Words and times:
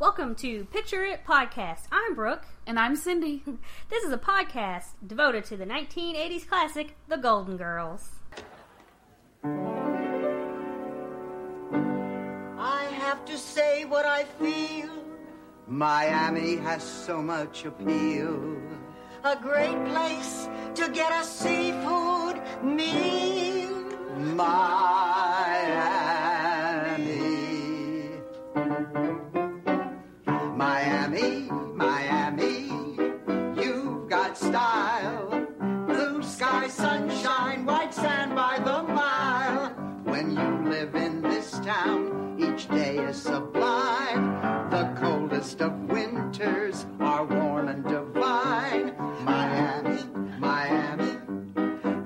Welcome 0.00 0.34
to 0.36 0.64
Picture 0.66 1.04
It 1.04 1.24
Podcast. 1.24 1.82
I'm 1.92 2.14
Brooke. 2.14 2.44
And 2.66 2.78
I'm 2.78 2.96
Cindy. 2.96 3.42
This 3.90 4.02
is 4.02 4.12
a 4.12 4.18
podcast 4.18 4.86
devoted 5.06 5.44
to 5.46 5.56
the 5.56 5.64
1980s 5.64 6.48
classic, 6.48 6.96
The 7.08 7.16
Golden 7.16 7.56
Girls. 7.56 8.10
I 12.58 12.84
have 12.98 13.24
to 13.26 13.38
say 13.38 13.84
what 13.84 14.04
I 14.04 14.24
feel. 14.24 14.90
Miami 15.68 16.56
has 16.56 16.82
so 16.82 17.22
much 17.22 17.64
appeal. 17.64 18.56
A 19.22 19.36
great 19.36 19.82
place 19.86 20.48
to 20.74 20.88
get 20.90 21.12
a 21.12 21.24
seafood 21.24 22.42
meal. 22.62 23.72
Miami. 24.34 25.13
Coldest 45.54 45.60
of 45.60 45.90
winters 45.90 46.86
are 47.00 47.24
warm 47.24 47.68
and 47.68 47.84
divine. 47.84 48.94
Miami, 49.24 50.02
Miami, 50.38 51.18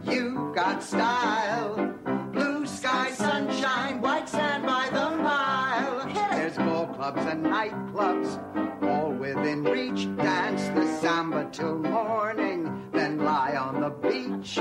you've 0.05 0.55
got 0.55 0.83
style. 0.83 1.95
Blue 2.33 2.66
sky, 2.66 3.11
sunshine, 3.11 4.01
white 4.01 4.29
sand 4.29 4.65
by 4.65 4.89
the 4.91 5.16
mile. 5.23 6.06
There's 6.30 6.56
ball 6.56 6.87
clubs 6.89 7.25
and 7.25 7.47
nightclubs, 7.47 8.39
all 8.83 9.12
within 9.12 9.65
reach. 9.65 10.06
Dance 10.17 10.69
the 10.69 10.87
samba 11.01 11.48
till 11.53 11.78
morning, 11.78 12.88
the 13.89 14.08
beach. 14.08 14.58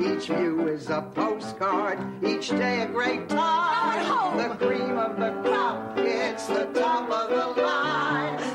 Each 0.00 0.28
view 0.28 0.68
is 0.68 0.88
a 0.88 1.02
postcard, 1.14 1.98
each 2.24 2.48
day 2.50 2.82
a 2.82 2.86
great 2.86 3.28
time. 3.28 4.36
The 4.36 4.66
cream 4.66 4.96
of 4.96 5.16
the 5.16 5.32
crop, 5.42 5.98
it's 5.98 6.46
the 6.46 6.64
top 6.66 7.10
of 7.10 7.30
the 7.30 7.62
line. 7.62 8.49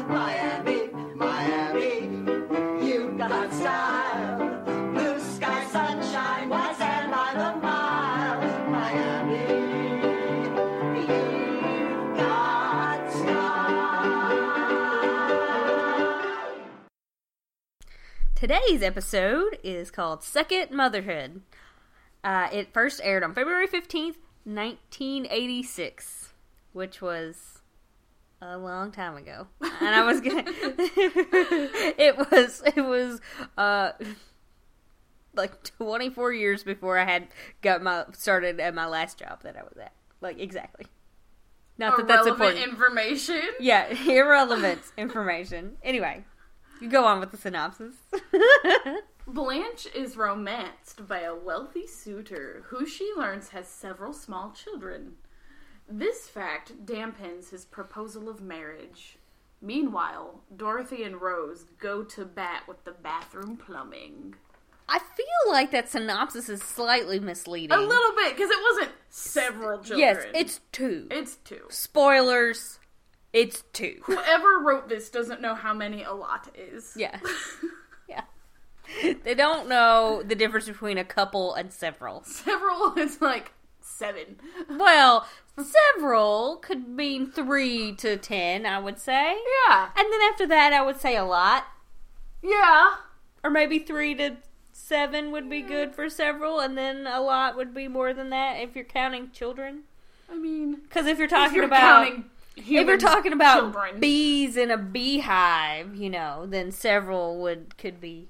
Today's 18.47 18.83
episode 18.83 19.57
is 19.63 19.89
called 19.89 20.21
Second 20.21 20.69
Motherhood. 20.69 21.41
Uh, 22.23 22.47
it 22.53 22.71
first 22.71 23.01
aired 23.03 23.23
on 23.23 23.33
February 23.33 23.67
15th, 23.67 24.17
1986, 24.43 26.29
which 26.71 27.01
was 27.01 27.63
a 28.43 28.55
long 28.55 28.91
time 28.91 29.17
ago. 29.17 29.47
And 29.61 29.95
I 29.95 30.03
was 30.03 30.21
gonna. 30.21 30.43
it 30.45 32.15
was, 32.19 32.61
it 32.75 32.85
was, 32.85 33.19
uh, 33.57 33.93
like 35.33 35.63
24 35.63 36.31
years 36.31 36.61
before 36.61 36.99
I 36.99 37.05
had 37.05 37.29
got 37.63 37.81
my, 37.81 38.05
started 38.11 38.59
at 38.59 38.75
my 38.75 38.85
last 38.85 39.17
job 39.17 39.41
that 39.41 39.57
I 39.57 39.63
was 39.63 39.77
at. 39.81 39.93
Like, 40.21 40.39
exactly. 40.39 40.85
Not 41.79 41.97
that 41.97 42.07
that's 42.07 42.27
important. 42.27 42.63
information. 42.63 43.41
Yeah, 43.59 43.87
irrelevant 44.07 44.83
information. 44.97 45.77
Anyway, 45.81 46.25
you 46.81 46.89
go 46.89 47.05
on 47.05 47.19
with 47.19 47.31
the 47.31 47.37
synopsis. 47.37 47.95
Blanche 49.27 49.87
is 49.95 50.17
romanced 50.17 51.07
by 51.07 51.21
a 51.21 51.35
wealthy 51.35 51.87
suitor 51.87 52.63
who 52.67 52.85
she 52.85 53.11
learns 53.17 53.49
has 53.49 53.67
several 53.67 54.13
small 54.13 54.51
children. 54.51 55.13
This 55.89 56.27
fact 56.27 56.85
dampens 56.85 57.49
his 57.49 57.65
proposal 57.65 58.29
of 58.29 58.41
marriage. 58.41 59.17
Meanwhile, 59.61 60.41
Dorothy 60.55 61.03
and 61.03 61.21
Rose 61.21 61.65
go 61.79 62.03
to 62.03 62.25
bat 62.25 62.63
with 62.67 62.83
the 62.83 62.91
bathroom 62.91 63.57
plumbing. 63.57 64.35
I 64.87 64.99
feel 64.99 65.51
like 65.51 65.71
that 65.71 65.89
synopsis 65.89 66.49
is 66.49 66.61
slightly 66.61 67.19
misleading. 67.19 67.75
A 67.75 67.81
little 67.81 68.15
bit, 68.15 68.35
because 68.35 68.51
it 68.51 68.59
wasn't 68.61 68.91
several 69.09 69.79
children. 69.79 69.99
Yes, 69.99 70.25
it's 70.35 70.59
two. 70.71 71.07
It's 71.09 71.37
two. 71.37 71.63
Spoilers. 71.69 72.79
It's 73.35 73.65
two. 73.73 73.99
Whoever 74.03 74.59
wrote 74.59 74.87
this 74.87 75.09
doesn't 75.09 75.41
know 75.41 75.55
how 75.55 75.73
many 75.73 76.03
a 76.03 76.13
lot 76.13 76.49
is. 76.55 76.93
Yeah. 76.95 77.19
yeah. 78.09 78.21
They 79.23 79.35
don't 79.35 79.67
know 79.67 80.23
the 80.25 80.35
difference 80.35 80.67
between 80.67 80.97
a 80.97 81.03
couple 81.03 81.53
and 81.53 81.73
several. 81.73 82.23
Several 82.23 82.93
is 82.97 83.21
like 83.21 83.51
seven. 83.81 84.37
Well, 84.69 85.27
several 85.61 86.55
could 86.61 86.87
mean 86.87 87.29
three 87.29 87.93
to 87.97 88.15
ten, 88.15 88.65
I 88.65 88.79
would 88.79 88.99
say. 88.99 89.37
Yeah. 89.67 89.89
And 89.97 90.13
then 90.13 90.21
after 90.31 90.47
that, 90.47 90.71
I 90.71 90.81
would 90.81 91.01
say 91.01 91.17
a 91.17 91.25
lot. 91.25 91.65
Yeah. 92.41 92.95
Or 93.43 93.49
maybe 93.49 93.79
three 93.79 94.15
to 94.15 94.37
seven 94.71 95.33
would 95.33 95.49
be 95.49 95.61
good 95.61 95.93
for 95.93 96.09
several, 96.09 96.61
and 96.61 96.77
then 96.77 97.05
a 97.05 97.19
lot 97.19 97.57
would 97.57 97.73
be 97.73 97.89
more 97.89 98.13
than 98.13 98.29
that 98.29 98.61
if 98.61 98.75
you're 98.75 98.85
counting 98.85 99.31
children. 99.31 99.83
I 100.31 100.37
mean, 100.37 100.75
Because 100.75 101.05
if 101.05 101.17
you're 101.17 101.25
if 101.25 101.31
talking 101.31 101.55
you're 101.55 101.65
about 101.65 102.05
counting 102.05 102.25
if 102.57 102.67
you're 102.67 102.97
talking 102.97 103.33
about 103.33 103.73
children. 103.73 103.99
bees 103.99 104.57
in 104.57 104.71
a 104.71 104.77
beehive, 104.77 105.95
you 105.95 106.09
know, 106.09 106.45
then 106.47 106.71
several 106.71 107.39
would 107.41 107.77
could 107.77 107.99
be 107.99 108.29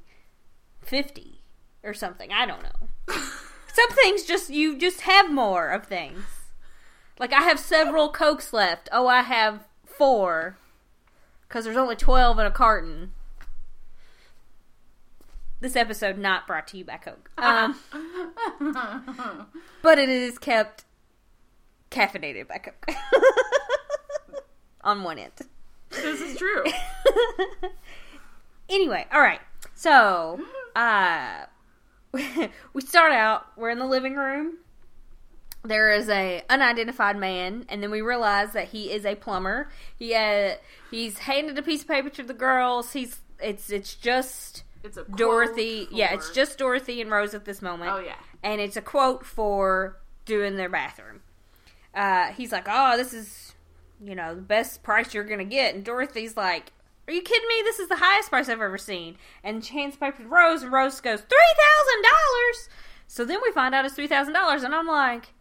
fifty 0.82 1.42
or 1.84 1.94
something. 1.94 2.32
I 2.32 2.46
don't 2.46 2.64
know. 2.64 2.88
Some 3.74 3.90
things 3.92 4.24
just 4.24 4.50
you 4.50 4.78
just 4.78 5.02
have 5.02 5.32
more 5.32 5.70
of 5.70 5.86
things. 5.86 6.24
Like 7.20 7.34
I 7.34 7.42
have 7.42 7.60
several 7.60 8.10
cokes 8.10 8.52
left. 8.52 8.90
Oh, 8.92 9.08
I 9.08 9.22
have 9.22 9.68
four 9.86 10.58
because 11.48 11.66
there's 11.66 11.78
only 11.78 11.96
twelve 11.96 12.40
in 12.40 12.46
a 12.46 12.52
carton. 12.52 13.12
This 15.62 15.76
episode 15.76 16.18
not 16.18 16.46
brought 16.48 16.68
to 16.70 16.78
you 16.78 16.86
by 16.86 16.98
Coke, 16.98 17.32
um, 17.38 17.80
but 19.82 19.98
it 19.98 20.10
is 20.10 20.38
kept 20.38 20.84
caffeinated 21.90 22.48
by 22.48 22.58
Coke 22.58 22.86
on 24.86 25.04
one 25.04 25.18
end. 25.20 25.34
this 25.90 26.22
is 26.22 26.38
true. 26.38 26.64
anyway, 28.70 29.06
all 29.12 29.20
right. 29.22 29.42
So, 29.74 30.40
uh, 30.76 31.46
we 32.74 32.82
start 32.82 33.12
out. 33.12 33.48
We're 33.58 33.72
in 33.72 33.80
the 33.80 33.86
living 33.86 34.16
room. 34.16 34.60
There 35.64 35.92
is 35.92 36.10
a 36.10 36.44
unidentified 36.50 37.18
man, 37.18 37.66
and 37.70 37.82
then 37.82 37.90
we 37.90 38.02
realize 38.02 38.54
that 38.54 38.68
he 38.70 38.92
is 38.92 39.04
a 39.04 39.16
plumber. 39.16 39.70
He 39.98 40.14
uh, 40.14 40.56
he's 40.92 41.18
handed 41.18 41.58
a 41.58 41.64
piece 41.64 41.82
of 41.82 41.88
paper 41.88 42.10
to 42.12 42.24
the 42.24 42.36
girls. 42.36 42.94
He's 42.94 43.18
it's 43.40 43.72
it's 43.72 43.96
just 43.96 44.64
It's 44.84 44.96
a 44.98 45.06
Dorothy. 45.06 45.88
Yeah, 45.92 46.14
it's 46.14 46.30
just 46.30 46.60
Dorothy 46.60 47.02
and 47.02 47.10
Rose 47.10 47.34
at 47.34 47.46
this 47.46 47.64
moment. 47.64 47.92
Oh, 47.92 48.00
yeah. 48.00 48.14
and 48.44 48.62
it's 48.62 48.78
a 48.78 48.82
quote 48.82 49.26
for 49.26 49.98
doing 50.26 50.56
their 50.56 50.70
bathroom. 50.70 51.22
Uh, 51.96 52.28
he's 52.34 52.52
like, 52.52 52.66
"Oh, 52.70 52.96
this 52.96 53.12
is, 53.14 53.55
you 54.04 54.16
know, 54.16 54.36
the 54.36 54.42
best 54.42 54.84
price 54.84 55.14
you're 55.14 55.24
gonna 55.24 55.44
get," 55.46 55.76
and 55.76 55.84
Dorothy's 55.84 56.36
like, 56.38 56.72
"Are 57.08 57.14
you 57.14 57.22
kidding 57.22 57.48
me? 57.48 57.62
This 57.64 57.80
is 57.80 57.88
the 57.90 57.98
highest 57.98 58.30
price 58.30 58.50
I've 58.50 58.62
ever 58.62 58.78
seen." 58.78 59.18
And 59.44 59.64
she 59.64 59.74
hands 59.80 59.94
the 59.96 60.00
paper 60.00 60.24
to 60.24 60.28
Rose, 60.30 60.64
and 60.64 60.72
Rose 60.72 61.00
goes, 61.02 61.22
three 61.22 61.56
thousand 61.58 62.02
dollars." 62.04 62.70
So 63.08 63.24
then 63.26 63.40
we 63.44 63.52
find 63.52 63.76
out 63.76 63.86
it's 63.86 63.96
three 63.96 64.08
thousand 64.08 64.34
dollars, 64.34 64.64
and 64.64 64.74
I'm 64.76 64.88
like, 64.88 65.34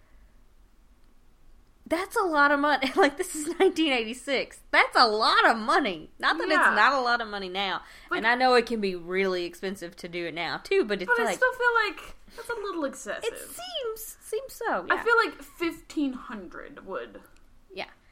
"That's 1.86 2.16
a 2.16 2.22
lot 2.22 2.50
of 2.50 2.60
money." 2.60 2.92
like 2.96 3.16
this 3.16 3.34
is 3.34 3.46
1986. 3.46 4.60
That's 4.70 4.96
a 4.96 5.06
lot 5.06 5.46
of 5.48 5.56
money. 5.56 6.10
Not 6.18 6.38
that 6.38 6.48
Yeah. 6.48 6.68
it's 6.68 6.76
not 6.76 6.92
a 6.92 7.00
lot 7.00 7.20
of 7.20 7.28
money 7.28 7.48
now, 7.48 7.82
and 8.10 8.26
I 8.26 8.34
know 8.34 8.54
it 8.54 8.66
can 8.66 8.80
be 8.80 8.94
really 8.94 9.44
expensive 9.44 9.96
to 9.96 10.08
do 10.08 10.26
it 10.26 10.34
now 10.34 10.58
too. 10.58 10.84
But 10.84 11.02
it's 11.02 11.10
But 11.16 11.26
I 11.26 11.34
still 11.34 11.52
feel 11.52 11.74
like 11.86 12.14
that's 12.36 12.48
a 12.50 12.54
little 12.54 12.84
excessive. 12.84 13.24
it 13.32 13.38
seems 13.38 14.16
seems 14.20 14.52
so. 14.54 14.86
I 14.90 15.02
feel 15.02 15.16
like 15.24 15.42
fifteen 15.42 16.12
hundred 16.14 16.86
would 16.86 17.14
yeah. 17.14 17.20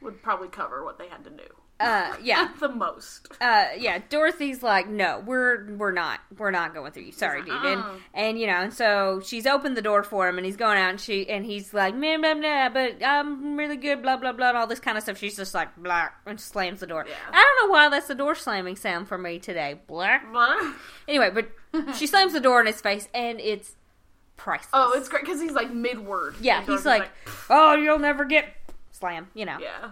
Would 0.03 0.21
probably 0.21 0.47
cover 0.49 0.83
what 0.83 0.97
they 0.99 1.07
had 1.07 1.23
to 1.23 1.29
do. 1.29 1.43
Uh, 1.79 2.15
yeah. 2.23 2.49
The 2.59 2.69
most. 2.69 3.27
Uh, 3.41 3.65
yeah, 3.77 3.99
Dorothy's 4.09 4.61
like, 4.61 4.87
no, 4.87 5.21
we're 5.25 5.65
we're 5.75 5.91
not, 5.91 6.19
we're 6.37 6.51
not 6.51 6.73
going 6.73 6.91
through 6.91 7.03
you. 7.03 7.11
Sorry, 7.11 7.41
dude. 7.41 7.51
And 7.53 7.81
Uh-uh. 7.81 7.95
and 8.13 8.39
you 8.39 8.45
know, 8.47 8.57
and 8.61 8.73
so 8.73 9.21
she's 9.25 9.45
opened 9.47 9.75
the 9.75 9.81
door 9.81 10.03
for 10.03 10.27
him, 10.29 10.37
and 10.37 10.45
he's 10.45 10.55
going 10.55 10.77
out, 10.77 10.91
and 10.91 11.01
she 11.01 11.27
and 11.27 11.43
he's 11.43 11.73
like, 11.73 11.99
blah 11.99 12.17
blah 12.17 12.35
blah, 12.35 12.69
but 12.69 13.03
I'm 13.03 13.57
really 13.57 13.75
good, 13.75 14.01
blah 14.03 14.17
blah 14.17 14.31
blah, 14.33 14.49
and 14.49 14.57
all 14.57 14.67
this 14.67 14.79
kind 14.79 14.97
of 14.97 15.03
stuff. 15.03 15.17
She's 15.17 15.35
just 15.35 15.53
like, 15.55 15.75
blah, 15.75 16.09
and 16.27 16.39
slams 16.39 16.79
the 16.81 16.87
door. 16.87 17.05
Yeah. 17.09 17.15
I 17.31 17.41
don't 17.59 17.67
know 17.67 17.73
why 17.73 17.89
that's 17.89 18.07
the 18.07 18.15
door 18.15 18.35
slamming 18.35 18.75
sound 18.75 19.07
for 19.07 19.17
me 19.17 19.39
today, 19.39 19.81
blah. 19.87 20.19
blah. 20.31 20.73
Anyway, 21.07 21.31
but 21.33 21.49
she 21.97 22.05
slams 22.07 22.33
the 22.33 22.39
door 22.39 22.61
in 22.61 22.67
his 22.67 22.79
face, 22.81 23.09
and 23.15 23.41
it's 23.41 23.75
priceless. 24.37 24.69
oh, 24.73 24.93
it's 24.95 25.09
great 25.09 25.23
because 25.25 25.41
he's 25.41 25.53
like 25.53 25.73
mid 25.73 25.99
word. 26.05 26.35
yeah. 26.39 26.63
He's 26.63 26.85
like, 26.85 27.09
oh, 27.49 27.75
you'll 27.75 27.99
never 27.99 28.25
get 28.25 28.45
slam. 29.03 29.27
You 29.33 29.45
know. 29.45 29.57
yeah. 29.59 29.91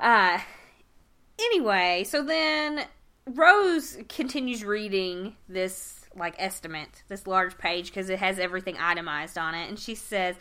Uh, 0.00 0.40
anyway, 1.40 2.04
so 2.06 2.22
then 2.22 2.84
Rose 3.26 3.98
continues 4.08 4.64
reading 4.64 5.36
this 5.48 6.06
like 6.16 6.34
estimate, 6.38 7.02
this 7.08 7.26
large 7.26 7.58
page 7.58 7.86
because 7.88 8.08
it 8.08 8.18
has 8.18 8.38
everything 8.38 8.76
itemized 8.78 9.36
on 9.36 9.54
it, 9.54 9.68
and 9.68 9.78
she 9.78 9.94
says, 9.94 10.36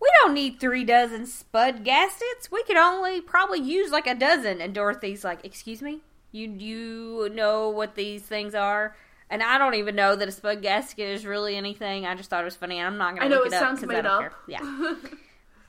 "We 0.00 0.08
don't 0.20 0.34
need 0.34 0.58
three 0.60 0.84
dozen 0.84 1.26
spud 1.26 1.84
gaskets. 1.84 2.50
We 2.50 2.62
could 2.64 2.76
only 2.76 3.20
probably 3.20 3.60
use 3.60 3.90
like 3.92 4.06
a 4.06 4.14
dozen." 4.14 4.60
And 4.60 4.74
Dorothy's 4.74 5.22
like, 5.24 5.44
"Excuse 5.44 5.80
me, 5.80 6.00
you 6.32 6.48
you 6.50 7.28
know 7.32 7.68
what 7.70 7.94
these 7.94 8.22
things 8.22 8.54
are?" 8.54 8.96
And 9.30 9.42
I 9.42 9.56
don't 9.56 9.74
even 9.76 9.94
know 9.96 10.14
that 10.14 10.28
a 10.28 10.32
spud 10.32 10.60
gasket 10.60 11.08
is 11.08 11.24
really 11.24 11.56
anything. 11.56 12.04
I 12.04 12.14
just 12.14 12.28
thought 12.28 12.42
it 12.42 12.44
was 12.44 12.56
funny, 12.56 12.78
and 12.78 12.86
I'm 12.86 12.98
not 12.98 13.10
going 13.14 13.22
I 13.22 13.28
to 13.28 13.30
know 13.30 13.36
look 13.38 13.46
it 13.46 13.54
it 13.54 13.58
sounds 13.60 13.82
I 13.82 13.86
made 13.86 14.04
up. 14.06 14.20
care. 14.20 14.32
Yeah. 14.48 14.94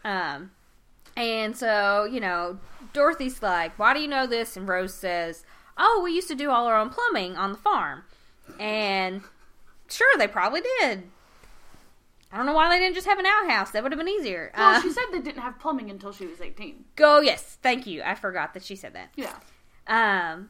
Um, 0.05 0.51
and 1.15 1.55
so, 1.55 2.05
you 2.05 2.19
know, 2.19 2.57
Dorothy's 2.93 3.41
like, 3.41 3.77
Why 3.79 3.93
do 3.93 3.99
you 3.99 4.07
know 4.07 4.25
this? 4.27 4.55
And 4.57 4.67
Rose 4.67 4.93
says, 4.93 5.45
Oh, 5.77 6.01
we 6.03 6.11
used 6.13 6.27
to 6.29 6.35
do 6.35 6.49
all 6.51 6.67
our 6.67 6.77
own 6.79 6.89
plumbing 6.89 7.35
on 7.37 7.51
the 7.51 7.57
farm. 7.57 8.03
And 8.59 9.21
sure, 9.89 10.17
they 10.17 10.27
probably 10.27 10.61
did. 10.79 11.03
I 12.31 12.37
don't 12.37 12.45
know 12.47 12.53
why 12.53 12.69
they 12.69 12.79
didn't 12.83 12.95
just 12.95 13.07
have 13.07 13.19
an 13.19 13.25
outhouse. 13.27 13.71
That 13.71 13.83
would 13.83 13.91
have 13.91 13.99
been 13.99 14.09
easier. 14.09 14.51
well, 14.57 14.75
Uh, 14.77 14.81
she 14.81 14.91
said 14.91 15.03
they 15.11 15.19
didn't 15.19 15.41
have 15.41 15.59
plumbing 15.59 15.89
until 15.91 16.11
she 16.11 16.25
was 16.25 16.41
18. 16.41 16.85
go, 16.95 17.19
yes, 17.21 17.57
thank 17.61 17.85
you. 17.85 18.01
I 18.03 18.15
forgot 18.15 18.53
that 18.55 18.63
she 18.63 18.75
said 18.75 18.93
that. 18.93 19.09
Yeah. 19.15 19.35
Um, 19.87 20.49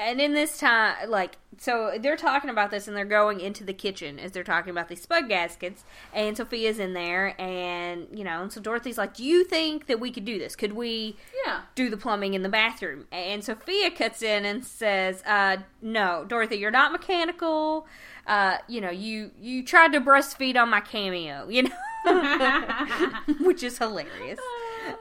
and 0.00 0.20
in 0.20 0.32
this 0.34 0.58
time, 0.58 1.10
like, 1.10 1.36
so 1.58 1.96
they're 2.00 2.16
talking 2.16 2.48
about 2.50 2.70
this 2.70 2.88
and 2.88 2.96
they're 2.96 3.04
going 3.04 3.40
into 3.40 3.64
the 3.64 3.72
kitchen 3.74 4.18
as 4.18 4.32
they're 4.32 4.42
talking 4.44 4.70
about 4.70 4.88
these 4.88 5.02
spud 5.02 5.28
gaskets. 5.28 5.84
And 6.14 6.36
Sophia's 6.36 6.78
in 6.78 6.94
there, 6.94 7.34
and, 7.40 8.06
you 8.12 8.24
know, 8.24 8.42
and 8.42 8.52
so 8.52 8.60
Dorothy's 8.60 8.96
like, 8.98 9.14
Do 9.14 9.24
you 9.24 9.44
think 9.44 9.86
that 9.86 10.00
we 10.00 10.10
could 10.10 10.24
do 10.24 10.38
this? 10.38 10.56
Could 10.56 10.72
we 10.72 11.16
Yeah. 11.46 11.60
do 11.74 11.90
the 11.90 11.96
plumbing 11.96 12.34
in 12.34 12.42
the 12.42 12.48
bathroom? 12.48 13.06
And 13.12 13.44
Sophia 13.44 13.90
cuts 13.90 14.22
in 14.22 14.44
and 14.44 14.64
says, 14.64 15.22
uh, 15.26 15.58
No, 15.82 16.24
Dorothy, 16.26 16.56
you're 16.56 16.70
not 16.70 16.92
mechanical. 16.92 17.86
Uh, 18.26 18.58
you 18.68 18.80
know, 18.80 18.90
you, 18.90 19.30
you 19.40 19.62
tried 19.64 19.92
to 19.92 20.00
breastfeed 20.00 20.56
on 20.56 20.70
my 20.70 20.80
cameo, 20.80 21.48
you 21.48 21.64
know? 21.64 21.70
Which 23.40 23.62
is 23.62 23.78
hilarious. 23.78 24.38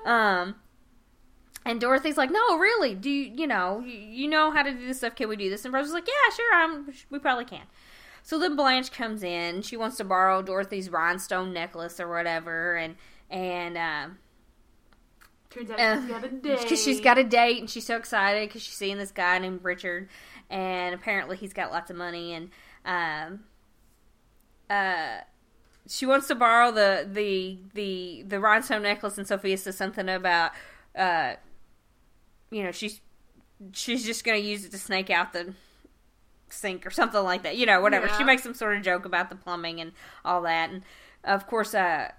Um, 0.05 0.55
and 1.69 1.79
Dorothy's 1.79 2.17
like, 2.17 2.31
"No, 2.31 2.57
really? 2.57 2.95
Do 2.95 3.09
you, 3.09 3.31
you 3.35 3.47
know, 3.47 3.81
you, 3.85 4.27
know 4.27 4.51
how 4.51 4.63
to 4.63 4.71
do 4.71 4.87
this 4.87 4.97
stuff? 4.97 5.15
Can 5.15 5.29
we 5.29 5.35
do 5.35 5.49
this?" 5.49 5.65
And 5.65 5.73
Rose 5.73 5.87
is 5.87 5.93
like, 5.93 6.07
"Yeah, 6.07 6.35
sure. 6.35 6.55
I'm, 6.55 6.93
we 7.09 7.19
probably 7.19 7.45
can." 7.45 7.63
So 8.23 8.39
then 8.39 8.55
Blanche 8.55 8.91
comes 8.91 9.23
in. 9.23 9.61
She 9.61 9.77
wants 9.77 9.97
to 9.97 10.03
borrow 10.03 10.41
Dorothy's 10.41 10.89
rhinestone 10.89 11.53
necklace 11.53 11.99
or 11.99 12.09
whatever, 12.09 12.75
and 12.75 12.95
and 13.29 13.77
um, 13.77 14.17
Turns 15.49 15.71
out 15.71 15.79
uh, 15.79 15.99
she's 16.01 16.09
got 16.09 16.23
a 16.23 16.29
date. 16.29 16.61
because 16.61 16.83
she's 16.83 17.01
got 17.01 17.17
a 17.17 17.23
date 17.23 17.59
and 17.59 17.69
she's 17.69 17.85
so 17.85 17.95
excited 17.95 18.47
because 18.47 18.61
she's 18.61 18.75
seeing 18.75 18.97
this 18.97 19.11
guy 19.11 19.39
named 19.39 19.63
Richard, 19.63 20.09
and 20.49 20.93
apparently 20.93 21.37
he's 21.37 21.53
got 21.53 21.71
lots 21.71 21.89
of 21.89 21.97
money 21.97 22.33
and 22.33 22.49
um 22.85 23.41
uh 24.69 25.17
she 25.87 26.05
wants 26.05 26.27
to 26.27 26.35
borrow 26.35 26.71
the 26.71 27.07
the 27.11 27.57
the 27.73 28.23
the 28.25 28.39
rhinestone 28.39 28.83
necklace 28.83 29.17
and 29.17 29.27
Sophia 29.27 29.57
says 29.57 29.75
something 29.75 30.07
about 30.07 30.51
uh 30.97 31.33
you 32.51 32.63
know 32.63 32.71
she's 32.71 33.01
she's 33.73 34.05
just 34.05 34.23
gonna 34.23 34.37
use 34.37 34.65
it 34.65 34.71
to 34.71 34.77
snake 34.77 35.09
out 35.09 35.33
the 35.33 35.53
sink 36.49 36.85
or 36.85 36.89
something 36.89 37.23
like 37.23 37.43
that 37.43 37.57
you 37.57 37.65
know 37.65 37.79
whatever 37.81 38.07
Yeah. 38.07 38.17
she 38.17 38.23
makes 38.23 38.41
some 38.43 38.53
sort 38.53 38.75
of 38.77 38.81
joke 38.83 39.05
about 39.05 39.29
the 39.29 39.35
plumbing 39.35 39.79
and 39.79 39.91
all 40.25 40.41
that 40.43 40.69
and 40.71 40.81
of 41.23 41.45
course 41.47 41.73
uh 41.75 42.11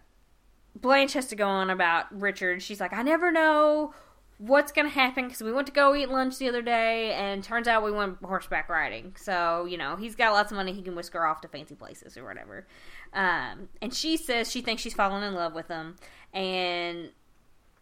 Blanche 0.77 1.15
has 1.15 1.27
to 1.27 1.37
go 1.37 1.49
on 1.49 1.69
about 1.69 2.07
Richard. 2.17 2.63
She's 2.63 2.79
like, 2.81 2.93
I 2.93 3.03
never 3.03 3.33
know 3.33 3.93
what's 4.39 4.71
going 4.71 4.87
to 4.87 4.95
happen 4.95 5.25
because 5.25 5.43
we 5.43 5.53
went 5.53 5.67
to 5.67 5.73
go 5.73 5.97
eat 5.97 6.09
lunch 6.09 6.39
the 6.39 6.49
other 6.49 6.63
day 6.63 7.13
and 7.13 7.43
turns 7.43 7.67
out 7.67 7.83
we 7.83 7.91
went 7.91 8.19
horseback 8.23 8.69
riding. 8.69 9.13
So, 9.19 9.65
you 9.65 9.77
know, 9.77 9.97
he's 9.97 10.15
got 10.15 10.33
lots 10.33 10.53
of 10.53 10.57
money. 10.57 10.73
He 10.73 10.81
can 10.81 10.95
whisk 10.95 11.13
her 11.15 11.27
off 11.27 11.41
to 11.41 11.49
fancy 11.49 11.75
places 11.75 12.17
or 12.17 12.25
whatever. 12.25 12.69
Um, 13.13 13.69
and 13.83 13.93
she 13.93 14.17
says 14.17 14.49
she 14.49 14.63
thinks 14.63 14.81
she's 14.81 14.95
fallen 14.95 15.25
in 15.25 15.35
love 15.35 15.55
with 15.55 15.67
him. 15.67 15.97
And 16.33 17.11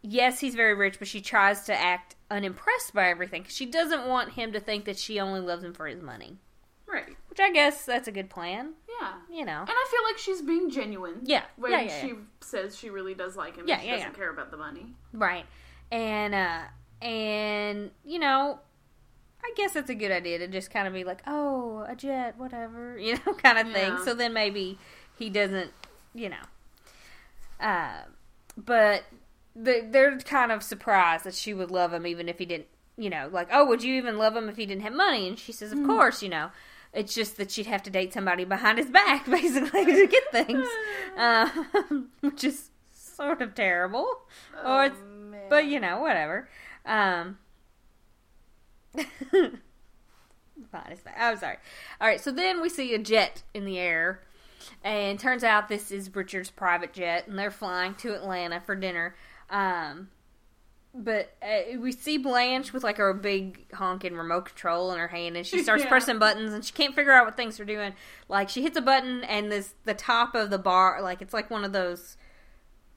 yes, 0.08 0.40
he's 0.40 0.54
very 0.54 0.74
rich, 0.74 0.98
but 0.98 1.08
she 1.08 1.20
tries 1.20 1.62
to 1.64 1.74
act 1.74 2.16
unimpressed 2.30 2.92
by 2.94 3.08
everything 3.08 3.44
she 3.48 3.66
doesn't 3.66 4.06
want 4.06 4.32
him 4.32 4.52
to 4.52 4.60
think 4.60 4.84
that 4.84 4.98
she 4.98 5.18
only 5.20 5.40
loves 5.40 5.62
him 5.64 5.72
for 5.72 5.86
his 5.86 6.02
money. 6.02 6.38
Right. 6.86 7.16
Which 7.28 7.40
I 7.40 7.52
guess 7.52 7.84
that's 7.84 8.08
a 8.08 8.12
good 8.12 8.30
plan, 8.30 8.72
Yeah. 9.00 9.12
you 9.30 9.44
know. 9.44 9.60
And 9.60 9.68
I 9.70 9.86
feel 9.90 10.00
like 10.04 10.16
she's 10.18 10.40
being 10.42 10.70
genuine. 10.70 11.20
Yeah. 11.24 11.42
When 11.56 11.70
Yeah, 11.72 11.82
yeah, 11.82 12.00
she 12.00 12.06
yeah. 12.08 12.14
says 12.40 12.76
she 12.76 12.88
really 12.90 13.14
does 13.14 13.36
like 13.36 13.56
him 13.56 13.68
Yeah, 13.68 13.74
and 13.74 13.82
she 13.82 13.88
yeah, 13.88 13.96
doesn't 13.96 14.14
care 14.16 14.30
about 14.30 14.50
the 14.50 14.56
money. 14.56 14.94
Right. 15.12 15.44
And 15.92 16.34
uh 16.34 16.60
and 17.02 17.90
you 18.06 18.18
know, 18.18 18.60
I 19.44 19.52
guess 19.56 19.76
it's 19.76 19.90
a 19.90 19.94
good 19.94 20.10
idea 20.10 20.38
to 20.38 20.48
just 20.48 20.70
kind 20.70 20.88
of 20.88 20.94
be 20.94 21.04
like, 21.04 21.20
"Oh, 21.26 21.84
a 21.88 21.94
jet, 21.94 22.36
whatever," 22.38 22.98
you 23.00 23.14
know, 23.24 23.34
kind 23.34 23.58
of 23.58 23.72
thing. 23.72 23.98
So 24.04 24.14
then 24.14 24.32
maybe 24.32 24.78
he 25.18 25.28
doesn't, 25.30 25.70
you 26.14 26.30
know. 26.30 26.44
Uh 27.60 28.02
but 28.56 29.04
they're 29.60 30.18
kind 30.18 30.52
of 30.52 30.62
surprised 30.62 31.24
that 31.24 31.34
she 31.34 31.52
would 31.54 31.70
love 31.70 31.92
him 31.92 32.06
even 32.06 32.28
if 32.28 32.38
he 32.38 32.46
didn't, 32.46 32.68
you 32.96 33.10
know, 33.10 33.28
like, 33.32 33.48
"Oh, 33.52 33.64
would 33.66 33.82
you 33.82 33.94
even 33.96 34.18
love 34.18 34.36
him 34.36 34.48
if 34.48 34.56
he 34.56 34.66
didn't 34.66 34.82
have 34.82 34.92
money?" 34.94 35.28
And 35.28 35.38
she 35.38 35.52
says, 35.52 35.72
"Of 35.72 35.84
course, 35.84 36.22
you 36.22 36.28
know." 36.28 36.50
It's 36.92 37.14
just 37.14 37.36
that 37.36 37.50
she'd 37.50 37.66
have 37.66 37.82
to 37.82 37.90
date 37.90 38.14
somebody 38.14 38.44
behind 38.44 38.78
his 38.78 38.90
back, 38.90 39.26
basically, 39.30 39.84
to 39.84 40.06
get 40.06 40.32
things, 40.32 40.66
uh, 41.18 41.48
which 42.20 42.44
is 42.44 42.70
sort 42.92 43.42
of 43.42 43.54
terrible. 43.54 44.06
or 44.64 44.86
it's 44.86 44.98
man. 45.00 45.42
but 45.50 45.66
you 45.66 45.80
know, 45.80 46.00
whatever. 46.00 46.48
Um, 46.86 47.38
fine. 50.72 50.96
I'm 51.16 51.36
sorry. 51.36 51.56
All 52.00 52.08
right, 52.08 52.20
so 52.20 52.32
then 52.32 52.60
we 52.60 52.68
see 52.68 52.94
a 52.94 52.98
jet 52.98 53.42
in 53.52 53.64
the 53.64 53.78
air, 53.78 54.22
and 54.82 55.18
turns 55.20 55.44
out 55.44 55.68
this 55.68 55.90
is 55.90 56.14
Richard's 56.14 56.50
private 56.50 56.92
jet, 56.92 57.26
and 57.28 57.38
they're 57.38 57.50
flying 57.50 57.94
to 57.96 58.14
Atlanta 58.14 58.60
for 58.60 58.74
dinner. 58.74 59.14
Um, 59.50 60.08
but 60.94 61.34
uh, 61.42 61.78
we 61.78 61.92
see 61.92 62.16
Blanche 62.16 62.72
with 62.72 62.82
like 62.82 62.96
her 62.96 63.12
big 63.14 63.72
honking 63.74 64.14
remote 64.16 64.46
control 64.46 64.90
in 64.92 64.98
her 64.98 65.08
hand, 65.08 65.36
and 65.36 65.46
she 65.46 65.62
starts 65.62 65.82
Yeah. 65.84 65.88
pressing 65.88 66.18
buttons, 66.18 66.52
and 66.52 66.64
she 66.64 66.72
can't 66.72 66.94
figure 66.94 67.12
out 67.12 67.24
what 67.26 67.36
things 67.36 67.60
are 67.60 67.64
doing. 67.64 67.92
Like 68.28 68.48
she 68.48 68.62
hits 68.62 68.76
a 68.76 68.80
button, 68.80 69.22
and 69.24 69.52
this 69.52 69.74
the 69.84 69.94
top 69.94 70.34
of 70.34 70.50
the 70.50 70.58
bar, 70.58 71.00
like 71.02 71.22
it's 71.22 71.34
like 71.34 71.50
one 71.50 71.64
of 71.64 71.72
those 71.72 72.16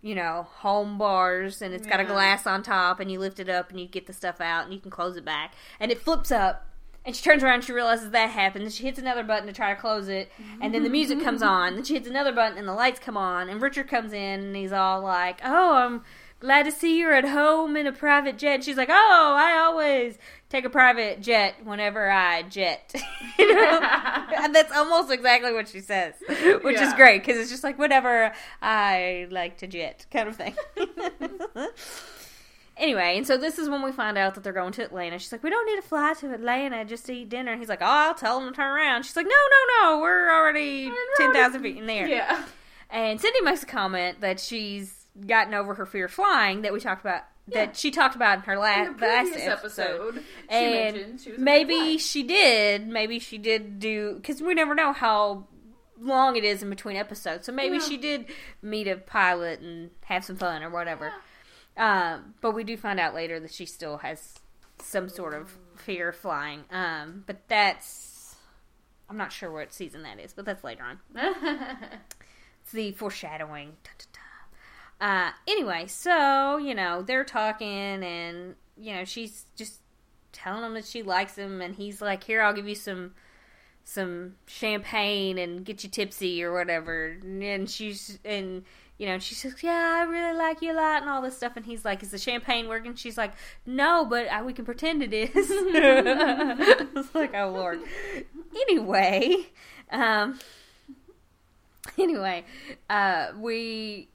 you 0.04 0.16
know, 0.16 0.48
home 0.62 0.98
bars 0.98 1.62
and 1.62 1.76
it's 1.76 1.86
got 1.86 2.00
a 2.00 2.04
glass 2.04 2.48
on 2.48 2.64
top 2.64 3.00
and 3.00 3.12
you 3.12 3.20
lift 3.20 3.40
it 3.40 3.48
up 3.48 3.70
and 3.70 3.80
you 3.80 3.86
get 3.88 4.08
the 4.08 4.14
stuff 4.14 4.42
out 4.42 4.64
and 4.66 4.74
you 4.74 4.80
can 4.80 4.90
close 4.90 5.16
it 5.16 5.24
back. 5.24 5.54
And 5.80 5.92
it 5.92 6.02
flips 6.02 6.32
up 6.32 6.66
and 7.06 7.16
she 7.16 7.22
turns 7.24 7.44
around 7.44 7.54
and 7.54 7.64
she 7.64 7.72
realizes 7.72 8.10
that 8.10 8.32
happened. 8.32 8.64
And 8.64 8.74
she 8.74 8.82
hits 8.82 8.98
another 8.98 9.24
button 9.24 9.46
to 9.46 9.54
try 9.54 9.72
to 9.76 9.80
close 9.80 10.08
it. 10.08 10.32
And 10.60 10.74
then 10.74 10.82
the 10.82 10.90
music 10.90 11.22
comes 11.22 11.44
on. 11.44 11.76
Then 11.76 11.84
she 11.84 11.94
hits 11.94 12.08
another 12.08 12.32
button 12.34 12.58
and 12.58 12.68
the 12.68 12.74
lights 12.74 13.00
come 13.00 13.16
on. 13.16 13.48
And 13.48 13.62
Richard 13.62 13.88
comes 13.88 14.12
in 14.12 14.40
and 14.40 14.56
he's 14.56 14.72
all 14.72 15.02
like, 15.02 15.40
Oh, 15.46 15.76
I'm 15.76 16.04
glad 16.42 16.64
to 16.64 16.72
see 16.72 17.00
you're 17.00 17.14
at 17.14 17.28
home 17.28 17.78
in 17.78 17.88
a 17.88 17.94
private 17.94 18.38
jet. 18.38 18.64
She's 18.64 18.76
like, 18.76 18.90
Oh, 18.90 19.36
I 19.40 19.60
always 19.60 20.18
take 20.50 20.66
a 20.66 20.70
private 20.70 21.22
jet 21.22 21.56
whenever 21.64 22.12
I 22.12 22.42
jet. 22.44 22.94
you 23.40 23.56
know? 23.56 23.80
And 24.42 24.56
that's 24.56 24.72
almost 24.76 25.12
exactly 25.12 25.54
what 25.54 25.68
she 25.68 25.82
says, 25.82 26.16
which 26.64 26.80
is 26.80 26.94
great 26.94 27.22
because 27.22 27.38
it's 27.38 27.52
just 27.52 27.64
like 27.64 27.78
whatever 27.78 28.34
I 28.60 29.28
like 29.30 29.58
to 29.58 29.68
jet 29.68 30.08
kind 30.12 30.28
of 30.28 30.36
thing. 30.36 30.56
anyway, 32.78 33.18
and 33.18 33.28
so 33.28 33.38
this 33.38 33.60
is 33.60 33.70
when 33.70 33.84
we 33.84 33.92
find 33.92 34.18
out 34.18 34.34
that 34.34 34.44
they're 34.44 34.52
going 34.52 34.72
to 34.74 34.84
Atlanta. 34.84 35.20
She's 35.20 35.32
like, 35.32 35.44
"We 35.44 35.52
don't 35.52 35.66
need 35.68 35.80
to 35.80 35.88
fly 35.88 36.14
to 36.22 36.34
Atlanta 36.34 36.86
just 36.86 37.06
to 37.06 37.14
eat 37.14 37.30
dinner." 37.30 37.52
And 37.52 37.62
he's 37.62 37.70
like, 37.70 37.82
"Oh, 37.82 37.86
I'll 37.86 38.16
tell 38.16 38.40
them 38.40 38.50
to 38.50 38.56
turn 38.56 38.76
around." 38.76 39.04
She's 39.04 39.16
like, 39.16 39.28
"No, 39.28 39.32
no, 39.32 39.92
no, 39.92 40.02
we're 40.02 40.32
already 40.32 40.92
ten 41.18 41.34
thousand 41.34 41.62
feet 41.62 41.78
in 41.78 41.86
the 41.86 41.94
air." 41.94 42.08
Yeah. 42.08 42.44
And 42.90 43.22
Cindy 43.22 43.42
makes 43.42 43.62
a 43.62 43.68
comment 43.68 44.22
that 44.22 44.40
she's 44.40 45.01
gotten 45.28 45.54
over 45.54 45.76
her 45.76 45.86
fear 45.86 46.06
of 46.06 46.12
flying 46.12 46.62
that 46.62 46.74
we 46.74 46.80
talked 46.80 47.02
about. 47.02 47.24
Yeah. 47.48 47.66
That 47.66 47.76
she 47.76 47.90
talked 47.92 48.16
about 48.16 48.38
in 48.38 48.44
her 48.46 48.54
In 48.54 48.60
last, 48.60 49.00
the 49.00 49.06
last 49.06 49.32
episode 49.36 49.52
episode, 49.52 50.14
she 50.16 50.24
and 50.50 50.74
mentioned 50.96 51.22
she 51.22 51.32
was 51.32 51.40
maybe 51.40 51.98
she 51.98 52.24
did 52.24 52.88
maybe 52.88 53.18
she 53.20 53.38
did 53.40 53.80
do 53.80 54.14
because 54.16 54.42
we 54.42 54.54
never 54.54 54.76
know 54.76 54.94
how 54.94 55.48
long 56.00 56.36
it 56.36 56.44
is 56.44 56.62
in 56.64 56.70
between 56.70 56.96
episodes 56.96 57.48
so 57.48 57.52
maybe 57.52 57.78
Yeah. 57.78 57.82
she 57.88 57.98
did 57.98 58.26
meet 58.62 58.88
a 58.88 58.96
pilot 58.96 59.60
and 59.60 59.90
have 60.06 60.24
some 60.24 60.36
fun 60.36 60.62
or 60.64 60.70
whatever 60.70 61.12
um, 61.78 62.36
but 62.42 62.52
we 62.52 62.64
do 62.64 62.78
find 62.78 63.00
out 63.00 63.16
later 63.16 63.40
that 63.40 63.52
she 63.52 63.66
still 63.66 63.98
has 63.98 64.36
some 64.80 65.10
sort 65.10 65.34
of 65.34 65.58
fear 65.76 66.10
of 66.10 66.16
flying 66.16 66.64
um, 66.72 67.24
but 67.26 67.48
that's 67.48 68.36
i'm 69.10 69.18
not 69.18 69.32
sure 69.32 69.52
what 69.52 69.74
season 69.74 70.04
that 70.04 70.20
is 70.20 70.32
but 70.34 70.46
that's 70.46 70.64
later 70.64 70.84
on 70.84 71.00
it's 72.64 72.72
the 72.72 72.92
foreshadowing. 72.94 73.74
Dun, 73.84 73.94
dun. 73.98 74.08
Uh, 75.02 75.32
anyway, 75.48 75.88
so 75.88 76.58
you 76.58 76.76
know 76.76 77.02
they're 77.02 77.24
talking, 77.24 78.04
and 78.04 78.56
you 78.78 78.94
know 78.94 79.04
she's 79.04 79.46
just 79.56 79.82
telling 80.32 80.64
him 80.64 80.76
that 80.76 80.86
she 80.86 81.02
likes 81.02 81.36
him, 81.36 81.60
and 81.60 81.76
he's 81.76 82.02
like, 82.02 82.24
"Here, 82.24 82.42
I'll 82.42 82.54
give 82.54 82.68
you 82.68 82.76
some 82.76 83.16
some 83.84 84.36
champagne 84.46 85.40
and 85.40 85.66
get 85.66 85.84
you 85.84 85.90
tipsy 85.90 86.44
or 86.44 86.54
whatever." 86.54 87.18
And 87.24 87.68
she's 87.68 88.20
and 88.24 88.64
you 89.00 89.08
know, 89.08 89.14
and 89.14 89.24
she 89.24 89.34
says, 89.34 89.56
"Yeah, 89.64 90.02
I 90.02 90.04
really 90.04 90.38
like 90.38 90.62
you 90.62 90.72
a 90.72 90.76
lot," 90.76 91.02
and 91.02 91.10
all 91.10 91.24
this 91.24 91.36
stuff. 91.36 91.54
And 91.56 91.66
he's 91.66 91.84
like, 91.84 92.04
"Is 92.04 92.12
the 92.12 92.20
champagne 92.20 92.68
working?" 92.68 92.94
She's 92.94 93.18
like, 93.18 93.34
"No, 93.66 94.06
but 94.06 94.28
uh, 94.28 94.44
we 94.46 94.54
can 94.54 94.66
pretend 94.66 95.02
it 95.02 95.12
is." 95.12 95.32
I 95.36 96.86
was 96.94 97.16
like, 97.16 97.34
"Oh 97.34 97.50
Lord." 97.50 97.80
Anyway, 98.54 99.48
um, 99.92 100.40
anyway, 101.98 102.46
uh, 102.88 103.30
we. 103.36 104.10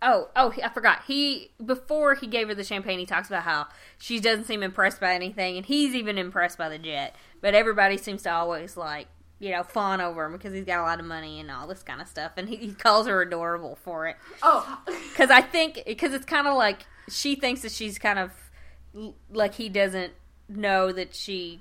Oh, 0.00 0.28
oh, 0.36 0.52
I 0.62 0.68
forgot. 0.68 1.02
He 1.06 1.50
before 1.64 2.14
he 2.14 2.26
gave 2.26 2.48
her 2.48 2.54
the 2.54 2.64
champagne, 2.64 2.98
he 2.98 3.06
talks 3.06 3.28
about 3.28 3.42
how 3.42 3.66
she 3.98 4.20
doesn't 4.20 4.44
seem 4.44 4.62
impressed 4.62 5.00
by 5.00 5.14
anything, 5.14 5.56
and 5.56 5.66
he's 5.66 5.94
even 5.94 6.18
impressed 6.18 6.56
by 6.56 6.68
the 6.68 6.78
jet. 6.78 7.16
But 7.40 7.54
everybody 7.54 7.96
seems 7.96 8.22
to 8.22 8.32
always 8.32 8.76
like 8.76 9.08
you 9.40 9.50
know 9.50 9.62
fawn 9.62 10.00
over 10.00 10.24
him 10.24 10.32
because 10.32 10.52
he's 10.52 10.64
got 10.64 10.80
a 10.80 10.82
lot 10.82 11.00
of 11.00 11.06
money 11.06 11.40
and 11.40 11.50
all 11.50 11.66
this 11.66 11.82
kind 11.82 12.00
of 12.00 12.06
stuff, 12.06 12.32
and 12.36 12.48
he, 12.48 12.56
he 12.56 12.72
calls 12.72 13.06
her 13.08 13.22
adorable 13.22 13.76
for 13.76 14.06
it. 14.06 14.16
Oh, 14.42 14.80
Because 15.10 15.30
I 15.30 15.40
think 15.40 15.82
because 15.84 16.12
it's 16.14 16.26
kind 16.26 16.46
of 16.46 16.56
like 16.56 16.86
she 17.08 17.34
thinks 17.34 17.62
that 17.62 17.72
she's 17.72 17.98
kind 17.98 18.20
of 18.20 18.32
like 19.32 19.54
he 19.54 19.68
doesn't 19.68 20.12
know 20.48 20.92
that 20.92 21.14
she 21.14 21.60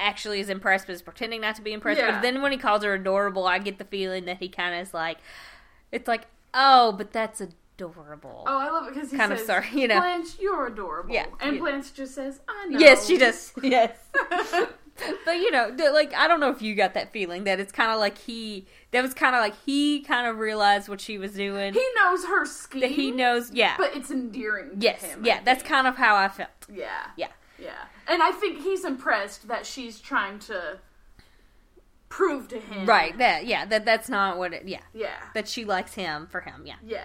actually 0.00 0.40
is 0.40 0.48
impressed, 0.48 0.86
but 0.86 0.94
is 0.94 1.02
pretending 1.02 1.40
not 1.42 1.56
to 1.56 1.62
be 1.62 1.72
impressed. 1.72 2.00
Yeah. 2.00 2.12
But 2.12 2.22
then 2.22 2.42
when 2.42 2.52
he 2.52 2.58
calls 2.58 2.82
her 2.82 2.94
adorable, 2.94 3.46
I 3.46 3.58
get 3.58 3.78
the 3.78 3.84
feeling 3.84 4.24
that 4.24 4.38
he 4.38 4.48
kind 4.48 4.74
of 4.74 4.80
is 4.86 4.94
like, 4.94 5.18
it's 5.92 6.08
like, 6.08 6.26
oh, 6.54 6.92
but 6.92 7.12
that's 7.12 7.40
adorable. 7.40 8.44
oh, 8.46 8.58
I 8.58 8.70
love 8.70 8.88
it 8.88 8.94
because 8.94 9.10
he 9.10 9.16
Kind 9.16 9.32
of 9.32 9.38
sorry, 9.40 9.66
you 9.72 9.88
know. 9.88 9.98
Blanche, 10.00 10.38
you're 10.40 10.66
adorable. 10.66 11.12
Yeah. 11.14 11.26
and 11.40 11.54
Yeah. 11.56 11.60
Blanche 11.60 11.92
just 11.94 12.14
says, 12.14 12.40
I 12.48 12.66
know. 12.68 12.78
Yes, 12.78 13.06
she 13.06 13.16
does. 13.18 13.52
Yes. 13.62 13.96
but 15.24 15.32
you 15.32 15.50
know, 15.50 15.74
like 15.94 16.12
I 16.14 16.28
don't 16.28 16.40
know 16.40 16.50
if 16.50 16.60
you 16.60 16.74
got 16.74 16.92
that 16.94 17.12
feeling 17.12 17.44
that 17.44 17.58
it's 17.58 17.72
kind 17.72 17.90
of 17.90 17.98
like 17.98 18.18
he 18.18 18.66
that 18.90 19.02
was 19.02 19.14
kind 19.14 19.34
of 19.34 19.40
like 19.40 19.54
he 19.64 20.00
kind 20.00 20.26
of 20.26 20.38
realized 20.38 20.88
what 20.88 21.00
she 21.00 21.16
was 21.18 21.32
doing. 21.32 21.72
He 21.72 21.86
knows 21.96 22.24
her 22.26 22.44
scheme. 22.44 22.80
that 22.82 22.90
he 22.90 23.10
knows, 23.10 23.50
yeah. 23.52 23.76
but 23.78 23.96
it's 23.96 24.10
endearing. 24.10 24.72
yes, 24.78 25.00
to 25.00 25.06
him, 25.06 25.24
yeah, 25.24 25.36
I 25.36 25.42
that's 25.44 25.62
think. 25.62 25.72
kind 25.72 25.86
of 25.86 25.96
how 25.96 26.16
I 26.16 26.28
felt. 26.28 26.50
yeah, 26.70 26.86
Yeah. 27.16 27.28
yeah. 27.58 27.70
And 28.08 28.22
I 28.22 28.32
think 28.32 28.62
he's 28.62 28.84
impressed 28.84 29.48
that 29.48 29.64
she's 29.64 30.00
trying 30.00 30.38
to 30.40 30.78
prove 32.10 32.48
to 32.48 32.60
him, 32.60 32.84
Right. 32.86 33.16
That 33.16 33.46
yeah, 33.46 33.64
that 33.64 33.86
that's 33.86 34.10
not 34.10 34.36
what 34.36 34.52
it 34.52 34.68
yeah. 34.68 34.80
Yeah, 34.92 35.08
That 35.34 35.48
she 35.48 35.64
likes 35.64 35.94
him 35.94 36.26
for 36.26 36.42
him, 36.42 36.64
yeah. 36.66 36.74
yeah. 36.86 37.04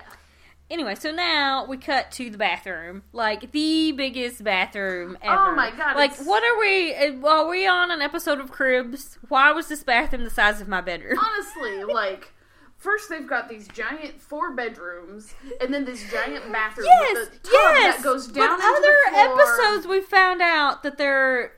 Anyway, 0.69 0.95
so 0.95 1.12
now 1.12 1.63
we 1.65 1.77
cut 1.77 2.12
to 2.13 2.29
the 2.31 2.39
bathroom, 2.39 3.03
like 3.13 3.51
the 3.51 3.91
biggest 3.91 4.43
bathroom 4.43 5.15
ever. 5.21 5.51
Oh 5.51 5.55
my 5.55 5.69
God, 5.71 5.95
Like, 5.95 6.12
it's- 6.13 6.25
what 6.27 6.43
are 6.43 6.59
we? 6.59 6.95
uh, 6.95 7.27
Are 7.27 7.47
we 7.47 7.67
on 7.67 7.91
an 7.91 8.01
episode 8.01 8.39
of 8.39 8.51
Cribs? 8.51 9.19
Why 9.29 9.51
was 9.51 9.67
this 9.67 9.83
bathroom 9.83 10.24
the 10.24 10.29
size 10.31 10.59
of 10.62 10.67
my 10.67 10.81
bedroom? 10.81 11.19
Honestly, 11.24 11.83
like. 11.85 12.31
First, 12.77 13.09
they've 13.09 13.25
got 13.25 13.47
these 13.50 13.67
giant 13.69 14.21
four 14.21 14.53
bedrooms, 14.53 15.33
and 15.62 15.74
then 15.74 15.85
this 15.85 16.03
giant 16.12 16.51
bathroom 16.51 16.85
Yes, 16.88 17.13
with 17.17 17.29
a 17.29 17.31
tub 17.38 17.51
yes. 17.53 17.95
that 17.95 18.03
goes 18.03 18.27
down 18.27 18.59
but 18.59 18.65
other 18.65 18.95
episodes, 19.31 19.88
we 19.88 20.01
found 20.01 20.41
out 20.41 20.83
that 20.83 20.97
there, 20.97 21.53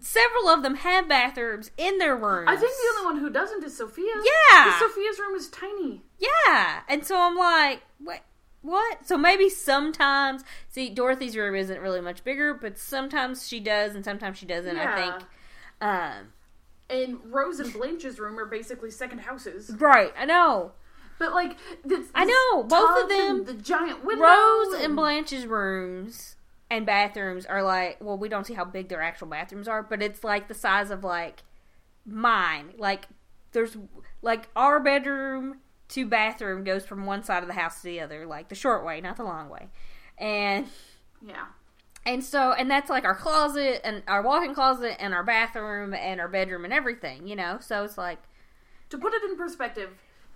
several 0.00 0.48
of 0.48 0.62
them 0.62 0.76
have 0.76 1.08
bathrooms 1.08 1.70
in 1.76 1.98
their 1.98 2.16
rooms. 2.16 2.48
I 2.48 2.56
think 2.56 2.72
the 2.72 2.98
only 2.98 3.12
one 3.14 3.20
who 3.24 3.30
doesn't 3.30 3.62
is 3.64 3.76
Sophia. 3.76 4.12
Yeah. 4.52 4.78
Sophia's 4.78 5.18
room 5.18 5.34
is 5.36 5.48
tiny. 5.48 6.02
Yeah, 6.18 6.80
and 6.88 7.04
so 7.06 7.18
I'm 7.20 7.36
like, 7.36 7.82
what? 7.98 8.20
What? 8.62 9.06
So 9.06 9.16
maybe 9.16 9.48
sometimes, 9.48 10.44
see, 10.68 10.90
Dorothy's 10.90 11.34
room 11.36 11.54
isn't 11.54 11.80
really 11.80 12.00
much 12.02 12.22
bigger, 12.24 12.52
but 12.54 12.78
sometimes 12.78 13.48
she 13.48 13.58
does, 13.60 13.94
and 13.94 14.04
sometimes 14.04 14.36
she 14.38 14.46
doesn't. 14.46 14.76
I 14.78 14.96
think. 15.10 15.24
Um, 15.80 16.32
And 16.90 17.18
Rose 17.32 17.58
and 17.60 17.72
Blanche's 17.72 18.18
room 18.20 18.38
are 18.38 18.44
basically 18.44 18.90
second 18.90 19.20
houses. 19.20 19.70
right. 19.78 20.12
I 20.18 20.26
know. 20.26 20.72
But 21.18 21.32
like, 21.32 21.56
this, 21.84 22.06
I 22.14 22.24
know, 22.24 22.62
both 22.64 23.02
of 23.02 23.08
them- 23.08 23.44
the 23.44 23.54
giant 23.54 24.04
window. 24.04 24.24
Rose 24.24 24.74
and 24.82 24.96
Blanche's 24.96 25.46
rooms 25.46 26.36
and 26.70 26.86
bathrooms 26.86 27.46
are 27.46 27.62
like, 27.62 27.98
well, 28.00 28.16
we 28.16 28.28
don't 28.28 28.46
see 28.46 28.54
how 28.54 28.64
big 28.64 28.88
their 28.88 29.02
actual 29.02 29.26
bathrooms 29.26 29.66
are, 29.68 29.82
but 29.82 30.02
it's 30.02 30.22
like 30.24 30.48
the 30.48 30.54
size 30.54 30.90
of 30.90 31.02
like 31.04 31.42
mine. 32.06 32.72
Like 32.78 33.06
there's 33.52 33.76
like 34.22 34.48
our 34.56 34.80
bedroom 34.80 35.58
to 35.88 36.06
bathroom 36.06 36.62
goes 36.62 36.86
from 36.86 37.04
one 37.06 37.24
side 37.24 37.42
of 37.42 37.48
the 37.48 37.54
house 37.54 37.78
to 37.78 37.82
the 37.84 38.00
other, 38.00 38.24
like 38.26 38.48
the 38.48 38.54
short 38.54 38.84
way, 38.84 39.00
not 39.00 39.16
the 39.16 39.24
long 39.24 39.48
way. 39.48 39.68
And 40.18 40.66
Yeah. 41.20 41.46
and 42.06 42.22
so 42.22 42.52
and 42.52 42.70
that's 42.70 42.88
like 42.88 43.04
our 43.04 43.16
closet 43.16 43.80
and 43.84 44.02
our 44.06 44.22
walk-in 44.22 44.54
closet 44.54 44.96
and 45.00 45.12
our 45.12 45.24
bathroom 45.24 45.92
and 45.92 46.20
our 46.20 46.28
bedroom 46.28 46.64
and 46.64 46.72
everything, 46.72 47.26
you 47.26 47.34
know. 47.36 47.58
So 47.60 47.82
it's 47.84 47.98
like 47.98 48.18
To 48.90 48.98
put 48.98 49.12
it 49.14 49.22
in 49.24 49.36
perspective, 49.36 49.90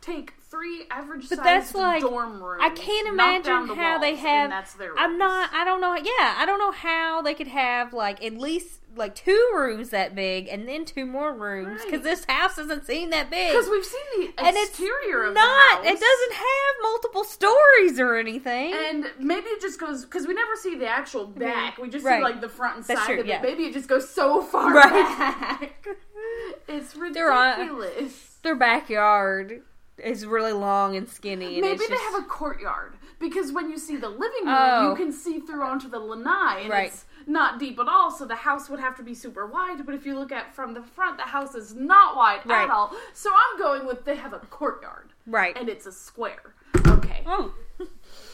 take 0.04 0.34
three 0.50 0.84
average 0.90 1.28
But 1.28 1.42
that's 1.42 1.74
like- 1.74 2.02
dorm 2.02 2.42
rooms. 2.42 2.62
I 2.62 2.70
can't 2.70 3.08
imagine 3.08 3.66
the 3.66 3.74
how 3.74 3.98
they 3.98 4.14
have. 4.16 4.44
And 4.44 4.52
that's 4.52 4.74
their 4.74 4.96
I'm 4.98 5.16
not. 5.18 5.50
I 5.52 5.64
don't 5.64 5.80
know. 5.80 5.94
Yeah, 5.94 6.34
I 6.36 6.44
don't 6.46 6.58
know 6.58 6.72
how 6.72 7.22
they 7.22 7.34
could 7.34 7.48
have 7.48 7.92
like 7.92 8.22
at 8.24 8.34
least 8.34 8.80
like 8.96 9.14
two 9.16 9.50
rooms 9.56 9.90
that 9.90 10.14
big 10.14 10.46
and 10.46 10.68
then 10.68 10.84
two 10.84 11.04
more 11.04 11.34
rooms 11.34 11.80
because 11.84 11.98
Right. 11.98 12.04
this 12.04 12.24
house 12.28 12.54
doesn't 12.54 12.86
seem 12.86 13.10
that 13.10 13.28
big. 13.28 13.50
because 13.50 13.68
we've 13.68 13.84
seen 13.84 14.32
the 14.36 14.44
and 14.44 14.56
exterior 14.56 15.24
of 15.24 15.34
not. 15.34 15.82
the 15.82 15.88
house. 15.88 15.96
It 15.96 16.00
doesn't 16.00 16.32
have 16.34 16.74
multiple 16.82 17.24
stories 17.24 17.98
or 17.98 18.14
anything. 18.14 18.72
And 18.72 19.06
maybe 19.18 19.46
it 19.48 19.60
just 19.60 19.80
goes 19.80 20.04
because 20.04 20.28
we 20.28 20.34
never 20.34 20.54
see 20.56 20.76
the 20.76 20.86
actual 20.86 21.26
mm-hmm. 21.26 21.40
back. 21.40 21.78
We 21.78 21.88
just 21.88 22.04
Right. 22.04 22.18
see 22.20 22.22
like 22.22 22.40
the 22.40 22.48
front 22.48 22.76
and 22.76 22.84
That's 22.84 23.00
side 23.00 23.06
true, 23.06 23.20
of 23.20 23.26
it. 23.26 23.28
yeah. 23.28 23.42
Maybe 23.42 23.64
it 23.64 23.72
just 23.72 23.88
goes 23.88 24.08
so 24.08 24.42
far 24.42 24.72
Right. 24.72 24.92
back. 24.92 25.86
it's 26.68 26.94
ridiculous. 26.94 28.36
Their 28.42 28.54
backyard 28.54 29.62
is 29.98 30.26
really 30.26 30.52
long 30.52 30.96
and 30.96 31.08
skinny. 31.08 31.54
And 31.54 31.60
Maybe 31.62 31.78
they 31.78 31.86
just, 31.88 32.02
have 32.02 32.22
a 32.22 32.26
courtyard 32.26 32.94
because 33.20 33.52
when 33.52 33.70
you 33.70 33.78
see 33.78 33.96
the 33.96 34.08
living 34.08 34.44
room, 34.44 34.56
Oh. 34.58 34.90
you 34.90 34.96
can 34.96 35.12
see 35.12 35.38
through 35.40 35.62
onto 35.62 35.88
the 35.88 35.98
lanai, 36.00 36.60
and 36.62 36.70
Right. 36.70 36.86
it's 36.88 37.04
not 37.26 37.58
deep 37.58 37.78
at 37.78 37.86
all. 37.88 38.10
So 38.10 38.24
the 38.24 38.34
house 38.34 38.68
would 38.68 38.80
have 38.80 38.96
to 38.96 39.02
be 39.02 39.14
super 39.14 39.46
wide. 39.46 39.86
But 39.86 39.94
if 39.94 40.04
you 40.04 40.18
look 40.18 40.32
at 40.32 40.54
from 40.54 40.74
the 40.74 40.82
front, 40.82 41.16
the 41.16 41.22
house 41.24 41.54
is 41.54 41.74
not 41.74 42.16
wide 42.16 42.40
Right. 42.44 42.64
at 42.64 42.70
all. 42.70 42.94
So 43.12 43.30
I'm 43.30 43.58
going 43.58 43.86
with 43.86 44.04
they 44.04 44.16
have 44.16 44.32
a 44.32 44.40
courtyard, 44.40 45.12
right. 45.26 45.56
and 45.56 45.68
it's 45.68 45.86
a 45.86 45.92
square. 45.92 46.54
Okay, 46.86 47.22
oh. 47.26 47.54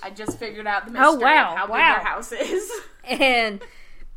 I 0.02 0.10
just 0.10 0.38
figured 0.38 0.66
out 0.66 0.86
the 0.86 0.90
oh, 0.98 1.12
mystery 1.12 1.30
Oh, 1.30 1.34
wow, 1.34 1.52
of 1.52 1.58
how 1.58 1.66
big 1.66 1.70
wow. 1.72 1.94
their 1.94 2.04
house 2.04 2.32
is. 2.32 2.70
And 3.04 3.62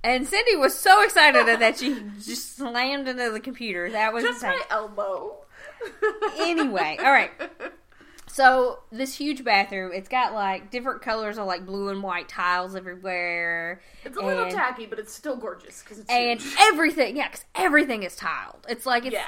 and 0.04 0.28
Cindy 0.28 0.58
was 0.58 0.78
so 0.78 1.02
excited 1.04 1.46
that 1.48 1.78
she 1.80 1.96
just 2.22 2.58
slammed 2.58 3.08
into 3.08 3.32
the 3.32 3.40
computer. 3.40 3.90
That 3.90 4.14
was 4.14 4.24
just 4.24 4.44
insane. 4.44 4.60
my 4.60 4.66
elbow. 4.76 5.43
Anyway, 6.40 6.98
all 7.00 7.12
right. 7.12 7.32
So 8.28 8.80
this 8.92 9.16
huge 9.16 9.44
bathroom, 9.44 9.92
it's 9.94 10.10
got 10.10 10.34
like 10.34 10.72
different 10.72 11.02
colors 11.04 11.38
of 11.38 11.46
like 11.46 11.66
blue 11.66 11.90
and 11.90 12.02
white 12.02 12.28
tiles 12.28 12.76
everywhere, 12.76 13.82
It's 14.04 14.18
a 14.18 14.22
little 14.22 14.46
and, 14.46 14.52
tacky, 14.52 14.88
but 14.88 14.98
it's 14.98 15.14
still 15.14 15.36
gorgeous 15.36 15.84
because 15.84 16.00
it's 16.00 16.10
and 16.10 16.42
huge. 16.42 16.56
everything. 16.60 17.16
Yeah, 17.16 17.28
because 17.30 17.46
everything 17.54 18.02
is 18.04 18.16
tiled. 18.16 18.66
It's 18.68 18.86
like 18.88 19.06
it's 19.06 19.14
Yeah. 19.14 19.28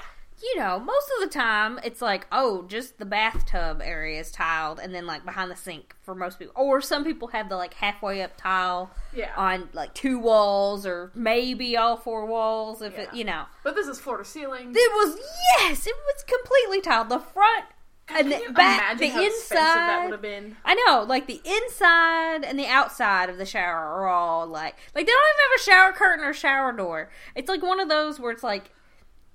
You 0.54 0.60
know 0.60 0.80
most 0.80 1.10
of 1.18 1.28
the 1.28 1.34
time 1.34 1.80
it's 1.84 2.02
like 2.02 2.28
oh 2.32 2.64
just 2.68 2.98
the 3.00 3.06
bathtub 3.06 3.82
area 3.84 4.20
is 4.20 4.32
tiled, 4.32 4.80
and 4.80 4.94
then 4.94 5.06
like 5.08 5.26
behind 5.26 5.50
the 5.52 5.56
sink 5.56 5.96
for 6.02 6.14
most 6.14 6.38
people, 6.40 6.54
or 6.56 6.82
some 6.82 7.04
people 7.04 7.30
have 7.30 7.50
the 7.50 7.56
like 7.56 7.74
halfway 7.76 8.22
up 8.22 8.38
tile 8.38 8.92
Yeah. 9.14 9.32
on 9.36 9.70
like 9.74 9.94
two 9.94 10.20
walls 10.20 10.86
or 10.86 11.12
maybe 11.16 11.76
all 11.78 11.98
four 11.98 12.26
walls 12.26 12.82
if 12.82 12.98
it 12.98 13.14
you 13.14 13.24
know. 13.24 13.46
But 13.64 13.76
this 13.76 13.88
is 13.88 14.00
floor 14.00 14.18
to 14.18 14.26
ceiling. 14.26 14.72
It 14.76 14.92
was 14.94 15.18
yes, 15.60 15.88
it 15.88 15.96
was 15.96 16.24
completely 16.24 16.82
tiled. 16.82 17.10
The 17.10 17.20
front 17.20 17.66
and 18.08 18.32
the 18.32 18.54
back, 18.54 19.00
the 19.00 19.08
how 19.08 19.20
expensive 19.26 19.50
that 19.58 19.80
inside. 19.98 20.04
would 20.04 20.12
have 20.12 20.22
been? 20.22 20.56
I 20.64 20.76
know, 20.76 21.02
like 21.04 21.26
the 21.26 21.42
inside 21.44 22.44
and 22.44 22.60
the 22.60 22.68
outside 22.68 23.30
of 23.30 23.38
the 23.40 23.48
shower 23.48 23.78
are 23.78 24.08
all 24.08 24.46
like, 24.46 24.76
like 24.94 25.08
they 25.08 25.12
don't 25.12 25.24
even 25.34 25.42
have 25.42 25.60
a 25.60 25.64
shower 25.64 25.92
curtain 25.92 26.24
or 26.24 26.32
shower 26.34 26.72
door. 26.72 27.10
It's 27.34 27.50
like 27.50 27.64
one 27.64 27.80
of 27.80 27.90
those 27.90 28.20
where 28.20 28.32
it's 28.32 28.44
like 28.44 28.70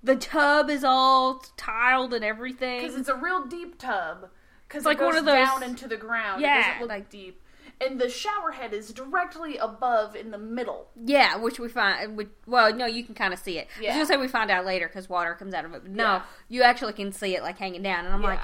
the 0.03 0.17
tub 0.17 0.71
is 0.71 0.85
all 0.85 1.45
tiled 1.57 2.15
and 2.15 2.25
everything. 2.25 2.81
Because 2.81 2.97
it's 2.97 3.09
a 3.09 3.17
real 3.17 3.47
deep 3.47 3.79
tub. 3.79 4.29
Because 4.69 4.85
like 4.85 4.97
it 4.99 5.01
goes 5.01 5.09
one 5.15 5.19
of 5.19 5.25
those- 5.25 5.47
down 5.49 5.63
into 5.63 5.89
the 5.89 5.97
ground. 5.97 6.41
Yeah, 6.43 6.59
it 6.59 6.63
doesn't 6.63 6.81
look 6.83 6.89
like- 6.91 7.11
deep. 7.11 7.43
And 7.83 7.99
the 7.99 8.11
shower 8.11 8.51
head 8.53 8.75
is 8.75 8.93
directly 8.93 9.57
above 9.57 10.15
in 10.15 10.31
the 10.33 10.39
middle. 10.39 10.91
yeah, 10.97 11.37
which 11.37 11.59
we 11.59 11.69
find. 11.71 12.15
We, 12.15 12.29
well, 12.47 12.75
no, 12.75 12.85
you 12.85 13.03
can 13.03 13.15
kind 13.15 13.33
of 13.33 13.39
see 13.41 13.59
it. 13.59 13.69
I 13.79 13.81
was 13.87 13.89
gonna 13.95 14.07
say 14.07 14.17
we 14.19 14.29
find 14.29 14.51
out 14.51 14.67
later 14.67 14.87
because 14.87 15.09
water 15.09 15.35
comes 15.35 15.55
out 15.55 15.65
of 15.65 15.73
it, 15.73 15.83
but 15.85 15.91
no, 15.91 16.05
Yeah. 16.05 16.23
you 16.49 16.63
actually 16.63 16.93
can 16.93 17.11
see 17.11 17.35
it 17.37 17.43
like 17.43 17.57
hanging 17.57 17.83
down. 17.83 18.05
And 18.05 18.13
I'm 18.15 18.21
like, 18.21 18.41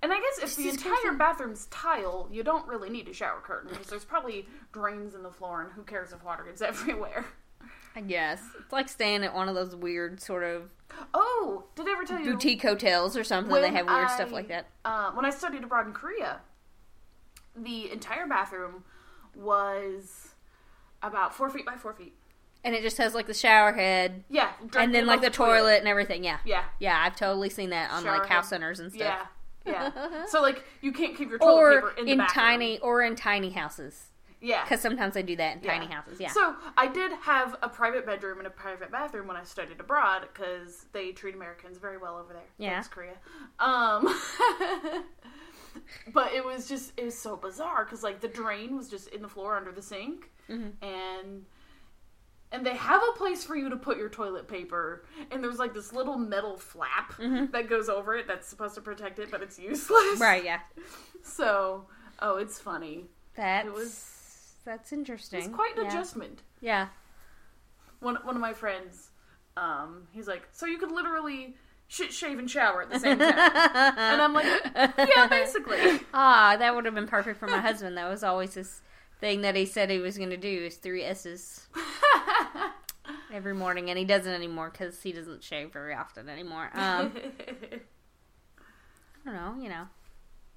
and 0.00 0.12
I 0.12 0.20
guess 0.20 0.38
if 0.44 0.56
the 0.56 0.68
entire 0.68 1.12
bathroom's 1.14 1.66
tile, 1.66 2.28
you 2.30 2.44
don't 2.44 2.68
really 2.68 2.88
need 2.90 3.08
a 3.08 3.12
shower 3.12 3.40
curtain 3.42 3.70
because 3.70 3.88
there's 3.88 4.04
probably 4.04 4.46
drains 4.72 5.14
in 5.16 5.22
the 5.24 5.30
floor, 5.32 5.62
and 5.62 5.72
who 5.72 5.82
cares 5.82 6.12
if 6.12 6.22
water 6.22 6.44
gets 6.44 6.62
everywhere? 6.62 7.24
I 7.96 8.00
guess 8.00 8.42
it's 8.58 8.72
like 8.72 8.88
staying 8.88 9.22
at 9.24 9.34
one 9.34 9.48
of 9.48 9.54
those 9.54 9.74
weird 9.76 10.20
sort 10.20 10.42
of 10.44 10.70
Oh, 11.12 11.64
did 11.74 11.88
I 11.88 11.92
ever 11.92 12.04
tell 12.04 12.18
you? 12.20 12.32
boutique 12.32 12.62
hotels 12.62 13.16
or 13.16 13.24
something. 13.24 13.52
They 13.54 13.70
have 13.70 13.86
weird 13.86 14.06
I- 14.06 14.14
stuff 14.14 14.30
like 14.32 14.48
that. 14.48 14.66
Uh, 14.84 15.10
when 15.12 15.24
I 15.24 15.30
studied 15.30 15.64
abroad 15.64 15.86
in 15.86 15.92
Korea, 15.92 16.40
the 17.56 17.90
entire 17.90 18.26
bathroom 18.26 18.84
was 19.34 20.34
about 21.02 21.34
four 21.34 21.50
feet 21.50 21.66
by 21.66 21.76
four 21.76 21.92
feet. 21.94 22.14
And 22.62 22.74
it 22.74 22.82
just 22.82 22.96
has 22.98 23.14
like 23.14 23.26
the 23.26 23.34
shower 23.34 23.72
head 23.72 24.24
Yeah, 24.30 24.50
and 24.76 24.94
then 24.94 25.06
like 25.06 25.20
the 25.20 25.26
above 25.26 25.36
toilet. 25.36 25.78
and 25.80 25.88
everything. 25.88 26.24
Yeah. 26.24 26.38
Yeah, 26.44 26.64
Yeah, 26.78 26.98
I've 27.04 27.14
totally 27.16 27.50
seen 27.50 27.70
that 27.70 27.90
on 27.90 28.04
Shower 28.04 28.18
like 28.18 28.26
house 28.28 28.44
head. 28.46 28.56
centers 28.56 28.80
and 28.80 28.92
stuff. 28.92 29.28
yeah. 29.66 29.90
Yeah. 29.94 30.24
So 30.28 30.40
like 30.42 30.64
you 30.80 30.92
can't 30.92 31.16
keep 31.16 31.28
your 31.30 31.38
toilet 31.38 31.56
or 31.60 31.74
paper 31.92 31.94
in 32.00 32.06
the 32.06 32.12
in 32.12 32.18
tiny 32.28 32.78
or 32.80 33.02
in 33.02 33.16
tiny 33.16 33.50
houses 33.50 34.08
Yeah. 34.44 34.62
because 34.64 34.80
sometimes 34.80 35.14
they 35.14 35.22
do 35.22 35.36
that 35.36 35.56
in 35.58 35.62
Yeah. 35.64 35.72
tiny 35.78 35.86
houses. 35.92 36.20
Yeah. 36.20 36.30
So 36.30 36.54
I 36.76 36.86
did 36.88 37.12
have 37.22 37.56
a 37.62 37.68
private 37.68 38.04
bedroom 38.06 38.38
and 38.38 38.46
a 38.46 38.50
private 38.50 38.90
bathroom 38.92 39.26
when 39.26 39.36
I 39.36 39.42
studied 39.44 39.80
abroad 39.80 40.28
because 40.32 40.86
they 40.92 41.12
treat 41.12 41.34
Americans 41.34 41.78
very 41.78 41.98
well 41.98 42.18
over 42.18 42.32
there. 42.32 42.42
Yeah. 42.58 42.72
Thanks, 42.74 42.88
Korea. 42.88 43.14
Um, 43.58 44.06
but 46.12 46.32
it 46.32 46.44
was 46.44 46.68
just 46.68 46.92
it 46.96 47.04
was 47.04 47.18
so 47.18 47.36
bizarre 47.36 47.84
because 47.84 48.02
like 48.02 48.20
the 48.20 48.28
drain 48.28 48.76
was 48.76 48.88
just 48.88 49.08
in 49.08 49.22
the 49.22 49.28
floor 49.28 49.56
under 49.56 49.72
the 49.72 49.82
sink, 49.82 50.30
Mm-hmm. 50.50 50.84
and 50.84 51.44
and 52.52 52.64
they 52.66 52.76
have 52.76 53.02
a 53.02 53.18
place 53.18 53.42
for 53.42 53.56
you 53.56 53.68
to 53.70 53.76
put 53.76 53.96
your 53.96 54.08
toilet 54.10 54.46
paper, 54.46 55.06
and 55.32 55.42
there's 55.42 55.58
like 55.58 55.74
this 55.74 55.92
little 55.92 56.16
metal 56.18 56.56
flap 56.56 57.14
that 57.18 57.68
goes 57.68 57.88
over 57.88 58.14
it 58.14 58.28
that's 58.28 58.46
supposed 58.46 58.74
to 58.76 58.80
protect 58.80 59.18
it, 59.18 59.30
but 59.30 59.42
it's 59.42 59.58
useless. 59.58 59.88
Mm-hmm. 60.14 60.22
right. 60.22 60.44
Yeah. 60.44 60.60
So, 61.26 61.86
oh, 62.20 62.36
it's 62.36 62.60
funny. 62.60 63.06
That 63.36 63.64
it 63.64 63.72
was- 63.72 64.13
that's 64.64 64.92
interesting. 64.92 65.40
It's 65.40 65.48
quite 65.48 65.76
an 65.76 65.84
yeah. 65.84 65.90
adjustment. 65.90 66.42
Yeah. 66.60 66.88
one 68.00 68.16
one 68.24 68.34
of 68.34 68.40
my 68.40 68.52
friends, 68.52 69.10
um, 69.56 70.08
he's 70.12 70.26
like, 70.26 70.48
so 70.52 70.66
you 70.66 70.78
could 70.78 70.90
literally 70.90 71.56
shit, 71.88 72.12
shave, 72.12 72.38
and 72.38 72.50
shower 72.50 72.82
at 72.82 72.90
the 72.90 72.98
same 72.98 73.18
time, 73.18 73.34
and 73.98 74.22
I'm 74.22 74.32
like, 74.32 74.46
yeah, 74.74 75.26
basically. 75.28 76.00
Ah, 76.14 76.56
that 76.58 76.74
would 76.74 76.84
have 76.84 76.94
been 76.94 77.06
perfect 77.06 77.38
for 77.38 77.46
my 77.46 77.60
husband. 77.60 77.96
That 77.96 78.08
was 78.08 78.22
always 78.22 78.54
his 78.54 78.82
thing 79.20 79.42
that 79.42 79.56
he 79.56 79.66
said 79.66 79.90
he 79.90 79.98
was 79.98 80.16
going 80.16 80.30
to 80.30 80.36
do 80.36 80.64
is 80.64 80.76
three 80.76 81.04
S's 81.04 81.68
every 83.32 83.54
morning, 83.54 83.90
and 83.90 83.98
he 83.98 84.04
doesn't 84.04 84.32
anymore 84.32 84.70
because 84.70 85.02
he 85.02 85.12
doesn't 85.12 85.42
shave 85.42 85.72
very 85.72 85.94
often 85.94 86.28
anymore. 86.28 86.70
Um, 86.74 87.12
I 89.26 89.30
don't 89.30 89.34
know, 89.34 89.62
you 89.62 89.68
know, 89.68 89.86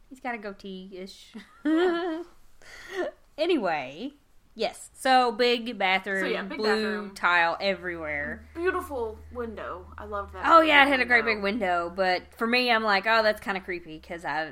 he's 0.09 0.19
got 0.19 0.35
a 0.35 0.37
goatee 0.37 0.91
ish. 0.93 1.33
Anyway, 3.37 4.13
yes. 4.55 4.89
So 4.93 5.31
big 5.31 5.77
bathroom, 5.77 6.21
So, 6.23 6.27
yeah, 6.27 6.43
big 6.43 6.57
blue 6.57 6.75
bathroom. 6.75 7.15
tile 7.15 7.57
everywhere. 7.61 8.45
Beautiful 8.55 9.17
window. 9.33 9.85
I 9.97 10.05
love 10.05 10.31
that. 10.33 10.43
Oh 10.45 10.61
yeah, 10.61 10.85
it 10.85 10.89
had 10.89 10.99
a 10.99 11.05
great 11.05 11.25
big 11.25 11.41
window, 11.41 11.91
but 11.95 12.23
for 12.37 12.47
me, 12.47 12.71
I'm 12.71 12.83
like, 12.83 13.05
oh, 13.07 13.23
that's 13.23 13.41
kind 13.41 13.57
of 13.57 13.63
creepy 13.63 13.97
because 13.99 14.25
I, 14.25 14.51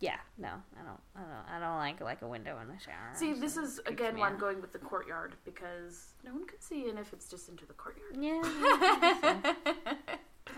yeah, 0.00 0.16
no, 0.36 0.48
I 0.48 0.82
don't, 0.84 1.00
I 1.16 1.20
don't, 1.20 1.56
I 1.56 1.58
don't 1.58 1.78
like 1.78 2.00
like 2.00 2.22
a 2.22 2.28
window 2.28 2.58
in 2.60 2.68
the 2.68 2.78
shower. 2.78 3.12
See, 3.14 3.34
so 3.34 3.40
this 3.40 3.56
is 3.56 3.80
again 3.86 4.18
why 4.18 4.28
I'm 4.28 4.38
going 4.38 4.60
with 4.60 4.72
the 4.72 4.78
courtyard 4.78 5.34
because 5.44 6.12
no 6.24 6.32
one 6.32 6.46
could 6.46 6.62
see, 6.62 6.88
and 6.88 6.98
if 6.98 7.12
it's 7.12 7.28
just 7.30 7.48
into 7.48 7.64
the 7.66 7.74
courtyard. 7.74 8.16
Yeah, 8.18 8.42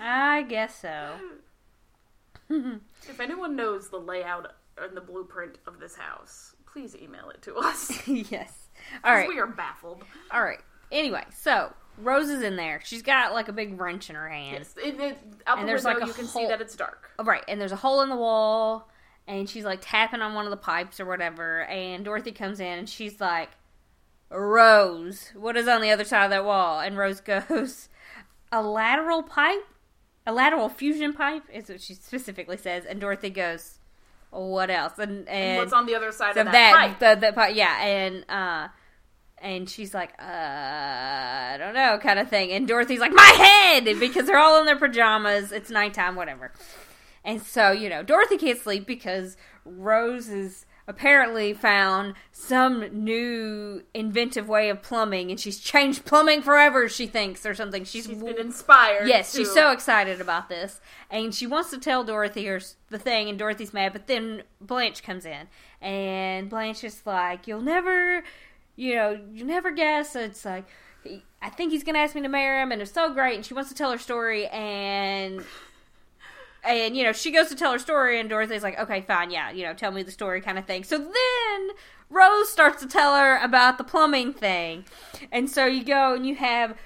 I 0.00 0.42
guess 0.42 0.80
so. 0.80 1.14
if 2.50 3.20
anyone 3.20 3.56
knows 3.56 3.90
the 3.90 3.99
layout 3.99 4.52
and 4.78 4.97
the 4.97 5.00
blueprint 5.00 5.58
of 5.66 5.80
this 5.80 5.97
house, 5.97 6.54
please 6.78 6.97
email 6.97 7.28
it 7.30 7.42
to 7.42 7.56
us. 7.56 8.06
yes. 8.30 8.68
All 9.02 9.12
right. 9.12 9.28
we 9.28 9.38
are 9.38 9.47
baffled. 9.47 10.04
All 10.30 10.42
right. 10.42 10.61
Anyway, 10.92 11.25
so 11.35 11.73
Rose 11.99 12.28
is 12.28 12.42
in 12.42 12.56
there. 12.56 12.80
She's 12.85 13.02
got 13.02 13.32
like 13.32 13.49
a 13.49 13.52
big 13.52 13.80
wrench 13.80 14.08
in 14.08 14.16
her 14.16 14.28
hand. 14.28 14.58
Yes, 14.58 14.75
it, 14.82 15.00
it, 15.00 15.18
out 15.47 15.58
And 15.58 15.66
the 15.66 15.73
there's, 15.73 15.85
window 15.85 16.00
like, 16.00 16.08
a 16.08 16.11
you 16.11 16.14
can 16.14 16.26
see 16.26 16.47
that 16.47 16.61
it's 16.61 16.76
dark. 16.76 17.11
Oh, 17.18 17.25
Right, 17.25 17.42
and 17.49 17.61
there's 17.61 17.73
a 17.73 17.76
hole 17.76 18.02
in 18.02 18.08
the 18.08 18.16
wall, 18.16 18.88
and 19.26 19.50
she's 19.50 19.64
like 19.64 19.80
tapping 19.82 20.20
on 20.20 20.35
one 20.35 20.44
of 20.44 20.50
the 20.50 20.56
pipes 20.56 21.00
or 21.00 21.06
whatever. 21.06 21.64
And 21.64 22.04
Dorothy 22.04 22.32
comes 22.32 22.61
in, 22.61 22.78
and 22.78 22.88
she's 22.88 23.20
like, 23.20 23.50
"Rose, 24.30 25.32
what 25.35 25.56
is 25.56 25.66
on 25.66 25.82
the 25.82 25.90
other 25.90 26.04
side 26.04 26.25
of 26.25 26.30
that 26.30 26.44
wall?" 26.44 26.78
And 26.80 26.97
Rose 26.97 27.20
goes, 27.49 27.88
"A 28.52 28.62
lateral 28.62 29.25
pipe, 29.25 29.66
a 30.26 30.32
lateral 30.32 30.68
fusion 30.68 31.12
pipe," 31.12 31.42
is 31.52 31.68
what 31.68 31.80
she 31.80 31.94
specifically 31.94 32.56
says. 32.56 32.85
And 32.85 33.00
Dorothy 33.00 33.30
goes, 33.30 33.78
"What 34.30 34.70
else?" 34.70 34.99
And 34.99 35.20
and, 35.20 35.28
And 35.28 35.58
what's 35.58 35.73
on 35.73 35.87
the 35.87 35.94
other 35.94 36.12
side 36.12 36.35
so 36.35 36.40
of 36.40 36.47
that, 36.47 36.52
that 36.52 36.99
pipe? 36.99 36.99
the 37.20 37.26
the 37.26 37.32
pipe, 37.32 37.54
yeah, 37.54 37.82
and 37.82 38.25
uh. 38.28 38.68
And 39.40 39.70
she's 39.70 39.94
like, 39.94 40.14
uh, 40.18 40.25
I 40.25 41.54
don't 41.61 41.73
know, 41.73 42.00
kind 42.02 42.18
of 42.18 42.28
thing. 42.28 42.50
And 42.50 42.66
Dorothy's 42.66 42.99
like, 42.99 43.12
my 43.12 43.23
head! 43.23 43.85
Because 44.00 44.26
they're 44.26 44.37
all 44.37 44.59
in 44.59 44.66
their 44.66 44.74
pajamas. 44.74 45.53
It's 45.53 45.70
nighttime, 45.70 46.16
whatever. 46.16 46.50
And 47.24 47.40
so, 47.40 47.70
you 47.70 47.88
know, 47.88 48.03
Dorothy 48.03 48.37
can't 48.37 48.59
sleep 48.59 48.85
because 48.85 49.37
Rose 49.64 50.26
has 50.26 50.66
apparently 50.88 51.53
found 51.53 52.14
some 52.33 52.81
new 53.05 53.83
inventive 53.92 54.48
way 54.48 54.70
of 54.70 54.81
plumbing 54.83 55.31
and 55.31 55.38
she's 55.38 55.61
changed 55.61 56.05
plumbing 56.07 56.40
forever, 56.40 56.88
she 56.88 57.07
thinks, 57.07 57.44
or 57.44 57.55
something. 57.55 57.85
She's, 57.85 58.07
She's 58.07 58.16
been 58.22 58.40
inspired. 58.40 59.07
Yes, 59.07 59.31
to- 59.33 59.38
she's 59.38 59.53
so 59.53 59.70
excited 59.70 60.20
about 60.20 60.48
this. 60.48 60.81
And 61.11 61.35
she 61.35 61.46
wants 61.46 61.70
to 61.70 61.79
tell 61.79 62.03
Dorothy 62.05 62.46
her, 62.46 62.61
the 62.88 62.98
thing, 62.98 63.29
and 63.29 63.38
Dorothy's 63.38 63.74
mad. 63.74 63.92
But 63.92 64.07
then 64.07 64.42
Blanche 64.62 65.03
comes 65.03 65.27
in. 65.27 65.48
And 65.83 66.48
Blanche 66.48 66.83
is 66.83 67.03
like, 67.05 67.46
You'll 67.46 67.61
never, 67.61 68.24
you 68.74 68.94
know, 68.96 69.20
you 69.31 69.44
never 69.44 69.70
guess. 69.70 70.16
It's 70.16 70.44
like, 70.44 70.64
I 71.42 71.51
think 71.51 71.70
he's 71.70 71.85
going 71.85 71.94
to 71.94 72.01
ask 72.01 72.14
me 72.14 72.22
to 72.22 72.29
marry 72.29 72.61
him, 72.62 72.72
and 72.72 72.81
it's 72.83 72.92
so 72.92 73.12
great. 73.12 73.37
And 73.37 73.44
she 73.46 73.55
wants 73.55 73.68
to 73.68 73.77
tell 73.77 73.92
her 73.92 73.98
story, 73.98 74.46
and. 74.48 75.44
And 76.64 76.97
you 76.97 77.05
know, 77.05 77.12
she 77.12 77.31
goes 77.31 77.49
to 77.49 77.55
tell 77.55 77.73
her 77.73 77.79
story, 77.79 78.18
and 78.18 78.29
Dorothy's 78.29 78.62
like, 78.62 78.79
"Okay, 78.79 79.01
fine, 79.01 79.31
yeah, 79.31 79.51
you 79.51 79.64
know, 79.64 79.75
tell 79.75 79.92
me 79.92 80.03
the 80.03 80.11
story, 80.11 80.40
kind 80.40 80.59
of 80.59 80.66
thing." 80.66 80.85
So 80.85 80.99
then 80.99 81.68
Rose 82.11 82.51
starts 82.51 82.83
to 82.83 82.88
tell 82.88 83.16
her 83.16 83.38
about 83.38 83.79
the 83.79 83.85
plumbing 83.85 84.33
thing, 84.33 84.85
and 85.31 85.49
so 85.49 85.66
you 85.66 85.85
go 85.85 86.14
and 86.14 86.27
you 86.27 86.35
have 86.35 86.77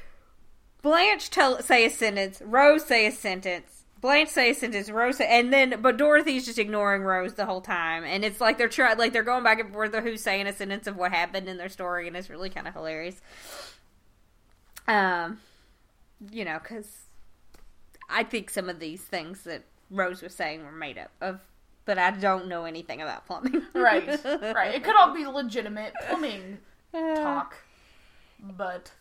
Blanche 0.83 1.31
tell 1.31 1.63
say 1.63 1.87
a 1.87 1.91
sentence, 1.91 2.43
Rose 2.45 2.85
say 2.85 3.07
a 3.07 3.13
sentence, 3.13 3.85
Blanche 4.01 4.29
say 4.29 4.51
a 4.51 4.55
sentence, 4.55 4.91
Rose 4.91 5.19
say, 5.19 5.27
and 5.27 5.53
then 5.53 5.81
but 5.81 5.97
Dorothy's 5.97 6.45
just 6.45 6.59
ignoring 6.59 7.03
Rose 7.03 7.35
the 7.35 7.47
whole 7.47 7.61
time, 7.61 8.05
and 8.05 8.25
it's 8.25 8.41
like 8.41 8.59
they're 8.59 8.69
trying 8.69 8.99
like 8.99 9.13
they're 9.13 9.23
going 9.23 9.45
back 9.45 9.61
and 9.61 9.73
forth 9.73 9.95
of 9.95 10.03
who's 10.03 10.23
saying 10.23 10.47
a 10.49 10.53
sentence 10.53 10.87
of 10.87 10.97
what 10.97 11.13
happened 11.13 11.49
in 11.49 11.57
their 11.57 11.69
story, 11.69 12.09
and 12.09 12.17
it's 12.17 12.29
really 12.29 12.51
kind 12.51 12.69
of 12.69 12.75
hilarious. 12.75 13.21
Um, 14.89 15.39
you 16.31 16.45
know, 16.45 16.59
because 16.61 16.89
I 18.13 18.25
think 18.25 18.51
some 18.51 18.69
of 18.69 18.79
these 18.79 19.03
things 19.03 19.43
that 19.45 19.65
Rose 19.91 20.23
was 20.23 20.35
saying 20.35 20.65
were 20.65 20.73
made 20.73 20.99
up 20.99 21.11
of, 21.21 21.41
but 21.85 21.99
I 21.99 22.11
don't 22.11 22.49
know 22.49 22.65
anything 22.65 23.01
about 23.03 23.27
plumbing. 23.27 23.63
right, 23.75 24.07
right. 24.25 24.75
It 24.75 24.85
could 24.85 24.97
all 24.97 25.15
be 25.15 25.27
legitimate 25.27 25.95
plumbing 26.09 26.59
talk, 26.93 27.57
but 28.41 28.93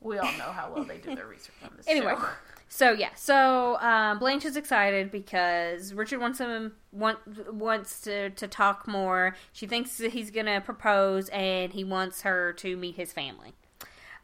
we 0.00 0.18
all 0.18 0.32
know 0.38 0.52
how 0.52 0.72
well 0.74 0.84
they 0.84 0.98
do 0.98 1.14
their 1.14 1.26
research 1.26 1.54
on 1.62 1.70
this. 1.76 1.86
Anyway, 1.88 2.14
show. 2.14 2.28
so 2.68 2.92
yeah, 2.92 3.10
so 3.14 3.78
um, 3.80 4.18
Blanche 4.18 4.44
is 4.44 4.56
excited 4.56 5.10
because 5.10 5.92
Richard 5.92 6.20
wants 6.20 6.38
him 6.38 6.72
want, 6.92 7.18
wants 7.52 8.00
to 8.02 8.30
to 8.30 8.48
talk 8.48 8.88
more. 8.88 9.36
She 9.52 9.66
thinks 9.66 9.98
that 9.98 10.12
he's 10.12 10.30
gonna 10.30 10.60
propose, 10.60 11.28
and 11.30 11.72
he 11.72 11.84
wants 11.84 12.22
her 12.22 12.52
to 12.54 12.76
meet 12.76 12.96
his 12.96 13.12
family. 13.12 13.52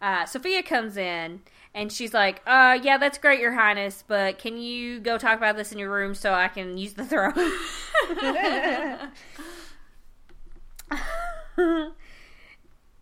Uh, 0.00 0.26
Sophia 0.26 0.62
comes 0.62 0.96
in 0.96 1.40
and 1.76 1.92
she's 1.92 2.12
like, 2.14 2.40
"Uh, 2.46 2.78
yeah, 2.82 2.96
that's 2.96 3.18
great, 3.18 3.38
Your 3.38 3.52
Highness, 3.52 4.02
but 4.08 4.38
can 4.38 4.56
you 4.56 4.98
go 4.98 5.18
talk 5.18 5.36
about 5.36 5.56
this 5.56 5.70
in 5.70 5.78
your 5.78 5.90
room 5.90 6.14
so 6.14 6.32
I 6.32 6.48
can 6.48 6.78
use 6.78 6.94
the 6.94 7.04
throne?" 7.04 7.34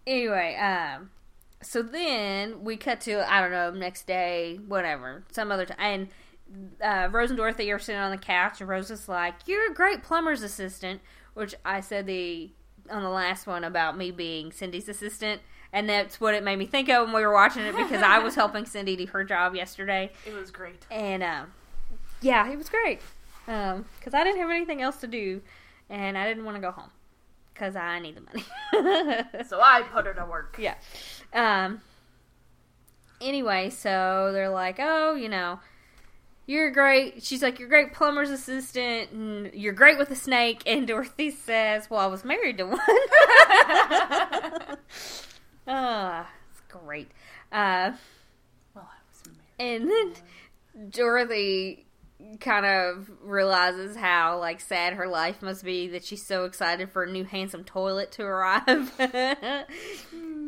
anyway, 0.07 0.57
um, 0.57 1.11
so 1.63 1.83
then 1.83 2.65
we 2.65 2.77
cut 2.77 3.01
to 3.03 3.33
I 3.33 3.41
don't 3.41 3.53
know 3.53 3.71
next 3.71 4.09
day, 4.09 4.59
whatever, 4.67 5.23
some 5.31 5.53
other 5.53 5.67
time, 5.67 5.77
and 5.79 6.09
uh, 6.83 7.09
Rose 7.13 7.31
and 7.31 7.37
Dorothy 7.37 7.71
are 7.71 7.79
sitting 7.79 8.01
on 8.01 8.11
the 8.11 8.19
couch, 8.19 8.61
and 8.61 8.69
Rose 8.69 8.91
is 8.91 9.09
like, 9.09 9.35
"You're 9.47 9.71
a 9.71 9.75
great 9.75 10.03
plumber's 10.03 10.43
assistant," 10.43 11.01
which 11.35 11.55
I 11.65 11.81
said 11.81 12.07
the 12.07 12.51
on 12.91 13.05
the 13.05 13.09
last 13.09 13.47
one 13.47 13.63
about 13.63 13.97
me 13.97 14.11
being 14.11 14.51
Cindy's 14.51 14.89
assistant, 14.89 15.43
and 15.75 15.89
that's 15.91 16.19
what 16.21 16.33
it 16.35 16.43
made 16.43 16.57
me 16.57 16.65
think 16.65 16.89
of 16.89 17.05
when 17.07 17.15
we 17.15 17.21
were 17.27 17.33
watching 17.35 17.63
it 17.65 17.77
because 17.77 18.01
I 18.03 18.21
was 18.21 18.35
helping 18.43 18.65
Cindy 18.65 18.97
do 18.97 19.07
her 19.09 19.25
job 19.25 19.55
yesterday, 19.55 20.11
it 20.25 20.33
was 20.33 20.51
great. 20.51 20.87
and 20.91 21.23
um, 21.23 21.53
yeah, 22.23 22.51
it 22.51 22.57
was 22.57 22.71
great 22.71 23.01
because 23.45 24.15
I 24.15 24.25
didn't 24.25 24.39
have 24.41 24.49
anything 24.51 24.81
else 24.81 24.97
to 24.99 25.07
do, 25.07 25.43
and 25.91 26.17
I 26.17 26.27
didn't 26.27 26.45
want 26.47 26.57
to 26.57 26.61
go 26.63 26.71
home 26.71 26.91
because 27.53 27.77
I 27.77 27.99
need 27.99 28.17
the 28.17 28.23
money. 28.23 28.45
So 29.47 29.61
I 29.61 29.83
put 29.83 30.07
her 30.07 30.15
to 30.15 30.25
work. 30.25 30.57
yeah. 30.59 30.75
Um. 31.35 31.83
Anyway, 33.21 33.71
so 33.71 34.31
they're 34.33 34.49
like, 34.51 34.77
oh, 34.81 35.15
you 35.15 35.29
know, 35.29 35.61
you're 36.47 36.71
great. 36.71 37.23
She's 37.23 37.43
like, 37.43 37.59
you're 37.59 37.69
a 37.69 37.71
great 37.71 37.93
plumber's 37.93 38.31
assistant, 38.31 39.11
and 39.13 39.53
you're 39.55 39.73
great 39.73 39.99
with 39.99 40.11
a 40.11 40.17
snake. 40.17 40.63
And 40.67 40.87
Dorothy 40.89 41.31
says, 41.31 41.89
well, 41.91 42.01
I 42.01 42.07
was 42.07 42.25
married 42.25 42.59
to 42.59 42.65
one. 42.67 42.79
Ah, 45.67 46.31
it's 46.51 46.61
great. 46.69 47.11
Uh, 47.53 47.93
Well, 48.75 48.89
I 48.91 48.99
was 49.11 49.23
married. 49.59 49.83
and 49.83 49.91
then 49.91 50.91
Dorothy 50.91 51.87
kind 52.41 52.65
of 52.67 53.11
realizes 53.23 53.97
how 53.97 54.39
like 54.39 54.61
sad 54.61 54.95
her 54.95 55.07
life 55.07 55.43
must 55.43 55.65
be 55.65 55.89
that 55.89 56.05
she's 56.05 56.25
so 56.25 56.45
excited 56.45 56.91
for 56.91 57.03
a 57.05 57.11
new 57.11 57.25
handsome 57.25 57.65
toilet 57.65 58.13
to 58.13 58.23
arrive. 58.23 58.93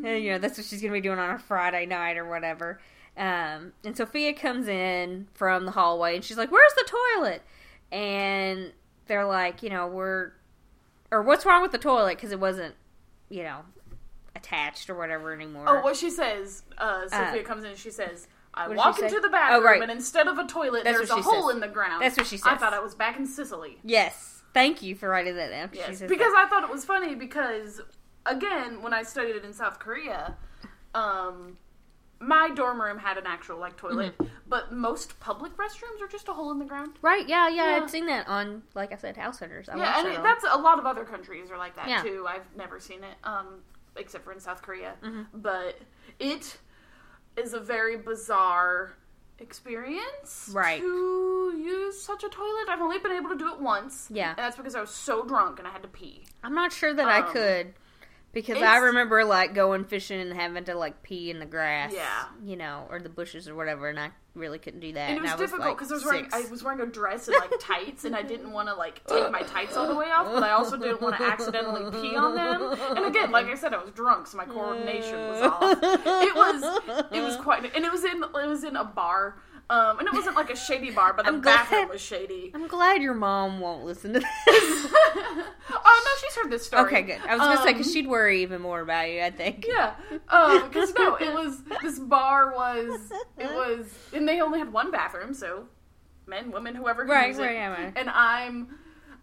And, 0.03 0.23
you 0.23 0.31
know, 0.31 0.37
that's 0.37 0.57
what 0.59 0.65
she's 0.67 0.79
gonna 0.79 0.93
be 0.93 1.01
doing 1.01 1.17
on 1.17 1.31
a 1.31 1.39
Friday 1.39 1.87
night 1.87 2.17
or 2.17 2.25
whatever. 2.29 2.79
Um, 3.17 3.73
and 3.83 3.97
Sophia 3.97 4.31
comes 4.31 4.67
in 4.67 5.27
from 5.33 5.65
the 5.65 5.71
hallway 5.71 6.15
and 6.15 6.23
she's 6.23 6.37
like, 6.37 6.51
"Where's 6.51 6.73
the 6.75 6.87
toilet?" 7.15 7.41
and 7.91 8.73
they're 9.07 9.25
like, 9.25 9.63
you 9.63 9.69
know, 9.71 9.87
we're 9.87 10.33
or 11.09 11.23
what's 11.23 11.47
wrong 11.47 11.63
with 11.63 11.71
the 11.71 11.79
toilet 11.79 12.15
because 12.15 12.31
it 12.31 12.39
wasn't, 12.39 12.75
you 13.29 13.41
know, 13.41 13.61
attached 14.37 14.89
or 14.89 14.95
whatever 14.95 15.33
anymore. 15.33 15.65
Oh, 15.67 15.81
what 15.81 15.95
she 15.97 16.09
says, 16.09 16.63
uh, 16.77 17.07
Sophia 17.07 17.41
Uh, 17.41 17.43
comes 17.45 17.63
in 17.63 17.71
and 17.71 17.79
she 17.79 17.89
says, 17.91 18.27
I 18.53 18.67
walk 18.69 18.97
say? 18.97 19.05
into 19.07 19.19
the 19.19 19.27
Oh, 19.27 19.31
bathroom 19.31 19.63
right. 19.65 19.81
and 19.81 19.91
instead 19.91 20.27
of 20.27 20.37
a 20.39 20.45
toilet, 20.45 20.83
That's 20.83 20.97
there's 20.97 21.09
a 21.09 21.21
hole 21.21 21.47
says. 21.47 21.55
in 21.55 21.59
the 21.61 21.67
ground. 21.67 22.01
That's 22.01 22.17
what 22.17 22.27
she 22.27 22.37
says. 22.37 22.47
I 22.53 22.55
thought 22.57 22.73
I 22.73 22.79
was 22.79 22.95
back 22.95 23.17
in 23.17 23.25
Sicily. 23.27 23.79
yes, 23.83 24.41
thank 24.53 24.81
you 24.81 24.95
for 24.95 25.09
writing 25.09 25.35
that 25.35 25.49
down. 25.49 25.69
She 25.73 25.79
Yes, 25.79 25.99
says 25.99 26.09
because 26.09 26.31
that. 26.33 26.43
I 26.45 26.49
thought 26.49 26.63
it 26.63 26.69
was 26.71 26.85
funny 26.85 27.13
because, 27.15 27.81
again, 28.25 28.81
when 28.81 28.93
I 28.93 29.03
studied 29.03 29.35
it 29.35 29.43
in 29.45 29.53
South 29.53 29.77
Korea, 29.79 30.35
um, 30.95 31.57
my 32.19 32.49
dorm 32.49 32.81
room 32.81 32.97
had 32.97 33.17
an 33.19 33.27
actual 33.27 33.59
like 33.59 33.77
toilet, 33.77 34.17
Mm-hmm. 34.17 34.31
but 34.47 34.71
most 34.73 35.19
public 35.19 35.55
restrooms 35.57 36.01
are 36.01 36.07
just 36.07 36.27
a 36.27 36.33
hole 36.33 36.49
in 36.51 36.57
the 36.57 36.65
ground. 36.65 36.93
right, 37.03 37.27
yeah, 37.29 37.47
yeah, 37.47 37.75
Yeah. 37.77 37.83
I've 37.83 37.89
seen 37.91 38.07
that 38.07 38.27
on, 38.27 38.63
like 38.73 38.91
I 38.91 38.95
said, 38.95 39.17
House 39.17 39.37
Hunters. 39.39 39.69
I 39.69 39.77
yeah, 39.77 39.99
and 39.99 40.07
it, 40.07 40.23
that's 40.23 40.43
a 40.49 40.57
lot 40.57 40.79
of 40.79 40.85
other 40.87 41.03
countries 41.05 41.51
are 41.51 41.57
like 41.59 41.75
that 41.75 41.87
Yeah. 41.87 42.01
too. 42.01 42.25
I've 42.27 42.47
never 42.55 42.79
seen 42.79 43.03
it, 43.03 43.17
um, 43.23 43.59
except 43.99 44.23
for 44.23 44.31
in 44.31 44.39
South 44.39 44.61
Korea. 44.61 44.93
Mm-hmm. 45.03 45.23
But 45.33 45.79
it 46.19 46.57
is 47.35 47.53
a 47.53 47.59
very 47.59 47.97
bizarre 47.97 48.93
experience 49.39 50.49
Right. 50.53 50.79
to 50.81 51.53
use 51.55 52.01
such 52.01 52.23
a 52.23 52.29
toilet. 52.29 52.65
I've 52.69 52.81
only 52.81 52.97
been 52.99 53.11
able 53.11 53.29
to 53.29 53.37
do 53.37 53.51
it 53.53 53.59
once. 53.59 54.07
Yeah. 54.11 54.29
and 54.29 54.37
that's 54.39 54.57
because 54.57 54.75
I 54.75 54.81
was 54.81 54.89
so 54.89 55.23
drunk 55.25 55.59
and 55.59 55.67
I 55.67 55.71
had 55.71 55.81
to 55.83 55.87
pee. 55.87 56.25
I'm 56.43 56.53
not 56.55 56.71
sure 56.73 56.93
that 56.93 57.07
I 57.07 57.19
Um, 57.21 57.31
could 57.33 57.73
because 58.33 58.57
it's- 58.57 58.69
I 58.69 58.77
remember 58.77 59.23
like 59.25 59.53
going 59.53 59.85
fishing 59.85 60.19
and 60.21 60.33
having 60.33 60.63
to 60.65 60.75
like 60.75 61.01
pee 61.03 61.31
in 61.31 61.39
the 61.39 61.45
grass, 61.45 61.93
Yeah. 61.93 62.25
you 62.43 62.55
know, 62.55 62.85
or 62.89 62.99
the 62.99 63.09
bushes 63.09 63.47
or 63.49 63.55
whatever, 63.55 63.89
and 63.89 63.99
I 63.99 64.11
really 64.35 64.59
couldn't 64.59 64.81
do 64.81 64.93
that. 64.93 65.09
And 65.09 65.17
it 65.17 65.21
was 65.23 65.31
I 65.31 65.37
difficult 65.37 65.61
like, 65.67 65.77
because 65.77 65.91
I 65.91 65.95
was 65.95 66.05
wearing 66.05 66.23
six. 66.29 66.35
I 66.47 66.51
was 66.51 66.63
wearing 66.63 66.81
a 66.81 66.85
dress 66.85 67.27
and 67.27 67.37
like 67.39 67.51
tights, 67.59 68.05
and 68.05 68.15
I 68.15 68.21
didn't 68.21 68.51
want 68.51 68.67
to 68.69 68.75
like 68.75 69.03
take 69.07 69.31
my 69.31 69.41
tights 69.41 69.75
all 69.75 69.87
the 69.87 69.95
way 69.95 70.05
off, 70.11 70.27
but 70.31 70.43
I 70.43 70.51
also 70.51 70.77
didn't 70.77 71.01
want 71.01 71.17
to 71.17 71.23
accidentally 71.23 71.89
pee 71.99 72.15
on 72.15 72.35
them. 72.35 72.75
And 72.95 73.05
again, 73.05 73.31
like 73.31 73.47
I 73.47 73.55
said, 73.55 73.73
I 73.73 73.81
was 73.81 73.91
drunk, 73.91 74.27
so 74.27 74.37
my 74.37 74.45
coordination 74.45 75.17
was 75.29 75.41
off. 75.41 75.79
It 75.81 76.35
was 76.35 77.07
it 77.11 77.21
was 77.21 77.35
quite, 77.37 77.75
and 77.75 77.83
it 77.85 77.91
was 77.91 78.03
in 78.03 78.23
it 78.23 78.47
was 78.47 78.63
in 78.63 78.75
a 78.75 78.83
bar, 78.83 79.39
um, 79.69 79.99
and 79.99 80.07
it 80.07 80.13
wasn't 80.13 80.35
like 80.35 80.49
a 80.49 80.55
shady 80.55 80.91
bar, 80.91 81.13
but 81.13 81.25
the 81.25 81.31
I'm 81.31 81.41
glad- 81.41 81.69
bathroom 81.69 81.89
was 81.89 82.01
shady. 82.01 82.51
I'm 82.53 82.67
glad 82.67 83.01
your 83.01 83.13
mom 83.13 83.59
won't 83.59 83.83
listen 83.85 84.13
to 84.13 84.19
this. 84.45 84.87
oh 84.95 86.03
no, 86.05 86.11
she's 86.27 86.35
heard 86.35 86.51
this 86.51 86.65
story. 86.65 86.83
okay, 86.83 87.01
good. 87.01 87.19
I 87.27 87.35
was 87.35 87.41
gonna 87.47 87.61
say 87.63 87.73
because 87.73 87.87
Um, 87.87 87.93
she'd 87.93 88.07
worry 88.07 88.41
even 88.43 88.61
more 88.61 88.81
about 88.81 89.09
you. 89.09 89.21
I 89.21 89.31
think. 89.31 89.65
Yeah, 89.67 89.93
because 90.09 90.93
no, 90.97 91.15
it 91.15 91.33
was 91.33 91.61
this 91.81 91.99
bar 91.99 92.53
was 92.55 93.11
it 93.37 93.51
was, 93.53 93.85
and 94.13 94.27
they 94.27 94.39
only 94.41 94.59
had 94.59 94.71
one 94.71 94.91
bathroom, 94.91 95.33
so 95.33 95.65
men, 96.25 96.51
women, 96.51 96.75
whoever 96.75 97.03
Right, 97.05 97.35
right, 97.37 97.51
it. 97.51 97.55
yeah. 97.55 97.91
And 97.95 98.09
I'm, 98.09 98.67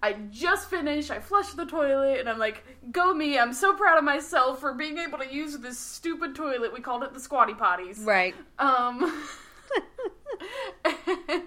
I 0.03 0.15
just 0.31 0.69
finished. 0.71 1.11
I 1.11 1.19
flushed 1.21 1.57
the 1.57 1.67
toilet, 1.67 2.21
and 2.21 2.29
I'm 2.29 2.39
like, 2.39 2.65
"Go 2.93 3.15
me! 3.15 3.39
I'm 3.39 3.53
so 3.55 3.75
proud 3.75 3.97
of 3.99 4.05
myself 4.05 4.61
for 4.61 4.75
being 4.75 4.99
able 4.99 5.19
to 5.19 5.35
use 5.35 5.57
this 5.59 5.79
stupid 5.79 6.35
toilet. 6.35 6.73
We 6.73 6.81
called 6.81 7.03
it 7.03 7.15
the 7.15 7.21
squatty 7.21 7.55
potties. 7.55 8.05
Right. 8.05 8.35
Um." 8.59 9.25
and, 10.85 10.95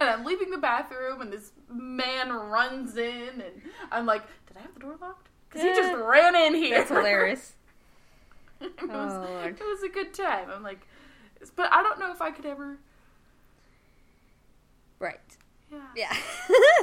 and 0.00 0.10
I'm 0.10 0.24
leaving 0.24 0.50
the 0.50 0.58
bathroom, 0.58 1.20
and 1.20 1.32
this 1.32 1.52
man 1.72 2.30
runs 2.32 2.96
in, 2.96 3.40
and 3.40 3.62
I'm 3.90 4.06
like, 4.06 4.22
"Did 4.46 4.56
I 4.58 4.60
have 4.62 4.74
the 4.74 4.80
door 4.80 4.96
locked?" 5.00 5.28
Because 5.48 5.62
he 5.62 5.68
just 5.74 5.94
ran 6.04 6.34
in 6.34 6.54
here. 6.54 6.78
That's 6.78 6.90
hilarious. 6.90 7.52
it, 8.60 8.72
was, 8.82 9.12
Oh, 9.14 9.26
Lord. 9.32 9.58
it 9.60 9.64
was 9.64 9.82
a 9.82 9.88
good 9.88 10.14
time. 10.14 10.48
I'm 10.50 10.62
like, 10.62 10.86
but 11.56 11.72
I 11.72 11.82
don't 11.82 11.98
know 11.98 12.12
if 12.12 12.22
I 12.22 12.30
could 12.30 12.46
ever. 12.46 12.78
Right. 14.98 15.18
Yeah. 15.70 15.80
Yeah. 15.96 16.12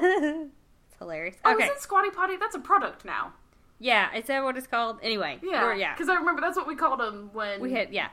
it's 0.01 0.97
hilarious. 0.97 1.35
Oh, 1.45 1.53
Okay. 1.55 1.65
is 1.65 1.71
it 1.71 1.81
Squatty 1.81 2.09
Potty? 2.09 2.35
That's 2.37 2.55
a 2.55 2.59
product 2.59 3.05
now. 3.05 3.33
Yeah. 3.79 4.13
Is 4.15 4.25
that 4.25 4.43
what 4.43 4.57
it's 4.57 4.67
called? 4.67 4.97
Anyway. 5.01 5.39
Yeah. 5.41 5.73
Yeah. 5.73 5.93
Because 5.93 6.09
I 6.09 6.15
remember 6.15 6.41
that's 6.41 6.57
what 6.57 6.67
we 6.67 6.75
called 6.75 6.99
them 6.99 7.29
when 7.33 7.61
We 7.61 7.71
had 7.71 7.93
yeah. 7.93 8.09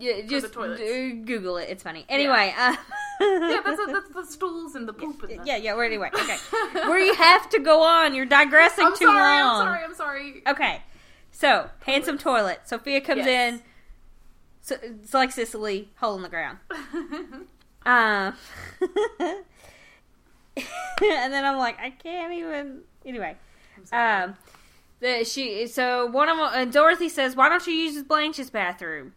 Yeah, 0.00 0.22
just 0.26 0.52
toilets. 0.52 0.80
uh, 0.80 1.24
Google 1.24 1.56
it. 1.58 1.68
It's 1.70 1.82
funny. 1.82 2.04
Anyway, 2.08 2.54
uh, 2.58 2.76
Yeah, 3.20 3.60
that's, 3.64 3.80
a, 3.80 3.92
that's 3.92 4.08
the 4.14 4.24
stools 4.26 4.74
and 4.74 4.86
the 4.88 4.92
poop 4.92 5.22
and 5.22 5.40
the. 5.40 5.44
yeah, 5.46 5.56
yeah. 5.56 5.72
Well, 5.74 5.82
anyway, 5.86 6.10
okay. 6.14 6.36
Where 6.88 6.98
you 6.98 7.14
have 7.14 7.48
to 7.50 7.58
go 7.60 7.82
on. 7.82 8.14
You're 8.14 8.26
digressing 8.26 8.86
I'm 8.86 8.96
too 8.96 9.04
sorry. 9.06 9.42
long. 9.42 9.60
I'm 9.60 9.66
sorry. 9.66 9.84
I'm 9.84 9.94
sorry. 9.94 10.42
Okay, 10.48 10.82
so 11.30 11.70
handsome 11.86 12.18
toilet. 12.18 12.60
Sophia 12.64 13.00
comes 13.00 13.24
Yes. 13.26 13.54
in. 13.54 13.62
So 14.62 14.76
it's 14.82 15.12
like 15.14 15.30
Sicily, 15.32 15.90
hole 15.96 16.16
in 16.16 16.22
the 16.22 16.28
ground. 16.28 16.58
Um, 17.86 18.34
and 20.56 21.32
then 21.32 21.44
I'm 21.44 21.58
like, 21.58 21.78
I 21.78 21.90
can't 21.90 22.32
even. 22.32 22.80
Anyway, 23.04 23.36
um, 23.92 24.36
the 25.00 25.22
she 25.24 25.66
so 25.66 26.06
one 26.06 26.30
of 26.30 26.38
'em- 26.38 26.44
uh, 26.44 26.64
Dorothy 26.64 27.10
says, 27.10 27.36
"Why 27.36 27.50
don't 27.50 27.66
you 27.66 27.74
use 27.74 28.02
Blanche's 28.02 28.48
bathroom?" 28.48 29.12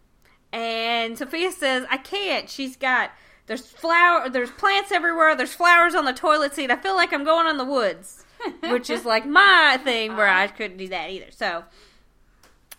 And 0.52 1.18
Sophia 1.18 1.52
says, 1.52 1.84
"I 1.90 1.98
can't. 1.98 2.48
She's 2.48 2.76
got 2.76 3.10
there's 3.46 3.66
flower, 3.66 4.28
there's 4.28 4.50
plants 4.50 4.92
everywhere. 4.92 5.34
There's 5.36 5.54
flowers 5.54 5.94
on 5.94 6.04
the 6.04 6.12
toilet 6.12 6.54
seat. 6.54 6.70
I 6.70 6.76
feel 6.76 6.94
like 6.94 7.12
I'm 7.12 7.24
going 7.24 7.46
in 7.46 7.58
the 7.58 7.64
woods." 7.64 8.24
which 8.70 8.90
is 8.90 9.04
like 9.04 9.26
my 9.26 9.78
thing 9.82 10.16
where 10.16 10.28
I 10.28 10.46
couldn't 10.46 10.76
do 10.76 10.88
that 10.88 11.10
either. 11.10 11.30
So, 11.30 11.64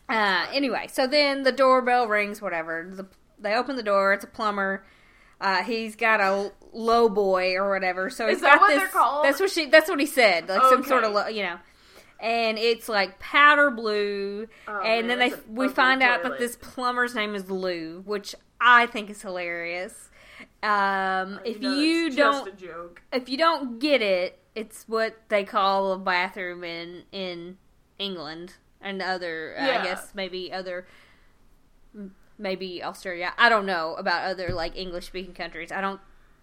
uh, 0.08 0.48
anyway, 0.54 0.88
so 0.92 1.08
then 1.08 1.44
the 1.44 1.52
doorbell 1.52 2.08
rings, 2.08 2.42
whatever. 2.42 2.90
The, 2.92 3.08
they 3.40 3.56
open 3.56 3.76
the 3.76 3.84
door. 3.84 4.14
It's 4.14 4.24
a 4.24 4.28
plumber. 4.28 4.84
Uh, 5.42 5.64
he's 5.64 5.96
got 5.96 6.20
a 6.20 6.52
low 6.74 7.08
boy 7.08 7.56
or 7.56 7.70
whatever. 7.70 8.10
So 8.10 8.28
Is 8.28 8.36
he's 8.36 8.42
that 8.42 8.56
got 8.56 8.62
what 8.62 8.68
this. 8.70 8.80
they're 8.80 8.88
called? 8.90 9.26
That's 9.26 9.40
what 9.40 9.50
she. 9.50 9.66
That's 9.68 9.90
what 9.90 10.00
he 10.00 10.06
said. 10.06 10.50
Like 10.50 10.62
some 10.64 10.84
sort 10.84 11.04
of, 11.04 11.14
lo, 11.14 11.28
you 11.28 11.44
know. 11.44 11.58
And 12.22 12.58
it's 12.58 12.90
like 12.90 13.18
powder 13.20 13.72
blue. 13.72 14.48
Oh, 14.68 14.82
and 14.82 15.08
man, 15.08 15.20
then 15.20 15.30
they 15.30 15.36
we 15.50 15.70
find 15.70 16.04
out 16.04 16.24
that 16.24 16.38
this 16.38 16.58
plumber's 16.58 17.16
name 17.16 17.34
is 17.34 17.50
Lou, 17.50 18.02
which 18.06 18.36
I 18.60 18.88
think 18.88 19.10
is 19.10 19.22
hilarious. 19.22 20.10
Um, 20.62 21.40
if 21.46 21.62
you 21.62 22.10
don't 22.10 22.46
just 22.46 22.48
a 22.48 22.52
joke. 22.68 23.02
if 23.14 23.30
you 23.30 23.38
don't 23.38 23.80
get 23.80 24.02
it, 24.02 24.40
it's 24.56 24.84
what 24.88 25.16
they 25.30 25.46
call 25.46 25.94
a 25.94 25.98
bathroom 25.98 26.64
in 26.66 27.04
in 27.14 27.58
England 27.98 28.56
and 28.82 29.02
other, 29.02 29.54
Yeah. 29.58 29.80
I 29.80 29.84
guess 29.84 30.12
maybe 30.14 30.52
other, 30.52 30.88
maybe 32.38 32.84
Australia. 32.84 33.34
I 33.38 33.50
don't 33.50 33.66
know 33.66 33.96
about 33.96 34.26
other 34.26 34.50
like 34.50 34.78
English 34.78 35.08
speaking 35.08 35.34
countries. 35.34 35.72
I 35.72 35.82
don't, 35.82 36.00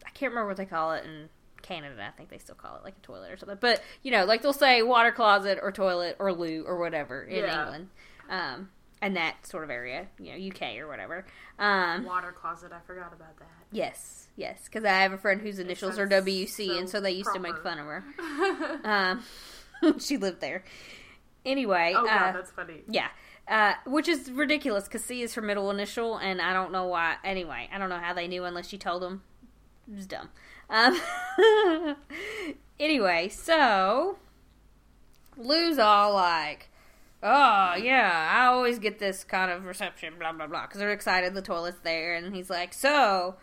I 0.07 0.11
can't 0.11 0.31
remember 0.33 0.49
what 0.49 0.57
they 0.57 0.67
call 0.67 0.93
it 0.93 1.05
in 1.05 1.29
Canada. 1.67 2.05
I 2.07 2.11
think 2.17 2.29
they 2.31 2.39
still 2.39 2.55
call 2.55 2.77
it 2.77 2.85
like 2.85 2.95
a 2.97 3.01
toilet 3.03 3.31
or 3.33 3.37
something. 3.37 3.59
But 3.61 3.83
you 4.03 4.11
know, 4.13 4.25
like 4.25 4.43
they'll 4.43 4.53
say 4.53 4.83
water 4.83 5.13
closet 5.13 5.59
or 5.61 5.73
toilet 5.73 6.17
or 6.19 6.33
loo 6.33 6.65
or 6.67 6.79
whatever 6.79 7.23
in 7.25 7.45
Yeah. 7.45 7.63
England, 7.63 7.89
um, 8.31 8.71
and 9.03 9.17
that 9.17 9.47
sort 9.47 9.65
of 9.65 9.71
area, 9.71 10.07
you 10.19 10.33
know, 10.33 10.49
UK 10.49 10.79
or 10.79 10.89
whatever. 10.89 11.27
Um, 11.59 12.05
Water 12.05 12.33
closet. 12.33 12.73
I 12.73 12.81
forgot 12.87 13.13
about 13.13 13.39
that. 13.39 13.49
Yes, 13.73 14.29
yes, 14.37 14.63
because 14.65 14.85
I 14.85 15.03
have 15.03 15.13
a 15.13 15.19
friend 15.19 15.41
whose 15.41 15.59
initials 15.59 15.99
are 15.99 16.07
WC, 16.09 16.69
so 16.69 16.79
and 16.79 16.89
so 16.89 17.01
they 17.01 17.11
used 17.13 17.31
to 17.35 17.41
make 17.41 17.59
fun 17.63 17.79
of 17.79 17.87
her. 17.87 18.05
Um, 18.85 19.23
she 19.99 20.17
lived 20.17 20.41
there. 20.41 20.65
Anyway, 21.45 21.93
Oh 21.97 22.05
god, 22.05 22.29
uh, 22.31 22.33
that's 22.33 22.51
funny. 22.51 22.83
yeah, 22.89 23.09
uh, 23.49 23.75
which 23.87 24.09
is 24.09 24.31
ridiculous 24.31 24.85
because 24.85 25.05
C 25.05 25.23
is 25.23 25.35
her 25.35 25.43
middle 25.43 25.71
initial, 25.71 26.17
and 26.17 26.41
I 26.41 26.53
don't 26.53 26.73
know 26.73 26.87
why. 26.87 27.17
Anyway, 27.25 27.69
I 27.73 27.79
don't 27.79 27.89
know 27.91 27.99
how 27.99 28.15
they 28.15 28.27
knew 28.29 28.45
unless 28.45 28.69
she 28.69 28.79
told 28.79 29.03
them. 29.03 29.23
It 29.91 29.95
was 29.97 30.07
dumb. 30.07 30.31
Um, 30.69 31.01
anyway, 32.81 33.29
so 33.29 34.19
Lou's 35.37 35.79
all 35.79 36.15
like, 36.15 36.71
"Oh 37.23 37.75
yeah, 37.77 38.29
I 38.33 38.47
always 38.47 38.79
get 38.79 38.99
this 38.99 39.25
kind 39.25 39.51
of 39.51 39.65
reception, 39.65 40.15
blah 40.19 40.33
blah 40.33 40.47
blah," 40.47 40.63
because 40.63 40.81
they're 40.81 40.93
excited 40.93 41.35
the 41.35 41.43
toilet's 41.43 41.81
there, 41.83 42.15
and 42.15 42.35
he's 42.35 42.51
like, 42.51 42.73
"So." 42.75 43.37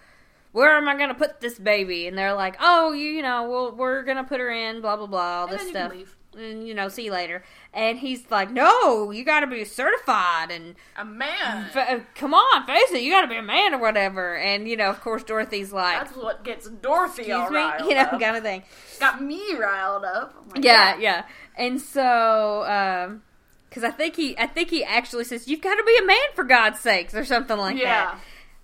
Where 0.51 0.77
am 0.77 0.87
I 0.87 0.95
gonna 0.95 1.15
put 1.15 1.41
this 1.41 1.57
baby? 1.57 2.05
And 2.05 2.15
they're 2.15 2.35
like, 2.35 2.57
"Oh, 2.59 2.91
you, 2.91 3.07
you 3.07 3.23
know, 3.23 3.49
we'll, 3.49 3.71
we're 3.75 4.03
gonna 4.03 4.23
put 4.23 4.39
her 4.39 4.51
in, 4.51 4.81
blah 4.81 4.97
blah 4.97 5.07
blah, 5.07 5.39
all 5.39 5.47
this 5.47 5.61
then 5.61 5.67
you 5.67 5.73
can 5.73 6.05
stuff." 6.05 6.15
And 6.35 6.67
you 6.67 6.73
know, 6.73 6.89
see 6.89 7.05
you 7.05 7.11
later. 7.11 7.43
And 7.73 7.99
he's 7.99 8.29
like, 8.29 8.51
"No, 8.51 9.11
you 9.11 9.23
got 9.25 9.39
to 9.41 9.47
be 9.47 9.63
certified, 9.65 10.51
and 10.51 10.75
A 10.97 11.03
man. 11.05 11.69
f- 11.73 11.89
uh, 11.89 11.99
come 12.15 12.33
on, 12.33 12.65
face 12.67 12.91
it, 12.91 13.01
you 13.01 13.11
got 13.11 13.21
to 13.21 13.27
be 13.27 13.35
a 13.37 13.41
man 13.41 13.73
or 13.73 13.79
whatever." 13.79 14.35
And 14.37 14.67
you 14.67 14.77
know, 14.77 14.89
of 14.89 15.01
course, 15.01 15.23
Dorothy's 15.23 15.73
like, 15.73 16.03
That's 16.05 16.15
what 16.17 16.43
gets 16.43 16.67
Dorothy 16.69 17.23
"Excuse 17.23 17.37
all 17.37 17.49
me," 17.49 17.57
riled 17.57 17.81
you 17.89 17.95
know, 17.95 18.01
up. 18.01 18.19
kind 18.19 18.35
of 18.37 18.43
thing. 18.43 18.63
Got 18.99 19.21
me 19.23 19.55
riled 19.55 20.05
up. 20.05 20.35
Like, 20.53 20.63
Yeah, 20.63 20.97
yeah. 20.97 21.25
And 21.57 21.79
so, 21.81 22.63
um, 22.65 23.23
because 23.69 23.83
I 23.83 23.89
think 23.91 24.15
he, 24.15 24.37
I 24.37 24.45
think 24.47 24.69
he 24.69 24.83
actually 24.83 25.23
says, 25.23 25.47
"You've 25.47 25.61
got 25.61 25.75
to 25.75 25.83
be 25.83 25.97
a 25.97 26.05
man 26.05 26.17
for 26.35 26.43
God's 26.43 26.79
sakes," 26.79 27.15
or 27.15 27.25
something 27.25 27.57
like 27.57 27.77
Yeah. 27.77 28.15
that. 28.15 28.19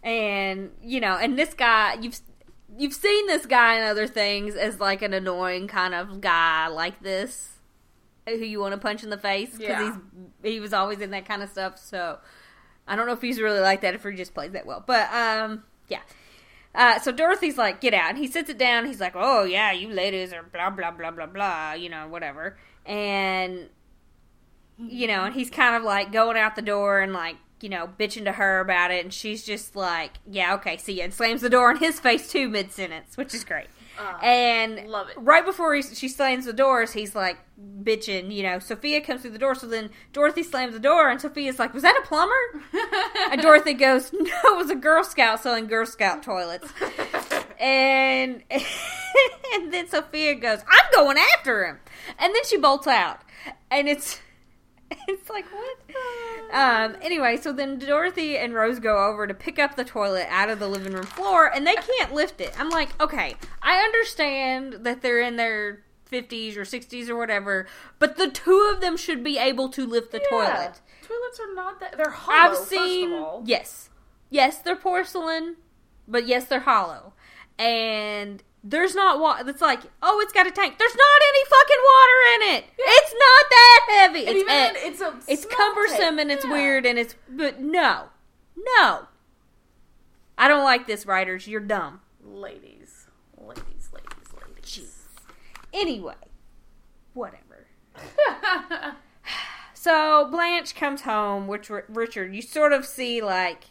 And 0.08 0.72
you 0.84 1.00
know, 1.02 1.18
and 1.18 1.38
this 1.38 1.54
guy, 1.54 1.98
you've 2.00 2.20
you've 2.78 2.94
seen 2.94 3.28
this 3.28 3.46
guy 3.46 3.76
in 3.78 3.84
other 3.84 4.08
things 4.08 4.56
as 4.56 4.80
like 4.80 5.02
an 5.02 5.14
annoying 5.14 5.68
kind 5.68 5.94
of 5.94 6.22
guy 6.22 6.68
like 6.68 7.02
this 7.02 7.59
who 8.38 8.46
you 8.46 8.60
want 8.60 8.74
to 8.74 8.78
punch 8.80 9.04
in 9.04 9.10
the 9.10 9.18
face 9.18 9.50
because 9.52 9.68
Yeah. 9.68 9.96
he's 10.44 10.54
he 10.54 10.60
was 10.60 10.74
always 10.74 11.00
in 11.00 11.12
that 11.12 11.26
kind 11.26 11.42
of 11.42 11.50
stuff. 11.50 11.78
So 11.78 12.20
I 12.88 12.96
don't 12.96 13.06
know 13.08 13.14
if 13.14 13.22
he's 13.22 13.40
really 13.40 13.60
like 13.60 13.82
that 13.82 13.94
if 13.96 14.04
he 14.04 14.12
just 14.16 14.34
plays 14.34 14.52
that 14.52 14.66
well, 14.66 14.84
but 14.86 15.12
um, 15.14 15.64
yeah. 15.88 16.02
Uh, 16.76 17.00
so 17.00 17.12
Dorothy's 17.12 17.58
like, 17.58 17.82
get 17.82 17.94
out. 17.96 18.10
And 18.10 18.18
he 18.18 18.28
sits 18.28 18.50
it 18.50 18.58
down. 18.60 18.86
He's 18.86 19.00
like, 19.02 19.14
oh, 19.16 19.44
yeah, 19.44 19.72
you 19.72 19.90
ladies 19.90 20.32
are 20.34 20.44
blah, 20.44 20.70
blah, 20.70 20.92
blah, 20.92 21.10
blah, 21.12 21.26
blah, 21.26 21.74
you 21.74 21.90
know, 21.90 22.08
whatever. 22.08 22.58
And, 22.86 23.70
you 24.78 25.08
know, 25.08 25.24
and 25.26 25.34
he's 25.34 25.50
kind 25.50 25.76
of 25.76 25.84
like 25.84 26.12
going 26.12 26.38
out 26.38 26.56
the 26.56 26.62
door 26.62 27.00
and 27.00 27.12
like, 27.12 27.38
you 27.62 27.70
know, 27.70 27.90
bitching 28.00 28.24
to 28.26 28.32
her 28.34 28.60
about 28.60 28.92
it. 28.92 29.04
And 29.04 29.12
she's 29.14 29.44
just 29.44 29.76
like, 29.76 30.12
yeah, 30.30 30.54
okay, 30.56 30.78
see 30.78 30.94
ya. 30.94 31.06
And 31.06 31.14
slams 31.14 31.42
the 31.42 31.50
door 31.50 31.72
in 31.72 31.78
his 31.78 32.00
face 32.00 32.32
too 32.32 32.48
mid 32.48 32.72
sentence, 32.72 33.18
which 33.18 33.34
is 33.34 33.44
great. 33.44 33.68
Uh, 34.00 34.18
And 34.24 34.88
Love 34.88 35.10
it. 35.10 35.16
right 35.18 35.46
before 35.46 35.76
he, 35.76 35.82
she 35.82 36.08
slams 36.08 36.46
the 36.46 36.54
doors, 36.54 36.94
he's 36.94 37.16
like 37.16 37.38
bitching. 37.84 38.34
You 38.34 38.44
know, 38.44 38.60
Sophia 38.60 39.02
comes 39.02 39.22
through 39.22 39.32
the 39.32 39.38
door, 39.40 39.56
so 39.56 39.68
then 39.68 39.90
Dorothy 40.14 40.44
slams 40.44 40.74
the 40.74 40.80
door, 40.80 41.10
and 41.10 41.20
Sophia's 41.20 41.60
like, 41.60 41.74
"Was 41.74 41.84
that 41.84 42.00
a 42.02 42.08
plumber?" 42.08 42.34
and 43.32 43.42
Dorothy 43.42 43.74
goes, 43.74 44.14
"No, 44.14 44.22
it 44.22 44.58
was 44.58 44.70
a 44.70 44.76
Girl 44.76 45.04
Scout 45.04 45.42
selling 45.42 45.68
Girl 45.68 45.86
Scout 45.86 46.24
toilets." 46.24 46.72
and 47.60 48.42
and 49.54 49.74
then 49.74 49.88
Sophia 49.88 50.36
goes, 50.36 50.60
"I'm 50.70 50.92
going 50.94 51.18
after 51.36 51.66
him," 51.66 51.80
and 52.18 52.34
then 52.34 52.44
she 52.46 52.58
bolts 52.58 52.88
out, 52.88 53.20
and 53.70 53.88
it's 53.90 54.20
it's 55.10 55.30
like 55.30 55.46
what? 55.52 55.78
Um. 56.54 56.96
Anyway, 57.02 57.38
so 57.38 57.52
then 57.52 57.78
Dorothy 57.80 58.38
and 58.38 58.54
Rose 58.54 58.80
go 58.80 59.06
over 59.10 59.28
to 59.28 59.34
pick 59.34 59.60
up 59.60 59.76
the 59.76 59.84
toilet 59.84 60.28
out 60.30 60.50
of 60.50 60.60
the 60.60 60.68
living 60.68 60.94
room 60.94 61.06
floor, 61.06 61.48
and 61.54 61.66
they 61.68 61.76
can't 61.76 62.14
lift 62.14 62.42
it. 62.42 62.54
I'm 62.60 62.70
like, 62.70 62.90
okay, 63.02 63.36
I 63.62 63.78
understand 63.80 64.78
that 64.86 65.02
they're 65.02 65.22
in 65.22 65.36
their 65.36 65.84
50s 66.12 66.58
or 66.58 66.62
60s 66.62 67.08
or 67.10 67.16
whatever, 67.16 67.68
but 68.00 68.18
the 68.18 68.30
two 68.32 68.72
of 68.74 68.82
them 68.82 68.98
should 68.98 69.24
be 69.24 69.38
able 69.38 69.70
to 69.70 69.86
lift 69.86 70.12
the 70.12 70.20
Yeah. 70.20 70.30
toilet. 70.30 70.82
Toilets 71.08 71.40
are 71.40 71.54
not 71.54 71.80
that. 71.82 71.98
They're 71.98 72.10
hollow. 72.10 72.52
I've 72.52 72.58
seen 72.58 73.10
First 73.12 73.20
of 73.22 73.24
all. 73.28 73.44
yes, 73.46 73.90
yes, 74.32 74.58
they're 74.60 74.76
porcelain, 74.76 75.58
but 76.08 76.26
yes, 76.28 76.46
they're 76.46 76.62
hollow, 76.62 77.14
and 77.60 78.42
there's 78.64 78.94
not 78.96 79.20
water. 79.20 79.48
It's 79.50 79.62
like, 79.62 79.82
oh, 80.02 80.20
it's 80.22 80.34
got 80.34 80.48
a 80.48 80.52
tank. 80.52 80.78
There's 80.78 80.96
not 80.96 81.22
any 81.30 81.46
fucking 81.46 81.84
water 81.86 82.20
in 82.36 82.56
it. 82.58 82.66
It's 82.78 83.14
not 83.14 83.50
that 83.50 83.88
heavy. 83.90 84.20
And 84.28 84.30
It's 84.30 84.40
even 84.42 84.50
eh, 84.54 84.74
then, 84.74 84.76
it's 84.78 85.02
a 85.02 85.14
it's 85.28 85.46
cumbersome 85.46 85.98
tank. 85.98 86.20
and 86.22 86.32
it's 86.32 86.46
Yeah. 86.46 86.52
weird 86.52 86.86
and 86.86 87.00
it's 87.00 87.16
but 87.30 87.60
no, 87.62 88.06
no. 88.58 89.08
I 90.38 90.48
don't 90.48 90.64
like 90.64 90.88
this, 90.88 91.06
writers. 91.06 91.48
You're 91.48 91.60
dumb. 91.62 92.02
Ladies, 92.24 93.08
ladies, 93.38 93.90
ladies, 93.94 94.34
ladies. 94.56 94.96
Anyway, 95.74 96.16
whatever. 97.14 97.68
So 99.74 100.28
Blanche 100.30 100.76
comes 100.76 101.04
home, 101.04 101.48
which 101.48 101.70
Richard, 101.88 102.36
you 102.36 102.42
sort 102.42 102.74
of 102.74 102.86
see 102.86 103.22
like 103.22 103.64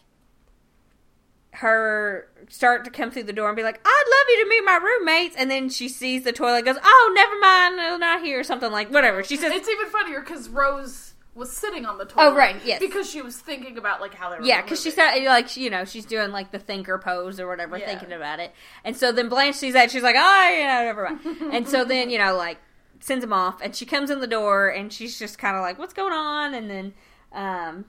her 1.60 2.28
start 2.48 2.84
to 2.84 2.90
come 2.90 3.10
through 3.10 3.24
the 3.24 3.32
door 3.32 3.48
and 3.48 3.56
be 3.56 3.62
like, 3.62 3.80
"I'd 3.84 4.04
love 4.08 4.26
you 4.28 4.44
to 4.44 4.48
meet 4.48 4.64
my 4.64 4.76
roommates," 4.76 5.36
and 5.36 5.50
then 5.50 5.68
she 5.68 5.88
sees 5.88 6.22
the 6.24 6.32
toilet, 6.32 6.64
goes, 6.64 6.76
"Oh, 6.82 7.12
never 7.14 7.38
mind, 7.40 7.78
they're 7.78 7.98
not 7.98 8.22
here," 8.22 8.40
or 8.40 8.44
something 8.44 8.70
like 8.70 8.90
whatever. 8.92 9.22
She 9.24 9.36
says, 9.36 9.52
it's 9.52 9.68
even 9.68 9.86
funnier 9.88 10.20
because 10.20 10.48
Rose 10.48 11.14
was 11.34 11.52
sitting 11.52 11.84
on 11.86 11.98
the 11.98 12.04
toilet. 12.04 12.30
Oh, 12.32 12.34
right, 12.34 12.56
yes. 12.64 12.80
Because 12.80 13.08
she 13.08 13.22
was 13.22 13.36
thinking 13.36 13.78
about 13.78 14.00
like 14.00 14.14
how 14.14 14.30
they 14.30 14.38
were. 14.38 14.44
Yeah, 14.44 14.60
because 14.62 14.82
she 14.82 14.90
said 14.90 15.22
like 15.24 15.56
you 15.56 15.70
know 15.70 15.84
she's 15.84 16.04
doing 16.04 16.30
like 16.30 16.50
the 16.52 16.58
thinker 16.58 16.98
pose 16.98 17.38
or 17.40 17.46
whatever, 17.48 17.76
Yeah. 17.78 17.86
thinking 17.86 18.12
about 18.12 18.40
it, 18.40 18.52
and 18.84 18.96
so 18.96 19.12
then 19.12 19.28
Blanche 19.28 19.56
sees 19.56 19.74
that 19.74 19.90
she's 19.90 20.02
like, 20.02 20.16
oh, 20.18 20.48
you 20.50 20.64
know, 20.64 20.82
never 20.84 21.04
mind, 21.10 21.52
and 21.54 21.68
so 21.68 21.84
then 21.84 22.08
you 22.10 22.18
know 22.18 22.36
like 22.36 22.58
sends 23.00 23.24
him 23.24 23.32
off, 23.32 23.60
and 23.62 23.74
she 23.74 23.84
comes 23.86 24.10
in 24.10 24.20
the 24.20 24.26
door 24.26 24.68
and 24.68 24.92
she's 24.92 25.18
just 25.18 25.38
kind 25.38 25.56
of 25.56 25.62
like, 25.62 25.78
what's 25.78 25.94
going 25.94 26.12
on, 26.12 26.54
and 26.54 26.68
then 26.70 26.94
um 27.32 27.84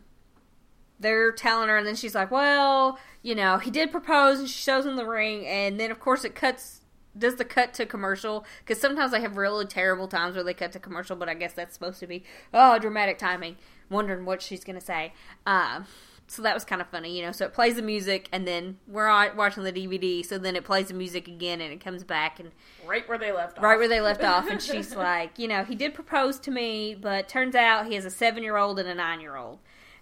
they're 0.99 1.31
telling 1.31 1.69
her, 1.69 1.77
and 1.77 1.87
then 1.87 1.95
she's 1.95 2.15
like, 2.15 2.31
well, 2.31 2.99
you 3.21 3.35
know, 3.35 3.57
he 3.57 3.71
did 3.71 3.91
propose, 3.91 4.39
and 4.39 4.49
she 4.49 4.61
shows 4.61 4.85
him 4.85 4.95
the 4.95 5.05
ring, 5.05 5.45
and 5.45 5.79
then 5.79 5.91
of 5.91 5.99
course 5.99 6.23
it 6.23 6.35
cuts. 6.35 6.81
Does 7.17 7.35
the 7.35 7.45
cut 7.45 7.73
to 7.73 7.85
commercial? 7.85 8.45
Because 8.59 8.79
sometimes 8.79 9.11
they 9.11 9.19
have 9.21 9.35
really 9.35 9.65
terrible 9.65 10.07
times 10.07 10.35
where 10.35 10.43
they 10.43 10.53
cut 10.53 10.71
to 10.73 10.79
commercial, 10.79 11.15
but 11.15 11.27
I 11.27 11.33
guess 11.33 11.53
that's 11.53 11.73
supposed 11.73 11.99
to 11.99 12.07
be 12.07 12.23
oh 12.53 12.77
dramatic 12.77 13.17
timing. 13.17 13.57
Wondering 13.89 14.25
what 14.25 14.41
she's 14.41 14.63
gonna 14.63 14.79
say. 14.79 15.13
Um, 15.45 15.85
so 16.29 16.43
that 16.43 16.53
was 16.53 16.63
kind 16.63 16.79
of 16.79 16.87
funny, 16.87 17.17
you 17.17 17.25
know. 17.25 17.31
So 17.31 17.45
it 17.45 17.53
plays 17.53 17.75
the 17.75 17.81
music, 17.81 18.29
and 18.31 18.47
then 18.47 18.77
we're 18.87 19.07
on, 19.07 19.35
watching 19.35 19.63
the 19.63 19.73
DVD. 19.73 20.23
So 20.23 20.37
then 20.37 20.55
it 20.55 20.63
plays 20.63 20.89
the 20.89 20.93
music 20.93 21.27
again, 21.27 21.59
and 21.59 21.73
it 21.73 21.83
comes 21.83 22.03
back, 22.03 22.39
and 22.39 22.51
right 22.85 23.07
where 23.09 23.17
they 23.17 23.31
left 23.31 23.57
off. 23.57 23.63
right 23.63 23.77
where 23.77 23.87
they 23.87 23.99
left 23.99 24.23
off. 24.23 24.47
And 24.47 24.61
she's 24.69 24.95
like, 24.95 25.39
you 25.39 25.47
know, 25.47 25.63
he 25.63 25.73
did 25.73 25.95
propose 25.95 26.39
to 26.41 26.51
me, 26.51 26.95
but 26.95 27.27
turns 27.27 27.55
out 27.55 27.87
he 27.87 27.95
has 27.95 28.05
a 28.05 28.11
seven 28.11 28.43
year 28.43 28.57
old 28.57 28.79
and 28.79 28.87
a 28.87 28.93
nine 28.93 29.19
year 29.19 29.35
old. 29.35 29.57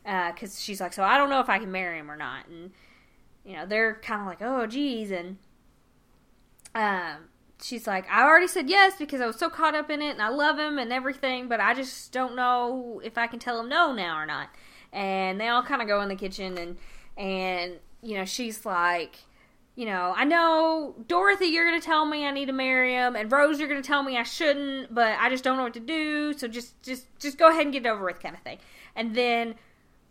Because 0.07 0.59
she's 0.59 0.81
like, 0.81 0.93
so 0.93 1.03
I 1.03 1.17
don't 1.17 1.29
know 1.29 1.41
if 1.41 1.49
I 1.49 1.59
can 1.59 1.71
marry 1.71 1.99
him 1.99 2.09
or 2.09 2.17
not. 2.17 2.47
And 2.47 2.71
you 3.45 3.53
know, 3.53 3.67
they're 3.67 3.99
kind 4.01 4.21
of 4.21 4.27
like, 4.27 4.41
oh, 4.41 4.65
geez, 4.65 5.11
and 5.11 5.37
um. 6.73 7.29
She's 7.59 7.87
like, 7.87 8.07
I 8.07 8.21
already 8.21 8.47
said 8.47 8.69
yes 8.69 8.97
because 8.99 9.19
I 9.19 9.25
was 9.25 9.37
so 9.37 9.49
caught 9.49 9.73
up 9.73 9.89
in 9.89 9.99
it 9.99 10.11
and 10.11 10.21
I 10.21 10.29
love 10.29 10.59
him 10.59 10.77
and 10.77 10.93
everything, 10.93 11.47
but 11.47 11.59
I 11.59 11.73
just 11.73 12.11
don't 12.11 12.35
know 12.35 13.01
if 13.03 13.17
I 13.17 13.25
can 13.25 13.39
tell 13.39 13.59
him 13.59 13.67
no 13.67 13.91
now 13.91 14.15
or 14.15 14.27
not. 14.27 14.49
And 14.93 15.41
they 15.41 15.47
all 15.47 15.63
kind 15.63 15.81
of 15.81 15.87
go 15.87 15.99
in 16.01 16.07
the 16.07 16.15
kitchen 16.15 16.55
and 16.55 16.77
and 17.17 17.79
you 18.03 18.15
know 18.15 18.25
she's 18.25 18.63
like, 18.63 19.15
you 19.73 19.87
know, 19.87 20.13
I 20.15 20.23
know 20.23 20.93
Dorothy, 21.07 21.47
you're 21.47 21.65
gonna 21.65 21.81
tell 21.81 22.05
me 22.05 22.27
I 22.27 22.31
need 22.31 22.45
to 22.45 22.53
marry 22.53 22.93
him, 22.93 23.15
and 23.15 23.31
Rose, 23.31 23.57
you're 23.59 23.69
gonna 23.69 23.81
tell 23.81 24.03
me 24.03 24.19
I 24.19 24.23
shouldn't, 24.23 24.93
but 24.93 25.17
I 25.19 25.27
just 25.29 25.43
don't 25.43 25.57
know 25.57 25.63
what 25.63 25.73
to 25.73 25.79
do. 25.79 26.33
So 26.33 26.47
just 26.47 26.79
just 26.83 27.07
just 27.17 27.39
go 27.39 27.49
ahead 27.49 27.63
and 27.63 27.73
get 27.73 27.87
it 27.87 27.89
over 27.89 28.05
with, 28.05 28.19
kind 28.19 28.35
of 28.35 28.41
thing. 28.43 28.59
And 28.95 29.15
then 29.15 29.55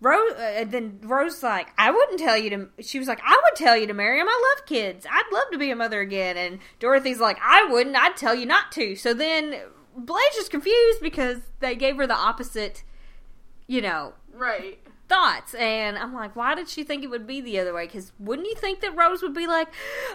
Rose, 0.01 0.33
uh, 0.35 0.65
then 0.69 0.99
Rose 1.03 1.43
like, 1.43 1.69
I 1.79 1.91
wouldn't 1.91 2.19
tell 2.19 2.37
you 2.37 2.51
to. 2.51 2.69
She 2.81 2.99
was 2.99 3.09
like, 3.09 3.21
I 3.25 3.41
would 3.45 3.57
tell 3.57 3.77
you 3.77 3.87
to 3.87 3.95
marry 3.95 4.21
him. 4.21 4.29
I 4.29 4.55
love 4.57 4.67
kids. 4.67 5.07
I'd 5.11 5.33
love 5.33 5.45
to 5.53 5.59
be 5.59 5.71
a 5.71 5.77
mother 5.77 6.01
again. 6.01 6.37
And 6.37 6.59
Dorothy's 6.79 7.19
like, 7.21 7.39
I 7.43 7.65
wouldn't. 7.71 7.97
I'd 7.97 8.17
tell 8.17 8.35
you 8.35 8.45
not 8.47 8.71
to. 8.73 8.95
So 8.95 9.15
then 9.15 9.59
Blanche 9.97 10.37
is 10.39 10.49
confused 10.51 11.01
because 11.01 11.39
they 11.61 11.75
gave 11.75 11.97
her 11.97 12.07
the 12.07 12.15
opposite, 12.15 12.83
you 13.67 13.81
know, 13.81 14.13
Right. 14.35 14.79
thoughts. 15.09 15.55
And 15.55 15.97
I'm 15.97 16.13
like, 16.13 16.37
why 16.37 16.55
did 16.55 16.69
she 16.69 16.85
think 16.85 17.03
it 17.03 17.09
would 17.09 17.27
be 17.27 17.41
the 17.41 17.59
other 17.59 17.73
way? 17.73 17.87
Because 17.87 18.13
wouldn't 18.19 18.47
you 18.49 18.55
think 18.55 18.81
that 18.81 18.95
Rose 18.95 19.23
would 19.23 19.33
be 19.35 19.47
like, 19.47 19.69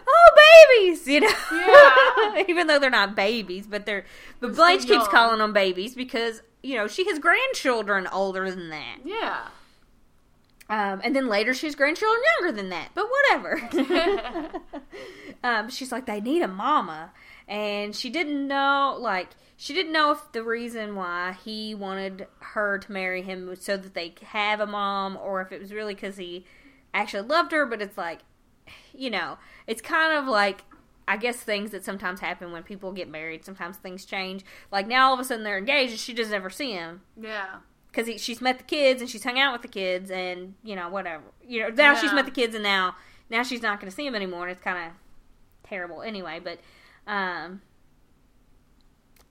oh, 0.07 0.77
babies, 0.77 1.07
you 1.07 1.21
know? 1.21 1.33
Yeah. 1.51 2.43
Even 2.47 2.67
though 2.67 2.77
they're 2.77 2.91
not 2.91 3.15
babies, 3.15 3.65
but 3.65 3.87
they're. 3.87 4.05
But 4.39 4.47
They're 4.49 4.55
Blanche 4.57 4.85
keeps 4.85 5.07
calling 5.07 5.39
them 5.39 5.53
babies 5.53 5.95
because 5.95 6.43
you 6.61 6.75
know 6.75 6.87
she 6.87 7.05
has 7.09 7.17
grandchildren 7.17 8.05
older 8.13 8.51
than 8.51 8.69
that. 8.69 8.97
Yeah. 9.03 9.47
Um, 10.71 11.01
and 11.03 11.13
then 11.13 11.27
later 11.27 11.53
she 11.53 11.67
has 11.67 11.75
grandchildren 11.75 12.21
younger 12.39 12.55
than 12.55 12.69
that. 12.69 12.91
But 12.95 13.07
whatever. 13.09 14.61
um, 15.43 15.69
she's 15.69 15.91
like, 15.91 16.05
they 16.05 16.21
need 16.21 16.41
a 16.41 16.47
mama. 16.47 17.11
And 17.45 17.93
she 17.93 18.09
didn't 18.09 18.47
know, 18.47 18.95
like, 18.97 19.31
she 19.57 19.73
didn't 19.73 19.91
know 19.91 20.11
if 20.11 20.31
the 20.31 20.43
reason 20.43 20.95
why 20.95 21.35
he 21.43 21.75
wanted 21.75 22.25
her 22.39 22.79
to 22.79 22.91
marry 22.91 23.21
him 23.21 23.47
was 23.47 23.61
so 23.61 23.75
that 23.75 23.93
they 23.93 24.09
could 24.09 24.29
have 24.29 24.61
a 24.61 24.65
mom 24.65 25.17
or 25.17 25.41
if 25.41 25.51
it 25.51 25.59
was 25.59 25.73
really 25.73 25.93
because 25.93 26.15
he 26.15 26.45
actually 26.93 27.27
loved 27.27 27.51
her. 27.51 27.65
But 27.65 27.81
it's 27.81 27.97
like, 27.97 28.19
you 28.93 29.09
know, 29.09 29.37
it's 29.67 29.81
kind 29.81 30.17
of 30.17 30.25
like, 30.25 30.63
I 31.05 31.17
guess 31.17 31.35
things 31.35 31.71
that 31.71 31.83
sometimes 31.83 32.21
happen 32.21 32.53
when 32.53 32.63
people 32.63 32.93
get 32.93 33.09
married. 33.09 33.43
Sometimes 33.43 33.75
things 33.75 34.05
change. 34.05 34.45
Like 34.71 34.87
now 34.87 35.09
all 35.09 35.13
of 35.15 35.19
a 35.19 35.25
sudden 35.25 35.43
they're 35.43 35.57
engaged 35.57 35.91
and 35.91 35.99
she 35.99 36.13
doesn't 36.13 36.33
ever 36.33 36.49
see 36.49 36.71
him 36.71 37.01
Yeah. 37.19 37.57
Because 37.91 38.21
she's 38.21 38.41
met 38.41 38.57
the 38.57 38.63
kids 38.63 39.01
and 39.01 39.09
she's 39.09 39.23
hung 39.23 39.39
out 39.39 39.53
with 39.53 39.61
the 39.61 39.67
kids 39.67 40.09
and 40.09 40.55
you 40.63 40.75
know 40.75 40.89
whatever 40.89 41.23
you 41.45 41.61
know 41.61 41.69
now 41.69 41.93
she's 41.93 42.13
met 42.13 42.25
the 42.25 42.31
kids 42.31 42.55
and 42.55 42.63
now 42.63 42.95
now 43.29 43.43
she's 43.43 43.61
not 43.61 43.79
going 43.79 43.89
to 43.89 43.95
see 43.95 44.05
them 44.05 44.15
anymore 44.15 44.43
and 44.43 44.51
it's 44.51 44.63
kind 44.63 44.77
of 44.77 44.93
terrible 45.67 46.01
anyway 46.01 46.39
but 46.43 46.59
um 47.07 47.61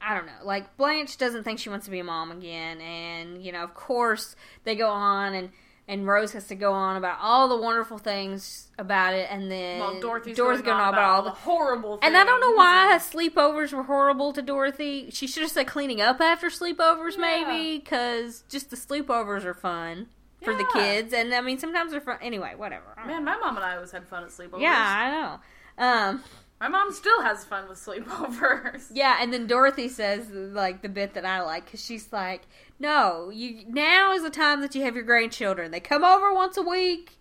I 0.03 0.15
don't 0.15 0.27
know. 0.27 0.33
Like 0.45 0.77
Blanche 0.77 1.19
doesn't 1.19 1.45
think 1.45 1.59
she 1.59 1.69
wants 1.69 1.85
to 1.85 1.91
be 1.91 1.99
a 1.99 2.05
mom 2.05 2.33
again, 2.33 2.81
and 2.81 3.45
you 3.45 3.53
know, 3.53 3.63
of 3.63 3.75
course, 3.75 4.35
they 4.65 4.75
go 4.75 4.89
on, 4.89 5.35
and 5.35 5.51
and 5.91 6.07
Rose 6.07 6.33
has 6.33 6.47
to 6.47 6.55
go 6.55 6.73
on 6.73 6.97
about 6.97 7.19
all 7.21 7.49
the 7.49 7.57
wonderful 7.57 7.99
things 7.99 8.69
about 8.79 9.13
it, 9.13 9.29
and 9.31 9.51
then 9.51 9.81
Well, 9.81 10.01
Dorothy's, 10.01 10.37
Dorothy's 10.37 10.63
going, 10.65 10.79
on 10.81 10.95
about 10.95 11.11
all 11.11 11.23
the 11.23 11.31
horrible 11.31 11.97
things. 11.99 12.07
and 12.07 12.17
I 12.17 12.25
don't 12.25 12.41
know 12.41 12.53
why 12.53 12.97
sleepovers 13.01 13.73
were 13.73 13.83
horrible 13.83 14.33
to 14.33 14.41
Dorothy. 14.41 15.11
She 15.11 15.27
should 15.27 15.43
have 15.43 15.51
said 15.51 15.67
cleaning 15.67 16.01
up 16.01 16.21
after 16.21 16.47
sleepovers, 16.49 17.17
Yeah. 17.17 17.21
maybe, 17.21 17.79
because 17.79 18.45
just 18.49 18.71
the 18.71 18.77
sleepovers 18.77 19.45
are 19.45 19.53
fun 19.55 20.07
for 20.43 20.55
the 20.55 20.65
kids. 20.73 21.13
And 21.13 21.35
I 21.35 21.43
mean, 21.43 21.59
sometimes 21.59 21.91
they're 21.91 22.01
fun. 22.01 22.17
Anyway, 22.23 22.55
whatever. 22.57 22.97
Man, 23.07 23.25
my 23.25 23.37
mom 23.37 23.57
and 23.57 23.65
I 23.67 23.75
always 23.75 23.91
had 23.91 24.07
fun 24.09 24.23
at 24.25 24.31
sleepovers. 24.31 24.61
yeah, 24.63 24.79
I 24.97 25.11
know. 25.11 25.85
Um, 25.85 26.25
My 26.61 26.69
mom 26.69 26.93
still 26.93 27.21
has 27.23 27.45
fun 27.45 27.69
with 27.69 27.79
sleepovers. 27.87 28.89
yeah, 28.93 29.17
and 29.21 29.33
then 29.33 29.47
Dorothy 29.47 29.89
says 29.89 30.31
like 30.31 30.83
the 30.83 30.89
bit 30.89 31.15
that 31.15 31.25
I 31.27 31.43
like 31.43 31.65
because 31.67 31.85
she's 31.85 32.13
like, 32.13 32.43
"No, 32.81 33.31
you 33.31 33.65
now 33.69 34.13
is 34.13 34.23
the 34.25 34.31
time 34.31 34.61
that 34.63 34.75
you 34.75 34.83
have 34.83 34.95
your 34.97 35.05
grandchildren. 35.05 35.71
They 35.71 35.79
come 35.81 36.03
over 36.03 36.33
once 36.35 36.57
a 36.57 36.63
week. 36.63 37.19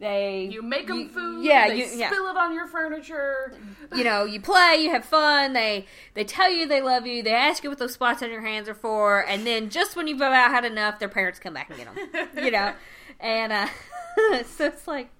They 0.00 0.48
You 0.50 0.60
make 0.62 0.86
them 0.88 1.00
you- 1.00 1.08
food. 1.08 1.44
Yeah, 1.44 1.68
they 1.68 1.78
you, 1.78 1.84
yeah. 1.98 2.10
spill 2.10 2.26
it 2.28 2.36
on 2.36 2.52
your 2.52 2.66
furniture. 2.66 3.54
you 3.94 4.02
know, 4.04 4.24
you 4.24 4.40
play, 4.40 4.78
you 4.80 4.90
have 4.90 5.04
fun. 5.04 5.52
They 5.52 5.86
they 6.14 6.24
tell 6.24 6.50
you 6.50 6.66
they 6.66 6.80
love 6.82 7.06
you. 7.06 7.22
They 7.22 7.32
ask 7.32 7.62
you 7.62 7.70
what 7.70 7.78
those 7.78 7.92
spots 7.94 8.22
on 8.22 8.30
your 8.30 8.40
hands 8.40 8.68
are 8.68 8.74
for, 8.74 9.20
and 9.20 9.46
then 9.46 9.70
just 9.70 9.94
when 9.96 10.08
you've 10.08 10.18
about 10.20 10.50
had 10.50 10.64
enough, 10.64 10.98
their 10.98 11.08
parents 11.08 11.38
come 11.38 11.54
back 11.54 11.68
and 11.70 11.78
get 11.78 11.94
them. 11.94 12.44
you 12.44 12.50
know, 12.50 12.72
and 13.20 13.52
uh, 13.52 13.66
so 14.46 14.66
it's 14.66 14.86
like 14.88 15.10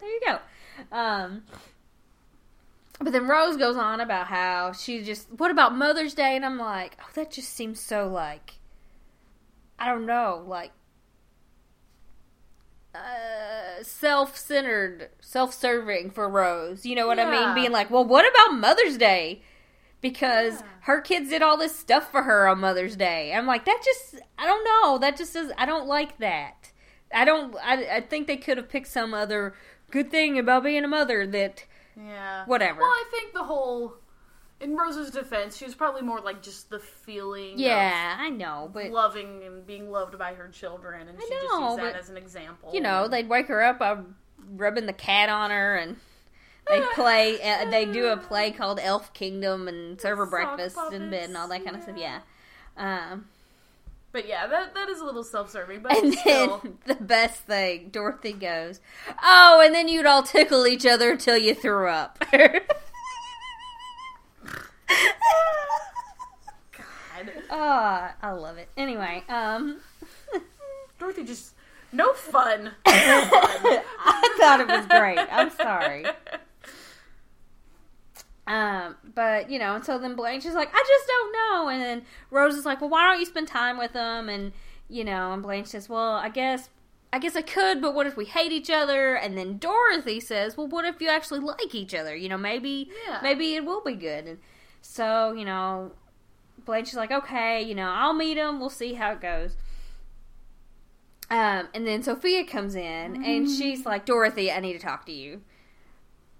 there 0.00 0.08
you 0.10 0.20
go. 0.26 0.38
Um, 0.96 1.42
but 3.00 3.12
then 3.12 3.28
Rose 3.28 3.56
goes 3.56 3.76
on 3.76 4.00
about 4.00 4.26
how 4.26 4.72
she 4.72 5.02
just, 5.02 5.30
what 5.38 5.50
about 5.50 5.74
Mother's 5.76 6.14
Day? 6.14 6.34
And 6.34 6.44
I'm 6.44 6.58
like, 6.58 6.96
oh, 7.00 7.08
that 7.14 7.30
just 7.30 7.52
seems 7.52 7.78
so 7.78 8.08
like, 8.08 8.54
I 9.78 9.86
don't 9.86 10.06
know, 10.06 10.42
like, 10.46 10.72
uh, 12.94 13.82
self-centered, 13.82 15.10
self-serving 15.20 16.10
for 16.10 16.28
Rose. 16.28 16.86
You 16.86 16.94
know 16.94 17.06
what 17.06 17.18
I 17.18 17.30
mean? 17.30 17.54
Being 17.54 17.72
like, 17.72 17.90
well, 17.90 18.04
what 18.04 18.24
about 18.28 18.58
Mother's 18.58 18.96
Day? 18.96 19.42
Because 20.00 20.60
Yeah. 20.60 20.66
her 20.82 21.00
kids 21.00 21.28
did 21.30 21.42
all 21.42 21.56
this 21.56 21.76
stuff 21.78 22.10
for 22.10 22.22
her 22.22 22.48
on 22.48 22.60
Mother's 22.60 22.96
Day. 22.96 23.32
I'm 23.34 23.46
like, 23.46 23.64
that 23.66 23.82
just, 23.84 24.16
I 24.38 24.46
don't 24.46 24.64
know. 24.64 24.98
That 24.98 25.16
just 25.16 25.36
is, 25.36 25.52
I 25.58 25.66
don't 25.66 25.86
like 25.86 26.18
that. 26.18 26.72
I 27.12 27.24
don't, 27.24 27.54
I, 27.62 27.96
I 27.96 28.00
think 28.00 28.26
they 28.26 28.36
could 28.36 28.56
have 28.56 28.68
picked 28.68 28.88
some 28.88 29.12
other 29.12 29.54
good 29.90 30.10
thing 30.10 30.38
about 30.38 30.64
being 30.64 30.84
a 30.84 30.88
mother 30.88 31.26
that, 31.26 31.64
Yeah. 31.96 32.44
Whatever. 32.46 32.80
Well, 32.80 32.88
I 32.90 33.04
think 33.10 33.32
the 33.34 33.44
whole. 33.44 33.96
In 34.58 34.74
Rose's 34.74 35.10
defense, 35.10 35.56
she 35.56 35.66
was 35.66 35.74
probably 35.74 36.00
more 36.02 36.20
like 36.20 36.42
just 36.42 36.70
the 36.70 36.78
feeling 36.78 37.58
yeah, 37.58 38.16
I 38.18 38.30
know, 38.30 38.70
but 38.72 38.90
loving 38.90 39.42
and 39.44 39.66
being 39.66 39.90
loved 39.90 40.18
by 40.18 40.32
her 40.32 40.48
children, 40.48 41.08
and 41.08 41.18
I 41.18 41.20
she 41.20 41.28
just 41.28 41.44
know, 41.44 41.68
used 41.68 41.78
that 41.78 41.92
but, 41.92 42.00
as 42.00 42.08
an 42.08 42.16
example. 42.16 42.70
you 42.72 42.80
know, 42.80 43.06
they'd 43.06 43.28
wake 43.28 43.48
her 43.48 43.62
up 43.62 43.78
by 43.78 43.98
rubbing 44.54 44.86
the 44.86 44.92
cat 44.94 45.28
on 45.28 45.50
her 45.50 45.76
and 45.76 45.96
they 46.68 46.80
play, 46.94 47.40
uh, 47.42 47.70
they 47.70 47.84
do 47.84 48.06
a 48.06 48.16
play 48.16 48.50
called 48.50 48.80
Elf 48.82 49.12
Kingdom 49.12 49.68
and 49.68 50.00
serve 50.00 50.18
her 50.18 50.26
breakfast 50.26 50.78
in 50.90 51.10
bed 51.10 51.28
and 51.28 51.36
all 51.36 51.48
that 51.48 51.62
kind 51.62 51.76
of 51.76 51.82
stuff, 51.82 51.96
yeah. 51.98 52.20
yeah. 52.78 53.08
Um, 53.12 53.26
But 54.12 54.26
yeah, 54.26 54.46
that 54.46 54.72
that 54.74 54.88
is 54.88 55.00
a 55.00 55.04
little 55.04 55.22
self-serving, 55.24 55.80
but 55.82 55.92
and 56.02 56.14
still. 56.14 56.60
then 56.64 56.78
the 56.86 56.94
best 57.04 57.42
thing, 57.42 57.90
Dorothy 57.90 58.32
goes, 58.32 58.80
"Oh, 59.22 59.62
and 59.62 59.74
then 59.74 59.88
you'd 59.88 60.06
all 60.06 60.22
tickle 60.22 60.66
each 60.66 60.86
other 60.86 61.10
until 61.12 61.36
you 61.36 61.54
threw 61.54 61.88
up." 61.88 62.24
God. 66.72 67.32
oh, 67.50 68.08
I 68.22 68.30
love 68.32 68.58
it. 68.58 68.68
Anyway, 68.76 69.22
um, 69.28 69.78
Dorothy 70.98 71.24
just 71.24 71.54
no 71.92 72.12
fun. 72.12 72.72
I 72.86 74.34
thought 74.38 74.60
it 74.60 74.68
was 74.68 74.86
great. 74.86 75.18
I'm 75.18 75.50
sorry. 75.50 76.04
Um, 78.46 78.94
but 79.14 79.50
you 79.50 79.58
know, 79.58 79.74
and 79.74 79.84
so 79.84 79.98
then 79.98 80.14
Blanche 80.14 80.44
is 80.46 80.54
like, 80.54 80.68
I 80.72 80.84
just 80.86 81.06
don't 81.08 81.32
know, 81.32 81.68
and 81.68 81.82
then 81.82 82.02
Rose 82.30 82.54
is 82.54 82.64
like, 82.64 82.80
well, 82.80 82.90
why 82.90 83.10
don't 83.10 83.18
you 83.18 83.26
spend 83.26 83.48
time 83.48 83.76
with 83.78 83.92
them? 83.92 84.28
And 84.28 84.52
you 84.88 85.02
know, 85.02 85.32
and 85.32 85.42
Blanche 85.42 85.66
says, 85.68 85.88
well, 85.88 86.12
I 86.12 86.28
guess, 86.28 86.68
I 87.12 87.18
guess 87.18 87.34
I 87.34 87.42
could, 87.42 87.82
but 87.82 87.92
what 87.92 88.06
if 88.06 88.16
we 88.16 88.24
hate 88.24 88.52
each 88.52 88.70
other? 88.70 89.16
And 89.16 89.36
then 89.36 89.58
Dorothy 89.58 90.20
says, 90.20 90.56
well, 90.56 90.68
what 90.68 90.84
if 90.84 91.00
you 91.00 91.08
actually 91.08 91.40
like 91.40 91.74
each 91.74 91.92
other? 91.92 92.14
You 92.14 92.28
know, 92.28 92.38
maybe, 92.38 92.88
Yeah. 93.08 93.18
maybe 93.20 93.56
it 93.56 93.64
will 93.64 93.82
be 93.82 93.94
good. 93.94 94.26
And 94.26 94.38
so 94.82 95.32
you 95.32 95.44
know, 95.44 95.92
Blanche 96.64 96.88
is 96.88 96.94
like, 96.94 97.10
okay, 97.10 97.62
you 97.62 97.74
know, 97.74 97.88
I'll 97.88 98.12
meet 98.14 98.36
him. 98.36 98.60
We'll 98.60 98.70
see 98.70 98.94
how 98.94 99.12
it 99.12 99.20
goes. 99.20 99.56
Um, 101.28 101.68
and 101.74 101.86
then 101.86 102.02
Sophia 102.02 102.44
comes 102.44 102.76
in 102.76 103.24
and 103.24 103.50
she's 103.50 103.84
like, 103.84 104.06
Dorothy, 104.06 104.52
I 104.52 104.60
need 104.60 104.74
to 104.74 104.78
talk 104.78 105.06
to 105.06 105.12
you. 105.12 105.40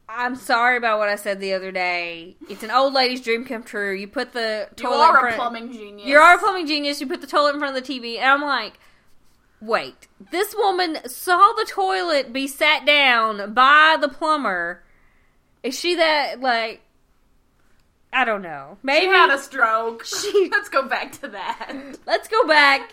I'm 0.09 0.37
sorry 0.37 0.77
about 0.77 1.01
what 1.01 1.09
I 1.09 1.17
said 1.17 1.41
the 1.41 1.55
other 1.55 1.73
day. 1.73 2.37
It's 2.49 2.63
an 2.63 2.71
old 2.71 2.95
lady's 2.95 3.21
dream 3.21 3.45
come 3.45 3.65
true. 3.65 3.93
You 3.93 4.07
put 4.07 4.33
the 4.33 4.69
you 4.71 4.77
toilet 4.85 4.95
in 4.95 5.01
are 5.03 5.17
a 5.17 5.21
front. 5.21 5.35
plumbing 5.37 5.73
genius. 5.73 6.07
You 6.07 6.19
are 6.19 6.37
a 6.37 6.39
plumbing 6.39 6.69
genius. 6.69 7.01
You 7.01 7.09
put 7.09 7.21
the 7.21 7.27
toilet 7.27 7.55
in 7.55 7.59
front 7.59 7.77
of 7.77 7.85
the 7.85 7.93
TV, 7.93 8.17
and 8.19 8.27
I'm 8.27 8.43
like, 8.43 8.79
wait. 9.61 10.07
This 10.31 10.55
woman 10.55 10.99
saw 11.09 11.53
the 11.57 11.67
toilet 11.69 12.33
be 12.33 12.47
sat 12.47 12.87
down 12.87 13.53
by 13.53 13.97
the 14.01 14.09
plumber. 14.09 14.85
Is 15.65 15.77
she 15.77 15.97
that 15.97 16.41
like? 16.41 16.83
I 18.17 18.25
don't 18.25 18.41
know. 18.43 18.79
She 18.81 18.87
Maybe 18.87 19.07
had 19.07 19.31
a 19.31 19.39
stroke. 19.39 20.05
She- 20.07 20.49
Let's 20.53 20.69
go 20.69 20.89
back 20.89 21.13
to 21.21 21.29
that. 21.29 21.73
let's 22.07 22.29
go 22.29 22.47
back 22.47 22.93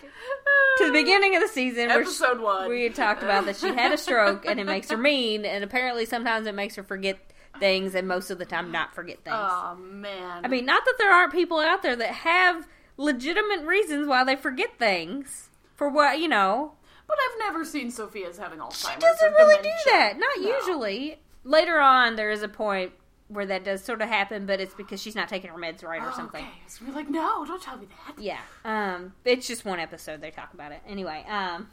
to 0.78 0.86
the 0.86 0.92
beginning 1.00 1.34
of 1.34 1.40
the 1.42 1.48
season 1.48 1.88
where 1.88 2.04
she- 2.04 2.10
Episode 2.10 2.40
one. 2.40 2.68
we 2.68 2.82
had 2.84 2.94
talked 2.94 3.22
about 3.22 3.46
that 3.46 3.56
she 3.56 3.68
had 3.68 3.92
a 3.92 3.96
stroke 3.98 4.44
and 4.46 4.60
it 4.60 4.64
makes 4.66 4.90
her 4.90 4.96
mean, 4.98 5.44
and 5.44 5.64
apparently 5.64 6.04
sometimes 6.04 6.46
it 6.46 6.54
makes 6.54 6.74
her 6.76 6.82
forget 6.82 7.18
things, 7.60 7.94
and 7.94 8.06
most 8.08 8.30
of 8.30 8.38
the 8.38 8.44
time 8.44 8.70
not 8.72 8.94
forget 8.94 9.22
things. 9.24 9.36
Oh 9.38 9.76
man. 9.76 10.44
I 10.44 10.48
mean, 10.48 10.66
not 10.66 10.84
that 10.84 10.94
there 10.98 11.12
aren't 11.12 11.32
people 11.32 11.58
out 11.58 11.82
there 11.82 11.96
that 11.96 12.08
have 12.10 12.68
legitimate 12.96 13.64
reasons 13.64 14.06
why 14.06 14.24
they 14.24 14.36
forget 14.36 14.78
things 14.78 15.48
for 15.74 15.88
what 15.88 16.18
you 16.20 16.28
know. 16.28 16.72
but 17.06 17.16
I've 17.18 17.38
never 17.38 17.64
seen 17.64 17.90
Sophia 17.90 18.28
as 18.28 18.38
having 18.38 18.58
Alzheimer's. 18.58 18.80
She 18.94 18.96
doesn't 19.00 19.32
really 19.32 19.62
do 19.62 19.70
that. 19.86 20.18
Not 20.18 20.40
No. 20.40 20.56
usually. 20.58 21.18
Later 21.44 21.78
on, 21.80 22.16
there 22.16 22.30
is 22.30 22.42
a 22.42 22.48
point 22.48 22.92
where 23.28 23.46
that 23.46 23.64
does 23.64 23.82
sort 23.82 24.02
of 24.02 24.08
happen, 24.08 24.44
but 24.46 24.60
it's 24.60 24.74
because 24.74 25.00
she's 25.00 25.14
not 25.14 25.28
taking 25.28 25.50
her 25.50 25.58
meds 25.58 25.82
right 25.82 26.02
or 26.02 26.10
Oh, 26.10 26.14
something. 26.16 26.44
Okay, 26.44 26.52
so 26.66 26.84
we're 26.86 26.94
like, 26.94 27.08
no, 27.08 27.44
don't 27.46 27.62
tell 27.62 27.76
me 27.78 27.86
that. 28.06 28.22
Yeah. 28.22 28.40
Um, 28.64 29.14
it's 29.24 29.46
just 29.46 29.64
one 29.64 29.80
episode 29.80 30.20
they 30.20 30.30
talk 30.30 30.52
about 30.54 30.72
it. 30.72 30.80
Anyway, 30.86 31.24
um 31.28 31.68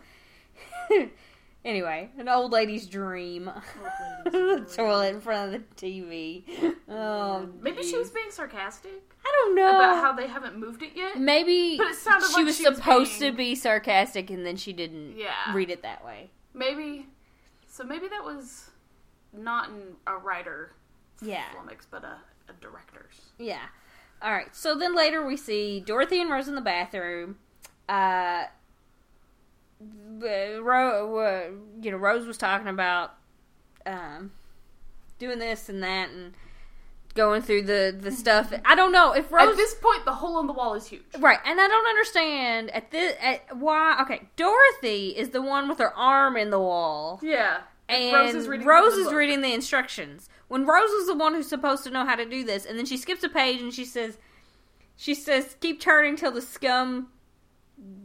Anyway, 1.65 2.09
an 2.17 2.27
old 2.27 2.51
lady's 2.51 2.87
dream. 2.87 3.49
the 4.25 4.67
toilet 4.75 5.15
in 5.15 5.21
front 5.21 5.53
of 5.55 5.61
the 5.61 5.75
TV. 5.75 6.43
Oh, 6.95 7.49
Maybe 7.61 7.81
she 7.81 7.97
was 7.97 8.11
being 8.11 8.29
sarcastic 8.29 8.91
I 9.25 9.31
don't 9.31 9.55
know. 9.55 9.69
about 9.69 9.95
how 10.03 10.13
they 10.13 10.27
haven't 10.27 10.57
moved 10.59 10.83
it 10.83 10.91
yet. 10.95 11.17
Maybe 11.17 11.75
But 11.77 11.87
it 11.87 11.95
sounded 11.95 12.27
she 12.27 12.33
like 12.35 12.45
was 12.45 12.57
she 12.57 12.67
was 12.67 12.77
supposed 12.77 13.19
being- 13.19 13.31
to 13.31 13.37
be 13.37 13.55
sarcastic 13.55 14.29
and 14.29 14.45
then 14.45 14.57
she 14.57 14.73
didn't 14.73 15.17
Yeah. 15.17 15.53
read 15.55 15.71
it 15.71 15.81
that 15.81 16.05
way. 16.05 16.29
Maybe. 16.53 17.07
So 17.67 17.83
maybe 17.83 18.07
that 18.09 18.23
was 18.23 18.69
not 19.37 19.69
in 19.69 19.95
a 20.07 20.17
writer 20.17 20.71
Yeah. 21.21 21.43
flummox, 21.55 21.85
but 21.89 22.03
a, 22.03 22.17
a 22.49 22.53
director's. 22.61 23.21
Yeah. 23.37 23.61
All 24.21 24.31
right. 24.31 24.55
So 24.55 24.75
then 24.77 24.95
later 24.95 25.25
we 25.25 25.35
see 25.37 25.79
Dorothy 25.79 26.21
and 26.21 26.29
Rose 26.31 26.47
in 26.47 26.55
the 26.55 26.61
bathroom. 26.61 27.37
Uh, 27.89 28.45
Ro- 30.21 31.17
uh, 31.19 31.51
you 31.81 31.91
know, 31.91 31.97
Rose 31.97 32.25
was 32.25 32.37
talking 32.37 32.67
about 32.67 33.13
um, 33.85 34.31
doing 35.19 35.39
this 35.39 35.67
and 35.69 35.83
that 35.83 36.09
and 36.09 36.33
going 37.15 37.41
through 37.41 37.63
the 37.63 37.95
the 37.99 38.11
stuff. 38.23 38.53
I 38.65 38.75
don't 38.75 38.91
know 38.91 39.11
if 39.13 39.31
Rose 39.31 39.49
At 39.51 39.57
this 39.57 39.73
point, 39.75 40.05
the 40.05 40.13
hole 40.13 40.39
in 40.39 40.47
the 40.47 40.53
wall 40.53 40.73
is 40.75 40.87
huge. 40.87 41.03
Right, 41.19 41.39
and 41.45 41.59
I 41.59 41.67
don't 41.67 41.87
understand 41.87 42.69
at 42.71 42.91
this 42.91 43.15
at 43.21 43.57
why. 43.57 43.97
Okay, 44.03 44.29
Dorothy 44.37 45.09
is 45.09 45.29
the 45.29 45.41
one 45.41 45.67
with 45.67 45.79
her 45.79 45.93
arm 45.93 46.37
in 46.37 46.49
the 46.49 46.59
wall, 46.59 47.19
Yeah. 47.21 47.61
And 48.01 48.13
Rose 48.13 48.35
is 48.35 48.47
reading 48.47 48.67
Rose 48.67 48.95
the 48.95 49.01
is 49.07 49.13
reading 49.13 49.41
the 49.41 49.53
instructions. 49.53 50.29
When 50.47 50.65
Rose 50.65 50.89
is 50.91 51.07
the 51.07 51.15
one 51.15 51.33
who's 51.33 51.47
supposed 51.47 51.83
to 51.85 51.89
know 51.89 52.05
how 52.05 52.15
to 52.15 52.25
do 52.25 52.43
this, 52.43 52.65
and 52.65 52.77
then 52.77 52.85
she 52.85 52.97
skips 52.97 53.23
a 53.23 53.29
page 53.29 53.61
and 53.61 53.73
she 53.73 53.85
says, 53.85 54.17
"She 54.95 55.13
says 55.15 55.55
keep 55.59 55.79
turning 55.79 56.15
till 56.15 56.31
the 56.31 56.41
scum 56.41 57.09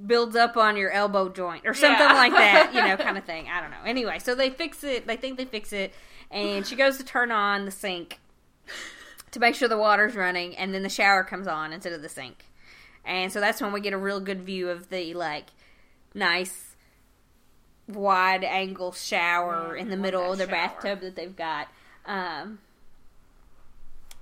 builds 0.07 0.35
up 0.35 0.57
on 0.57 0.77
your 0.77 0.91
elbow 0.91 1.29
joint 1.29 1.67
or 1.67 1.75
something 1.75 2.01
Yeah. 2.07 2.15
like 2.15 2.33
that," 2.33 2.73
you 2.75 2.81
know, 2.83 2.97
kind 3.03 3.19
of 3.19 3.25
thing. 3.25 3.49
I 3.49 3.61
don't 3.61 3.71
know. 3.71 3.83
Anyway, 3.85 4.19
so 4.19 4.35
they 4.35 4.51
fix 4.51 4.83
it. 4.85 5.07
They 5.07 5.17
think 5.17 5.37
they 5.37 5.45
fix 5.45 5.73
it, 5.73 5.93
and 6.31 6.67
she 6.67 6.75
goes 6.77 6.97
to 6.99 7.05
turn 7.05 7.31
on 7.31 7.65
the 7.65 7.71
sink 7.71 8.19
to 9.31 9.41
make 9.41 9.55
sure 9.55 9.69
the 9.69 9.77
water's 9.79 10.15
running, 10.17 10.57
and 10.57 10.73
then 10.75 10.83
the 10.83 10.89
shower 10.89 11.23
comes 11.25 11.47
on 11.47 11.73
instead 11.73 11.93
of 11.93 12.03
the 12.03 12.09
sink. 12.09 12.45
And 13.05 13.33
so 13.33 13.41
that's 13.41 13.61
when 13.61 13.73
we 13.73 13.81
get 13.81 13.93
a 13.93 13.99
real 13.99 14.21
good 14.21 14.43
view 14.43 14.69
of 14.71 14.89
the 14.91 15.15
like 15.15 15.47
nice 16.15 16.68
wide 17.89 18.45
angle 18.45 18.93
shower 18.93 19.75
Yeah, 19.77 19.83
in 19.83 19.91
the 19.91 19.97
middle 19.97 20.31
of 20.33 20.39
their 20.39 20.47
shower. 20.47 20.57
bathtub 20.57 21.01
that 21.01 21.17
they've 21.17 21.35
got. 21.37 21.69
Um 22.07 22.59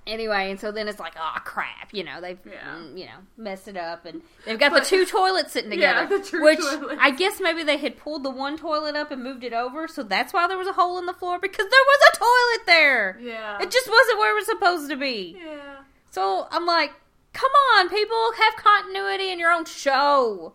Anyway, 0.05 0.49
and 0.51 0.57
so 0.57 0.71
then 0.71 0.87
it's 0.87 1.01
like, 1.01 1.15
oh 1.19 1.35
crap, 1.43 1.89
you 1.93 2.01
know 2.01 2.21
they've, 2.21 2.39
Yeah. 2.45 2.75
mm, 2.77 2.97
you 2.97 3.03
know, 3.07 3.17
messed 3.35 3.67
it 3.67 3.75
up, 3.75 4.05
and 4.05 4.21
they've 4.45 4.57
got 4.57 4.71
But- 4.71 4.83
the 4.85 4.89
two 4.89 5.05
toilets 5.05 5.51
sitting 5.51 5.69
Yeah, 5.77 6.03
together. 6.03 6.19
the 6.19 6.23
two 6.23 6.41
which 6.41 6.59
toilets. 6.59 6.95
I 7.01 7.11
guess 7.11 7.41
maybe 7.41 7.63
they 7.63 7.75
had 7.75 7.97
pulled 7.97 8.23
the 8.23 8.29
one 8.29 8.55
toilet 8.57 8.95
up 8.95 9.11
and 9.11 9.21
moved 9.21 9.43
it 9.43 9.51
over, 9.51 9.85
so 9.85 10.03
that's 10.03 10.31
why 10.31 10.47
there 10.47 10.57
was 10.57 10.67
a 10.69 10.71
hole 10.71 10.97
in 10.97 11.07
the 11.07 11.13
floor 11.13 11.39
because 11.39 11.65
there 11.69 11.85
was 11.85 11.99
a 12.13 12.17
toilet 12.19 12.65
there. 12.65 13.17
Yeah. 13.21 13.57
It 13.61 13.69
just 13.69 13.89
wasn't 13.89 14.17
where 14.19 14.31
it 14.31 14.35
was 14.35 14.45
supposed 14.45 14.89
to 14.91 14.95
be. 14.95 15.41
Yeah. 15.45 15.79
So 16.11 16.47
I'm 16.51 16.65
like, 16.65 16.93
come 17.33 17.51
on, 17.75 17.89
people, 17.89 18.31
have 18.37 18.55
continuity 18.55 19.29
in 19.29 19.39
your 19.39 19.51
own 19.51 19.65
show. 19.65 20.53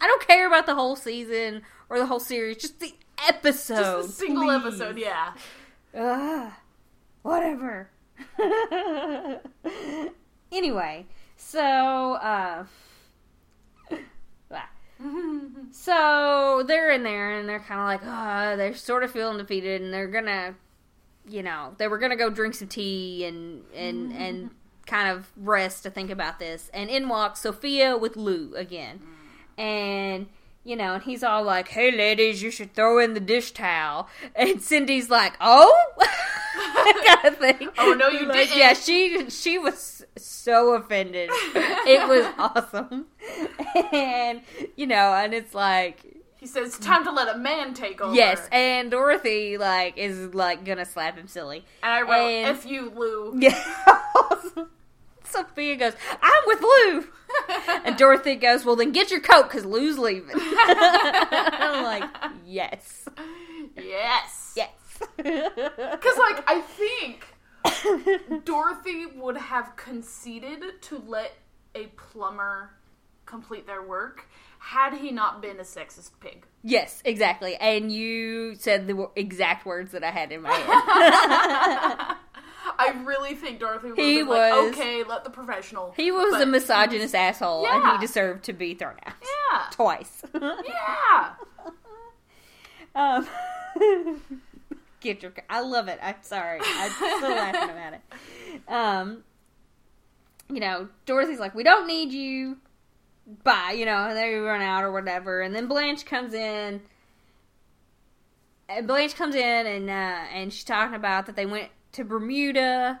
I 0.00 0.06
don't 0.06 0.26
care 0.26 0.46
about 0.46 0.66
the 0.66 0.74
whole 0.74 0.96
season 0.96 1.62
or 1.88 1.98
the 1.98 2.06
whole 2.06 2.20
series, 2.20 2.56
just 2.58 2.80
the 2.80 2.94
episode. 3.26 4.02
Just 4.02 4.08
a 4.08 4.12
single 4.12 4.44
please. 4.44 4.80
episode, 4.80 4.98
yeah. 4.98 5.34
Ugh, 5.94 6.52
whatever. 7.22 7.90
anyway, 10.52 11.06
so 11.36 12.14
uh, 12.14 12.64
so 15.70 16.64
they're 16.66 16.90
in 16.90 17.02
there 17.02 17.38
and 17.38 17.48
they're 17.48 17.60
kind 17.60 17.80
of 17.80 17.86
like, 17.86 18.00
uh, 18.06 18.56
they're 18.56 18.74
sort 18.74 19.02
of 19.02 19.10
feeling 19.10 19.38
defeated 19.38 19.82
and 19.82 19.92
they're 19.92 20.08
gonna, 20.08 20.54
you 21.28 21.42
know, 21.42 21.74
they 21.78 21.88
were 21.88 21.98
gonna 21.98 22.16
go 22.16 22.30
drink 22.30 22.54
some 22.54 22.68
tea 22.68 23.24
and 23.24 23.62
and 23.74 24.12
and 24.12 24.50
kind 24.86 25.08
of 25.08 25.30
rest 25.36 25.82
to 25.82 25.90
think 25.90 26.10
about 26.10 26.38
this. 26.38 26.70
And 26.72 26.90
in 26.90 27.08
walks 27.08 27.40
Sophia 27.40 27.96
with 27.96 28.16
Lou 28.16 28.54
again, 28.54 29.00
and 29.58 30.26
you 30.64 30.76
know, 30.76 30.94
and 30.94 31.02
he's 31.02 31.22
all 31.22 31.42
like, 31.42 31.68
"Hey, 31.68 31.90
ladies, 31.90 32.42
you 32.42 32.50
should 32.50 32.74
throw 32.74 32.98
in 32.98 33.14
the 33.14 33.20
dish 33.20 33.50
towel," 33.52 34.08
and 34.34 34.60
Cindy's 34.62 35.10
like, 35.10 35.34
"Oh." 35.40 35.74
kind 37.06 37.24
of 37.24 37.36
thing. 37.38 37.68
Oh, 37.78 37.94
no, 37.94 38.08
you 38.08 38.26
Like, 38.26 38.48
didn't. 38.48 38.58
Yeah, 38.58 38.74
she 38.74 39.28
she 39.28 39.58
was 39.58 40.04
so 40.16 40.74
offended. 40.74 41.28
it 41.32 42.08
was 42.08 42.32
awesome, 42.38 43.06
and 43.92 44.40
you 44.76 44.86
know, 44.86 45.12
and 45.14 45.34
it's 45.34 45.52
like 45.54 46.00
He 46.38 46.46
says 46.46 46.68
it's 46.68 46.78
time 46.78 47.04
to 47.04 47.10
let 47.10 47.34
a 47.34 47.38
man 47.38 47.74
take 47.74 48.00
over. 48.00 48.14
yes, 48.14 48.48
and 48.52 48.90
Dorothy 48.90 49.58
like 49.58 49.96
is 49.98 50.32
like 50.34 50.64
gonna 50.64 50.84
slap 50.84 51.16
him 51.16 51.26
silly. 51.26 51.64
And 51.82 51.92
I 51.92 52.02
wrote, 52.02 52.28
and- 52.28 52.56
F 52.56 52.66
you, 52.66 52.90
Lou. 52.94 53.34
Yeah. 53.36 53.60
Sophia 55.34 55.76
goes, 55.76 55.92
"I'm 56.22 56.42
with 56.46 56.60
Lou," 56.62 57.06
and 57.84 57.96
Dorothy 57.96 58.36
goes, 58.36 58.64
"Well, 58.64 58.76
then 58.76 58.92
get 58.92 59.10
your 59.10 59.20
coat 59.20 59.44
because 59.44 59.64
Lou's 59.64 59.98
leaving." 59.98 60.36
I'm 60.36 61.84
like, 61.84 62.04
"Yes, 62.46 63.08
yes. 63.76 64.52
yes." 64.56 64.70
Because, 65.16 66.18
like, 66.18 66.44
I 66.46 66.60
think 66.60 68.44
Dorothy 68.44 69.06
would 69.06 69.36
have 69.36 69.74
conceded 69.76 70.62
to 70.82 71.02
let 71.06 71.32
a 71.74 71.86
plumber 71.96 72.70
complete 73.26 73.66
their 73.66 73.82
work 73.82 74.28
had 74.58 74.94
he 74.94 75.10
not 75.10 75.42
been 75.42 75.58
a 75.58 75.62
sexist 75.64 76.10
pig. 76.20 76.46
Yes, 76.62 77.02
exactly. 77.04 77.56
And 77.56 77.92
you 77.92 78.54
said 78.54 78.86
the 78.86 79.10
exact 79.16 79.66
words 79.66 79.92
that 79.92 80.04
I 80.04 80.10
had 80.10 80.32
in 80.32 80.42
my 80.42 80.52
head. 80.52 82.16
I 82.78 82.90
really 83.04 83.34
think 83.34 83.60
Dorothy 83.60 83.88
would 83.90 83.98
He 83.98 84.18
been 84.18 84.28
like, 84.28 84.52
was- 84.52 84.72
okay, 84.72 85.02
let 85.04 85.24
the 85.24 85.30
professional. 85.30 85.92
He 85.96 86.10
was 86.10 86.32
But 86.32 86.42
a 86.42 86.46
misogynist 86.46 87.14
asshole, 87.14 87.66
and 87.66 87.92
he 87.92 87.98
deserved 88.06 88.44
to 88.44 88.52
be 88.52 88.74
thrown 88.74 88.96
out 89.04 89.14
Yeah. 89.22 89.66
twice. 89.70 90.22
Yeah. 90.34 91.34
um, 92.94 93.26
get 95.00 95.22
your. 95.22 95.32
I 95.50 95.60
love 95.60 95.88
it. 95.88 95.98
I'm 96.02 96.14
sorry. 96.22 96.60
I'm 96.62 96.90
still 96.90 97.30
laughing 97.30 97.70
about 97.70 97.92
it. 97.94 98.00
Um, 98.68 99.24
you 100.48 100.60
know, 100.60 100.88
Dorothy's 101.06 101.40
like, 101.40 101.54
"We 101.54 101.62
don't 101.64 101.86
need 101.86 102.12
you." 102.12 102.58
Bye. 103.42 103.74
You 103.76 103.86
know, 103.86 103.96
and 104.08 104.16
they 104.16 104.34
run 104.34 104.60
out 104.62 104.84
or 104.84 104.92
whatever, 104.92 105.40
and 105.40 105.54
then 105.54 105.66
Blanche 105.66 106.04
comes 106.04 106.34
in. 106.34 106.82
And 108.68 108.86
Blanche 108.86 109.14
comes 109.14 109.34
in 109.34 109.66
and 109.66 109.90
uh, 109.90 109.92
and 110.32 110.52
she's 110.52 110.64
talking 110.64 110.94
about 110.94 111.26
that 111.26 111.36
they 111.36 111.44
went 111.46 111.68
to 111.94 112.04
Bermuda 112.04 113.00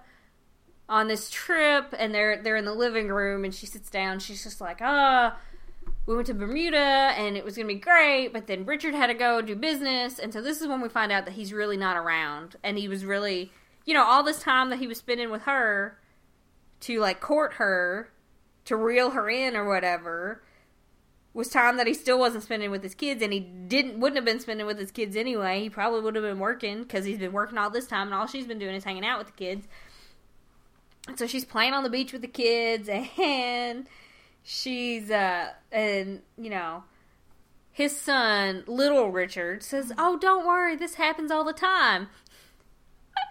on 0.88 1.08
this 1.08 1.30
trip, 1.30 1.94
and 1.98 2.14
they're 2.14 2.42
they're 2.42 2.56
in 2.56 2.64
the 2.64 2.74
living 2.74 3.08
room, 3.08 3.44
and 3.44 3.54
she 3.54 3.66
sits 3.66 3.90
down. 3.90 4.18
She's 4.18 4.42
just 4.42 4.60
like, 4.60 4.78
"Ah, 4.80 5.36
we 6.06 6.14
went 6.14 6.26
to 6.28 6.34
Bermuda, 6.34 6.76
and 6.78 7.36
it 7.36 7.44
was 7.44 7.56
gonna 7.56 7.68
be 7.68 7.74
great, 7.74 8.32
but 8.32 8.46
then 8.46 8.66
Richard 8.66 8.94
had 8.94 9.08
to 9.08 9.14
go 9.14 9.40
do 9.40 9.56
business, 9.56 10.18
and 10.18 10.32
so 10.32 10.40
this 10.40 10.60
is 10.60 10.68
when 10.68 10.80
we 10.80 10.88
find 10.88 11.10
out 11.12 11.24
that 11.24 11.34
he's 11.34 11.52
really 11.52 11.76
not 11.76 11.96
around, 11.96 12.56
and 12.62 12.78
he 12.78 12.88
was 12.88 13.04
really, 13.04 13.52
you 13.84 13.94
know, 13.94 14.04
all 14.04 14.22
this 14.22 14.40
time 14.40 14.70
that 14.70 14.78
he 14.78 14.86
was 14.86 14.98
spending 14.98 15.30
with 15.30 15.42
her 15.42 15.98
to 16.80 17.00
like 17.00 17.20
court 17.20 17.54
her, 17.54 18.10
to 18.66 18.76
reel 18.76 19.10
her 19.10 19.28
in 19.28 19.56
or 19.56 19.66
whatever." 19.66 20.43
Was 21.34 21.48
time 21.48 21.78
that 21.78 21.88
he 21.88 21.94
still 21.94 22.18
wasn't 22.18 22.44
spending 22.44 22.70
with 22.70 22.84
his 22.84 22.94
kids, 22.94 23.20
and 23.20 23.32
he 23.32 23.40
didn't 23.40 23.98
wouldn't 23.98 24.16
have 24.16 24.24
been 24.24 24.38
spending 24.38 24.66
with 24.66 24.78
his 24.78 24.92
kids 24.92 25.16
anyway. 25.16 25.60
He 25.60 25.68
probably 25.68 26.00
would 26.00 26.14
have 26.14 26.22
been 26.22 26.38
working 26.38 26.82
because 26.82 27.04
he's 27.04 27.18
been 27.18 27.32
working 27.32 27.58
all 27.58 27.70
this 27.70 27.88
time, 27.88 28.06
and 28.06 28.14
all 28.14 28.28
she's 28.28 28.46
been 28.46 28.60
doing 28.60 28.76
is 28.76 28.84
hanging 28.84 29.04
out 29.04 29.18
with 29.18 29.26
the 29.26 29.32
kids. 29.32 29.66
And 31.08 31.18
so 31.18 31.26
she's 31.26 31.44
playing 31.44 31.74
on 31.74 31.82
the 31.82 31.90
beach 31.90 32.12
with 32.12 32.22
the 32.22 32.28
kids, 32.28 32.88
and 33.18 33.86
she's 34.44 35.10
uh, 35.10 35.50
and 35.72 36.22
you 36.38 36.50
know, 36.50 36.84
his 37.72 37.96
son, 37.96 38.62
little 38.68 39.10
Richard, 39.10 39.64
says, 39.64 39.92
"Oh, 39.98 40.16
don't 40.16 40.46
worry, 40.46 40.76
this 40.76 40.94
happens 40.94 41.30
all 41.30 41.44
the 41.44 41.52
time." 41.52 42.08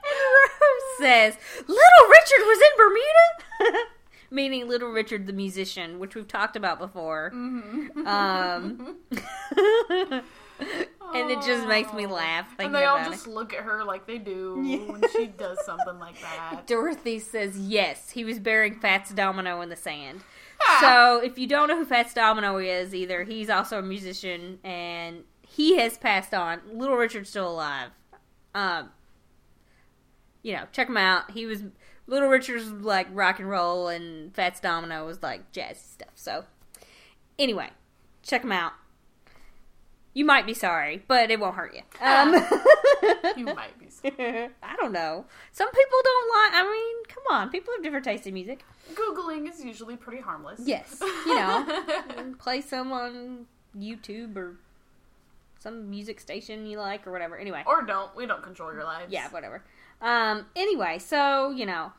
And 0.06 0.20
Rose 0.62 0.98
says, 1.00 1.38
"Little 1.60 2.10
Richard 2.10 2.44
was 2.46 2.60
in 2.60 2.78
Bermuda." 2.78 3.86
Meaning 4.34 4.68
Little 4.68 4.90
Richard 4.90 5.28
the 5.28 5.34
musician, 5.34 6.00
which 6.00 6.16
we've 6.16 6.28
talked 6.28 6.56
about 6.56 6.80
before. 6.80 7.32
Mm-hmm. 7.36 8.08
Um, 8.08 8.96
and 11.14 11.30
it 11.30 11.42
just 11.44 11.68
makes 11.68 11.94
me 11.94 12.08
laugh 12.08 12.48
And 12.58 12.74
they 12.74 12.86
all 12.86 12.98
just 13.04 13.28
it. 13.28 13.30
look 13.30 13.54
at 13.54 13.60
her 13.64 13.84
like 13.84 14.08
they 14.08 14.18
do 14.18 14.60
Yeah. 14.66 14.92
when 14.92 15.02
she 15.16 15.28
does 15.28 15.64
something 15.66 16.00
like 16.00 16.20
that. 16.22 16.66
Dorothy 16.66 17.20
says 17.20 17.58
yes, 17.60 18.10
he 18.10 18.24
was 18.26 18.40
burying 18.40 18.80
Fats 18.80 19.12
Domino 19.12 19.62
in 19.62 19.70
the 19.70 19.76
sand. 19.76 20.22
Ah. 20.62 20.78
So 20.82 21.24
if 21.26 21.38
you 21.38 21.46
don't 21.46 21.68
know 21.68 21.78
who 21.78 21.86
Fats 21.86 22.14
Domino 22.14 22.58
is, 22.58 22.96
either 22.96 23.24
he's 23.24 23.50
also 23.50 23.80
a 23.80 23.84
musician 23.84 24.60
and 24.64 25.24
he 25.48 25.78
has 25.78 25.98
passed 25.98 26.34
on. 26.34 26.60
Little 26.74 26.96
Richard's 26.96 27.30
still 27.30 27.50
alive. 27.52 27.90
Um, 28.56 28.90
you 30.42 30.54
know, 30.54 30.64
check 30.72 30.88
him 30.90 30.98
out. 30.98 31.32
He 31.32 31.46
was 31.46 31.64
Little 32.08 32.28
Richard's 32.30 32.70
like 32.72 33.08
rock 33.12 33.40
and 33.40 33.50
roll, 33.50 33.88
and 33.88 34.34
Fats 34.36 34.60
Domino 34.60 35.06
was 35.06 35.22
like 35.24 35.52
jazzy 35.52 35.78
stuff. 35.78 36.10
So 36.16 36.46
anyway, 37.40 37.70
check 38.24 38.42
them 38.42 38.52
out. 38.52 38.74
You 40.16 40.26
might 40.26 40.46
be 40.46 40.54
sorry, 40.54 41.04
but 41.08 41.32
it 41.32 41.40
won't 41.40 41.56
hurt 41.56 41.74
you. 41.74 41.82
Um, 42.02 42.34
You 43.36 43.46
might 43.46 43.78
be. 43.80 43.90
so- 43.90 44.10
I 44.64 44.76
don't 44.78 44.92
know. 44.92 45.26
Some 45.52 45.70
people 45.72 45.98
don't 46.04 46.30
like. 46.54 46.62
I 46.62 46.64
mean, 46.72 47.04
come 47.08 47.24
on. 47.32 47.50
People 47.50 47.74
have 47.74 47.84
different 47.84 48.06
tastes 48.06 48.28
in 48.28 48.34
music. 48.34 48.64
Googling 48.94 49.50
is 49.50 49.64
usually 49.64 49.96
pretty 49.98 50.22
harmless. 50.22 50.62
Yes, 50.64 50.98
you 51.02 51.36
know, 51.36 52.34
play 52.40 52.62
some 52.62 52.92
on 52.94 53.46
YouTube 53.78 54.36
or 54.38 54.58
some 55.64 55.90
music 55.90 56.20
station 56.20 56.66
you 56.68 56.78
like 56.78 57.08
or 57.08 57.12
whatever. 57.12 57.38
Anyway, 57.38 57.64
or 57.66 57.82
don't. 57.84 58.14
We 58.16 58.26
don't 58.26 58.44
control 58.44 58.74
your 58.74 58.84
lives. 58.84 59.12
yeah, 59.12 59.30
whatever. 59.30 59.64
Um. 60.02 60.46
Anyway, 60.56 61.00
so 61.00 61.50
you 61.52 61.66
know, 61.66 61.94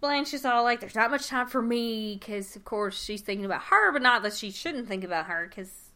Blanche 0.00 0.32
is 0.34 0.44
all 0.44 0.62
like, 0.62 0.80
"There's 0.80 0.94
not 0.94 1.10
much 1.10 1.28
time 1.28 1.46
for 1.48 1.60
me," 1.60 2.16
because 2.18 2.56
of 2.56 2.64
course 2.64 3.02
she's 3.02 3.20
thinking 3.20 3.44
about 3.44 3.64
her, 3.64 3.92
but 3.92 4.00
not 4.02 4.22
that 4.22 4.34
she 4.34 4.50
shouldn't 4.50 4.88
think 4.88 5.04
about 5.04 5.26
her, 5.26 5.46
because 5.48 5.90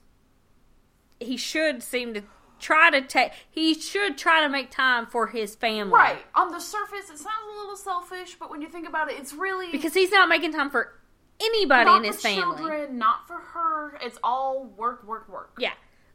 he 1.20 1.36
should 1.36 1.82
seem 1.82 2.12
to 2.14 2.22
try 2.58 2.90
to 2.90 3.00
take. 3.00 3.32
He 3.50 3.74
should 3.74 4.18
try 4.18 4.40
to 4.42 4.48
make 4.48 4.70
time 4.70 5.06
for 5.06 5.28
his 5.28 5.54
family, 5.54 5.92
Right. 5.94 6.18
On 6.34 6.52
the 6.52 6.60
surface, 6.60 7.10
it 7.10 7.18
sounds 7.18 7.46
a 7.54 7.58
little 7.60 7.76
selfish, 7.76 8.36
but 8.38 8.50
when 8.50 8.60
you 8.60 8.68
think 8.68 8.86
about 8.88 9.10
it, 9.10 9.18
it's 9.18 9.32
really 9.32 9.70
Because 9.72 9.94
he's 9.94 10.12
not 10.12 10.28
making 10.28 10.52
time 10.52 10.70
for 10.70 10.92
anybody 11.40 11.84
not 11.86 11.98
in 11.98 12.04
his 12.04 12.20
family. 12.20 12.56
children, 12.58 12.98
not 12.98 13.26
for 13.26 13.38
her. 13.38 13.98
It's 14.02 14.18
all 14.22 14.64
work, 14.64 15.04
work, 15.04 15.28
work. 15.28 15.54
Yeah, 15.58 15.72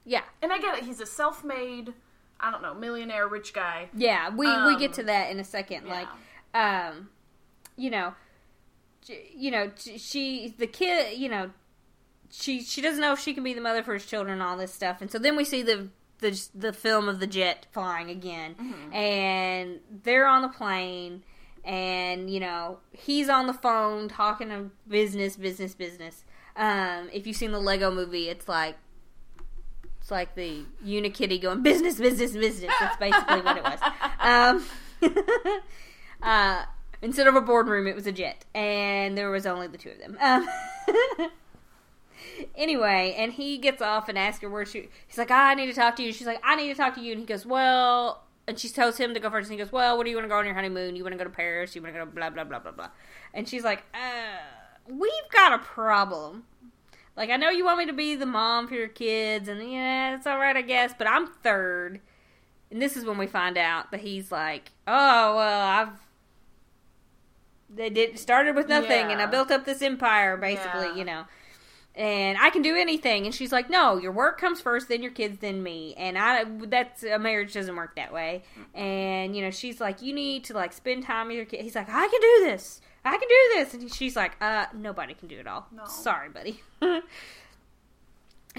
yeah, 0.08 0.24
And 0.41 0.51
I 0.51 0.58
get 0.60 0.78
it. 0.80 0.84
He's 0.86 0.99
a 1.01 1.05
self-made, 1.05 1.93
I 2.39 2.49
don't 2.49 2.62
know, 2.64 2.74
millionaire, 2.74 3.28
rich 3.28 3.53
guy. 3.53 3.89
yeah. 3.93 4.30
We 4.30 4.45
we 4.47 4.51
Um, 4.74 4.80
get 4.80 4.93
to 4.93 5.03
that 5.03 5.30
in 5.32 5.39
a 5.39 5.43
second. 5.43 5.86
yeah. 5.86 5.93
Like, 5.93 6.08
um, 6.55 7.10
you 7.76 7.89
know, 7.91 8.14
you 9.36 9.51
know, 9.51 9.72
she 9.97 10.53
the 10.58 10.68
kid, 10.68 11.18
you 11.18 11.30
know, 11.30 11.51
she 12.32 12.62
she 12.62 12.82
doesn't 12.82 13.01
know 13.01 13.14
if 13.14 13.20
she 13.20 13.34
can 13.34 13.43
be 13.43 13.53
the 13.53 13.62
mother 13.62 13.84
for 13.84 13.93
his 13.93 14.05
children 14.05 14.34
and 14.34 14.41
all 14.43 14.58
this 14.58 14.74
stuff. 14.74 15.01
And 15.01 15.10
so 15.12 15.20
then 15.20 15.36
we 15.36 15.45
see 15.45 15.62
the 15.62 15.89
the 16.20 16.41
the 16.55 16.74
film 16.74 17.08
of 17.08 17.20
the 17.20 17.28
jet 17.28 17.68
flying 17.72 18.10
again, 18.10 18.55
Mm-hmm. 18.55 18.93
and 18.93 19.80
they're 20.03 20.28
on 20.28 20.41
the 20.41 20.49
plane. 20.49 21.24
And 21.64 22.30
you 22.30 22.39
know 22.39 22.80
he's 22.93 23.28
on 23.30 23.47
the 23.47 23.53
phone 23.53 24.08
talking 24.08 24.51
of 24.51 24.72
business, 24.88 25.36
business, 25.36 25.76
business. 25.76 26.24
Um, 26.55 27.10
if 27.14 27.28
you've 27.28 27.36
seen 27.38 27.51
the 27.51 27.60
Lego 27.60 27.91
Movie, 27.91 28.30
it's 28.30 28.47
like 28.47 28.78
It's 30.08 30.12
like 30.14 30.36
the 30.36 30.64
Unikitty 30.86 31.41
going 31.41 31.64
business, 31.64 31.99
business, 31.99 32.32
business. 32.32 32.74
That's 32.80 32.95
basically 32.95 33.41
what 33.41 33.58
it 33.58 33.64
was. 33.66 33.80
Um, 34.22 34.64
uh, 36.24 36.64
instead 37.01 37.28
of 37.28 37.36
a 37.36 37.41
boardroom, 37.41 37.88
it 37.88 37.93
was 37.93 38.08
a 38.08 38.14
jet, 38.14 38.45
and 38.55 39.18
there 39.18 39.30
was 39.30 39.45
only 39.45 39.68
the 39.68 39.78
two 39.78 39.89
of 39.89 39.99
them. 39.99 40.18
Um, 40.22 40.47
anyway, 42.55 43.16
and 43.18 43.34
he 43.34 43.58
gets 43.58 43.82
off 43.82 44.08
and 44.08 44.18
asks 44.18 44.41
her 44.43 44.49
where 44.49 44.66
she. 44.66 44.88
He's 45.08 45.18
like, 45.18 45.30
"I 45.30 45.55
need 45.55 45.66
to 45.66 45.74
talk 45.74 45.97
to 45.97 46.03
you." 46.03 46.14
She's 46.14 46.26
like, 46.26 46.39
"I 46.41 46.55
need 46.55 46.70
to 46.70 46.76
talk 46.76 46.95
to 46.95 47.01
you," 47.01 47.12
and 47.12 47.20
he 47.20 47.26
goes, 47.26 47.45
"Well." 47.45 48.24
And 48.47 48.58
she 48.58 48.70
tells 48.70 48.95
him 48.95 49.14
to 49.14 49.20
go 49.20 49.30
first, 49.30 49.49
and 49.49 49.60
he 49.60 49.62
goes, 49.62 49.74
"Well, 49.74 49.97
what 49.97 50.05
do 50.05 50.10
you 50.10 50.16
want 50.16 50.24
to 50.24 50.30
go 50.30 50.38
on 50.38 50.45
your 50.45 50.55
honeymoon? 50.55 50.95
You 50.95 51.03
want 51.03 51.16
to 51.16 51.18
go 51.18 51.26
to 51.26 51.30
Paris? 51.30 51.76
You 51.76 51.82
want 51.82 51.93
to 51.93 51.99
go 51.99 52.05
to 52.05 52.10
blah 52.10 52.30
blah 52.30 52.45
blah 52.45 52.60
blah 52.60 52.72
blah?" 52.72 52.91
And 53.34 53.45
she's 53.45 53.66
like, 53.66 53.84
uh, 53.93 54.38
"We've 54.88 55.30
got 55.34 55.51
a 55.51 55.58
problem." 55.58 56.45
Like, 57.18 57.32
I 57.32 57.36
know 57.36 57.49
you 57.49 57.65
want 57.65 57.80
me 57.80 57.88
to 57.88 57.93
be 57.93 58.15
the 58.15 58.28
mom 58.28 58.68
for 58.68 58.76
your 58.76 58.88
kids, 58.88 59.49
and 59.49 59.59
yeah, 59.72 60.15
it's 60.15 60.28
all 60.28 60.38
right, 60.38 60.55
I 60.55 60.61
guess, 60.61 60.93
but 60.97 61.07
I'm 61.07 61.28
third. 61.28 61.99
And 62.70 62.80
this 62.82 62.95
is 62.95 63.05
when 63.05 63.18
we 63.18 63.26
find 63.28 63.57
out 63.57 63.89
that 63.91 64.01
he's 64.01 64.32
like, 64.32 64.72
oh, 64.88 65.36
well, 65.36 65.61
I've. 65.61 65.89
They 67.70 67.89
did 67.89 68.18
started 68.18 68.55
with 68.55 68.70
nothing, 68.70 69.11
and 69.11 69.22
I 69.22 69.26
built 69.26 69.51
up 69.51 69.65
this 69.65 69.82
empire, 69.82 70.38
basically, 70.38 70.88
Yeah. 70.88 70.95
you 70.95 71.03
know. 71.05 71.26
And 71.95 72.38
I 72.39 72.51
can 72.51 72.61
do 72.61 72.76
anything. 72.76 73.26
And 73.26 73.34
she's 73.34 73.51
like, 73.51 73.72
no, 73.72 73.97
your 73.97 74.11
work 74.11 74.39
comes 74.39 74.61
first, 74.61 74.88
then 74.88 75.01
your 75.01 75.11
kids, 75.11 75.39
then 75.39 75.63
me. 75.63 75.95
And 75.97 76.15
I, 76.15 76.43
that's 76.68 77.01
a 77.03 77.18
marriage 77.18 77.53
doesn't 77.53 77.76
work 77.76 77.95
that 77.95 78.13
way. 78.13 78.43
And 78.76 79.36
you 79.36 79.41
know, 79.41 79.49
she's 79.49 79.82
like, 79.82 80.03
you 80.03 80.13
need 80.13 80.43
to 80.45 80.53
like 80.53 80.74
spend 80.74 81.03
time 81.03 81.28
with 81.28 81.36
your 81.38 81.45
kids. 81.45 81.63
He's 81.63 81.76
like, 81.76 81.89
I 81.89 82.07
can 82.07 82.22
do 82.22 82.51
this. 82.51 82.82
I 83.14 83.18
can 83.18 83.28
do 83.28 83.36
this. 83.55 83.74
And 83.74 83.93
she's 83.93 84.16
like, 84.16 84.34
uh, 84.41 84.66
nobody 84.74 85.14
can 85.14 85.28
do 85.28 85.39
it 85.39 85.47
all. 85.47 85.68
No. 85.72 85.86
Sorry, 85.86 86.30
buddy. 86.30 86.62
and 86.82 87.03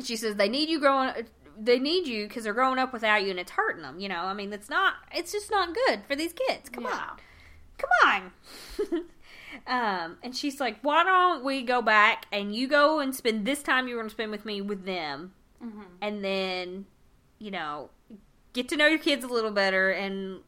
she 0.05 0.17
says 0.17 0.37
they 0.37 0.49
need 0.49 0.69
you 0.69 0.81
growing. 0.81 1.13
They 1.61 1.79
need 1.79 2.07
you 2.07 2.29
because 2.29 2.45
they're 2.45 2.55
growing 2.55 2.79
up 2.79 2.93
without 2.93 3.25
you, 3.25 3.31
and 3.31 3.41
it's 3.41 3.51
hurting 3.51 3.83
them. 3.83 3.99
You 3.99 4.09
know, 4.09 4.21
I 4.21 4.35
mean, 4.35 4.53
it's 4.53 4.71
not. 4.71 4.95
It's 5.13 5.33
just 5.33 5.51
not 5.51 5.75
good 5.75 6.03
for 6.07 6.15
these 6.15 6.33
kids. 6.33 6.69
Come 6.69 6.87
on 6.87 7.19
come 7.79 7.91
on. 8.05 8.33
um, 9.67 10.19
and 10.23 10.37
she's 10.37 10.61
like, 10.61 10.79
why 10.83 11.05
don't 11.05 11.45
we 11.45 11.63
go 11.63 11.81
back 11.81 12.27
and 12.33 12.55
you 12.55 12.69
go 12.69 13.01
and 13.01 13.15
spend 13.15 13.47
this 13.47 13.63
time 13.63 13.89
you're 13.89 13.97
going 13.97 14.09
to 14.09 14.15
spend 14.15 14.31
with 14.31 14.45
me 14.45 14.61
with 14.61 14.85
them, 14.85 15.33
Mm-hmm. 15.65 15.83
and 16.01 16.25
then, 16.25 16.87
you 17.41 17.51
know, 17.51 17.91
get 18.53 18.69
to 18.69 18.77
know 18.77 18.87
your 18.87 19.01
kids 19.01 19.25
a 19.25 19.27
little 19.27 19.51
better 19.51 19.91
and 19.91 20.39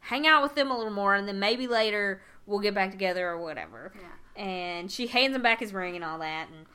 hang 0.00 0.26
out 0.26 0.42
with 0.42 0.54
them 0.54 0.70
a 0.70 0.76
little 0.76 0.90
more, 0.92 1.14
and 1.14 1.28
then 1.28 1.38
maybe 1.38 1.66
later 1.66 2.22
we'll 2.46 2.60
get 2.60 2.74
back 2.74 2.90
together 2.90 3.28
or 3.28 3.40
whatever. 3.40 3.92
Yeah. 3.94 4.42
And 4.42 4.90
she 4.90 5.06
hands 5.06 5.34
him 5.34 5.42
back 5.42 5.60
his 5.60 5.72
ring 5.72 5.94
and 5.96 6.04
all 6.04 6.18
that. 6.18 6.48
And 6.48 6.66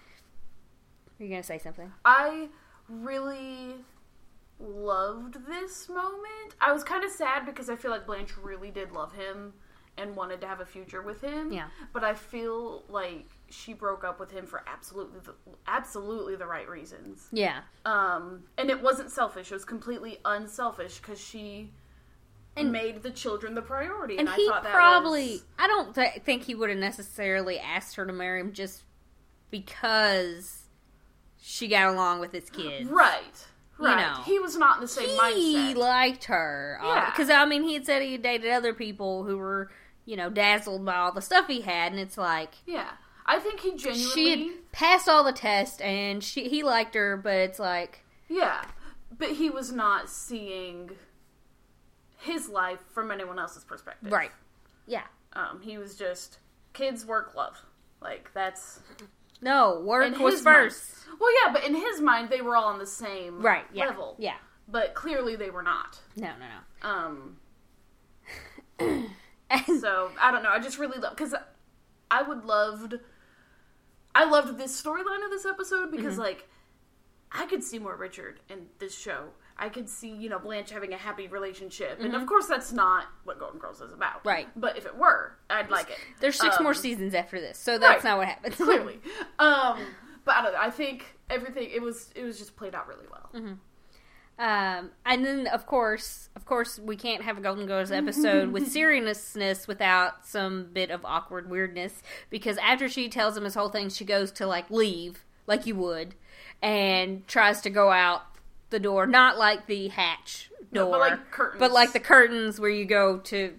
are 1.19 1.23
you 1.23 1.29
going 1.29 1.41
to 1.41 1.47
say 1.47 1.57
something? 1.57 1.91
I 2.05 2.47
really 2.87 3.75
loved 4.59 5.45
this 5.47 5.87
moment. 5.89 6.55
I 6.59 6.71
was 6.71 6.83
kind 6.83 7.03
of 7.03 7.11
sad 7.11 7.45
because 7.45 7.69
I 7.69 7.75
feel 7.75 7.91
like 7.91 8.05
Blanche 8.05 8.37
really 8.37 8.71
did 8.71 8.91
love 8.91 9.13
him 9.13 9.53
and 9.97 10.15
wanted 10.15 10.41
to 10.41 10.47
have 10.47 10.61
a 10.61 10.65
future 10.65 11.01
with 11.01 11.21
him. 11.21 11.51
Yeah. 11.51 11.67
But 11.93 12.03
I 12.03 12.13
feel 12.13 12.83
like 12.89 13.29
she 13.49 13.73
broke 13.73 14.03
up 14.03 14.19
with 14.19 14.31
him 14.31 14.45
for 14.45 14.63
absolutely 14.67 15.19
the, 15.19 15.33
absolutely 15.67 16.35
the 16.35 16.45
right 16.45 16.67
reasons. 16.69 17.27
Yeah. 17.31 17.61
Um 17.85 18.43
and 18.57 18.69
it 18.69 18.81
wasn't 18.81 19.11
selfish. 19.11 19.51
It 19.51 19.55
was 19.55 19.65
completely 19.65 20.19
unselfish 20.23 20.99
cuz 20.99 21.19
she 21.19 21.71
And- 22.55 22.71
made 22.71 23.03
the 23.03 23.11
children 23.11 23.55
the 23.55 23.61
priority 23.61 24.17
And 24.17 24.27
and, 24.27 24.35
he 24.37 24.45
I 24.47 24.51
thought 24.51 24.63
that 24.63 24.73
probably, 24.73 25.31
was, 25.31 25.43
I 25.57 25.67
don't 25.67 25.95
th- 25.95 26.21
think 26.25 26.43
he 26.43 26.55
would 26.55 26.69
have 26.69 26.79
necessarily 26.79 27.57
asked 27.59 27.95
her 27.95 28.05
to 28.05 28.11
marry 28.13 28.39
him 28.41 28.51
just 28.53 28.83
because 29.49 30.63
she 31.41 31.67
got 31.67 31.93
along 31.93 32.19
with 32.19 32.31
his 32.31 32.49
kids. 32.49 32.89
right. 32.89 33.45
You 33.79 33.85
Right. 33.85 33.97
know. 34.17 34.23
he 34.23 34.39
was 34.39 34.57
not 34.57 34.75
in 34.75 34.81
the 34.81 34.87
same 34.89 35.07
He 35.07 35.15
mindset. 35.17 35.75
liked 35.77 36.25
her. 36.25 36.79
Uh, 36.83 36.87
yeah. 36.87 37.05
Because, 37.11 37.29
I 37.29 37.45
mean, 37.45 37.63
he 37.63 37.75
had 37.75 37.85
said 37.85 38.01
he 38.01 38.11
had 38.13 38.21
dated 38.21 38.51
other 38.51 38.73
people 38.73 39.23
who 39.23 39.37
were, 39.37 39.71
you 40.03 40.17
know, 40.17 40.29
dazzled 40.29 40.83
by 40.83 40.97
all 40.97 41.13
the 41.13 41.21
stuff 41.21 41.47
he 41.47 41.61
had, 41.61 41.93
and 41.93 42.01
it's 42.01 42.17
like, 42.17 42.55
yeah. 42.65 42.89
I 43.25 43.39
think 43.39 43.61
he 43.61 43.75
genuinely 43.77 44.11
she 44.11 44.29
had 44.31 44.71
passed 44.73 45.07
all 45.07 45.23
the 45.23 45.31
tests, 45.31 45.79
and 45.79 46.21
she 46.21 46.49
he 46.49 46.61
liked 46.63 46.93
her, 46.95 47.15
but 47.15 47.35
it's 47.35 47.59
like, 47.59 48.03
Yeah, 48.27 48.65
but 49.17 49.29
he 49.33 49.49
was 49.49 49.71
not 49.71 50.09
seeing 50.09 50.89
his 52.39 52.49
life 52.49 52.79
from 52.93 53.11
anyone 53.11 53.39
else's 53.39 53.63
perspective. 53.63 54.11
right. 54.11 54.31
Yeah. 54.87 55.03
Um, 55.33 55.61
he 55.61 55.77
was 55.77 55.95
just 55.95 56.39
kids, 56.73 57.05
work, 57.05 57.35
love. 57.35 57.63
Like 58.01 58.31
that's 58.33 58.79
No, 59.41 59.79
work 59.81 60.05
in 60.13 60.19
was 60.21 60.35
his 60.35 60.43
mind- 60.45 60.73
Well, 61.19 61.29
yeah, 61.45 61.53
but 61.53 61.63
in 61.63 61.75
his 61.75 62.01
mind, 62.01 62.29
they 62.29 62.41
were 62.41 62.55
all 62.55 62.65
on 62.69 62.79
the 62.79 62.87
same 62.87 63.41
Right, 63.41 63.65
yeah. 63.73 63.85
level. 63.87 64.15
Yeah. 64.17 64.35
But 64.67 64.93
clearly, 64.93 65.35
they 65.35 65.49
were 65.49 65.63
not. 65.63 65.99
No, 66.15 66.29
no, 66.39 66.45
no. 66.83 66.89
Um, 66.89 67.37
so 69.79 70.11
I 70.19 70.31
don't 70.31 70.43
know. 70.43 70.49
I 70.49 70.59
just 70.59 70.77
really 70.79 70.99
love 70.99 71.15
because 71.15 71.33
I 72.11 72.21
would 72.21 72.45
loved. 72.45 72.95
I 74.15 74.25
loved 74.25 74.57
this 74.57 74.79
storyline 74.81 75.23
of 75.23 75.29
this 75.31 75.45
episode 75.45 75.91
because 75.91 76.13
Mm-hmm. 76.13 76.21
like 76.23 76.47
I 77.31 77.45
could 77.45 77.63
see 77.63 77.79
more 77.79 77.95
Richard 77.95 78.39
in 78.49 78.67
this 78.79 78.97
show. 78.97 79.29
I 79.59 79.69
could 79.69 79.89
see 79.89 80.09
you 80.09 80.29
know 80.29 80.39
Blanche 80.39 80.71
having 80.71 80.93
a 80.93 80.97
happy 80.97 81.27
relationship, 81.27 81.99
and 81.99 82.15
of 82.15 82.25
course 82.25 82.47
that's 82.47 82.71
not 82.71 83.05
what 83.25 83.39
Golden 83.39 83.59
Girls 83.59 83.81
is 83.81 83.91
about. 83.93 84.19
Mm-hmm. 84.19 84.29
Right. 84.29 84.47
But 84.55 84.77
if 84.77 84.85
it 84.85 84.95
were, 84.97 85.33
I'd 85.49 85.69
like 85.69 85.89
it. 85.89 85.97
There's 86.21 86.39
six 86.39 86.57
Um, 86.57 86.63
more 86.63 86.73
seasons 86.73 87.13
after 87.13 87.39
this, 87.39 87.57
so 87.57 87.77
that's 87.77 88.03
right. 88.03 88.09
not 88.11 88.17
what 88.19 88.27
happens. 88.27 88.55
clearly. 88.57 88.99
Um, 89.37 89.79
but 90.25 90.35
I 90.35 90.41
don't 90.43 90.53
know. 90.53 90.59
I 90.61 90.69
think 90.69 91.05
everything 91.29 91.69
it 91.71 91.81
was 91.81 92.11
it 92.15 92.23
was 92.23 92.37
just 92.39 92.55
played 92.55 92.73
out 92.73 92.87
really 92.87 93.05
well. 93.11 93.29
Mm-hmm. 93.33 93.53
Um, 94.41 94.91
and 95.05 95.25
then 95.25 95.47
of 95.47 95.65
course, 95.65 96.29
of 96.37 96.45
course, 96.45 96.79
we 96.79 96.95
can't 96.95 97.23
have 97.23 97.37
a 97.37 97.41
Golden 97.41 97.65
Girls 97.67 97.91
episode 97.91 98.49
with 98.53 98.71
seriousness 98.71 99.67
without 99.67 100.25
some 100.25 100.69
bit 100.71 100.91
of 100.91 101.03
awkward 101.03 101.49
weirdness. 101.49 102.01
Because 102.29 102.57
after 102.59 102.87
she 102.87 103.09
tells 103.09 103.35
him 103.35 103.43
this 103.43 103.55
whole 103.55 103.67
thing, 103.67 103.89
she 103.89 104.05
goes 104.05 104.31
to 104.33 104.47
like 104.47 104.69
leave, 104.71 105.25
like 105.45 105.65
you 105.65 105.75
would, 105.75 106.15
and 106.61 107.27
tries 107.27 107.59
to 107.61 107.69
go 107.69 107.91
out 107.91 108.21
the 108.69 108.79
door, 108.79 109.05
not 109.07 109.37
like 109.37 109.67
the 109.67 109.87
hatch 109.89 110.49
No, 110.71 110.83
door, 110.85 110.91
but 110.91 110.99
like 110.99 111.31
curtains. 111.31 111.59
but 111.59 111.71
like 111.71 111.93
the 111.93 111.99
curtains 111.99 112.59
where 112.59 112.69
you 112.69 112.85
go 112.85 113.17
to, 113.19 113.55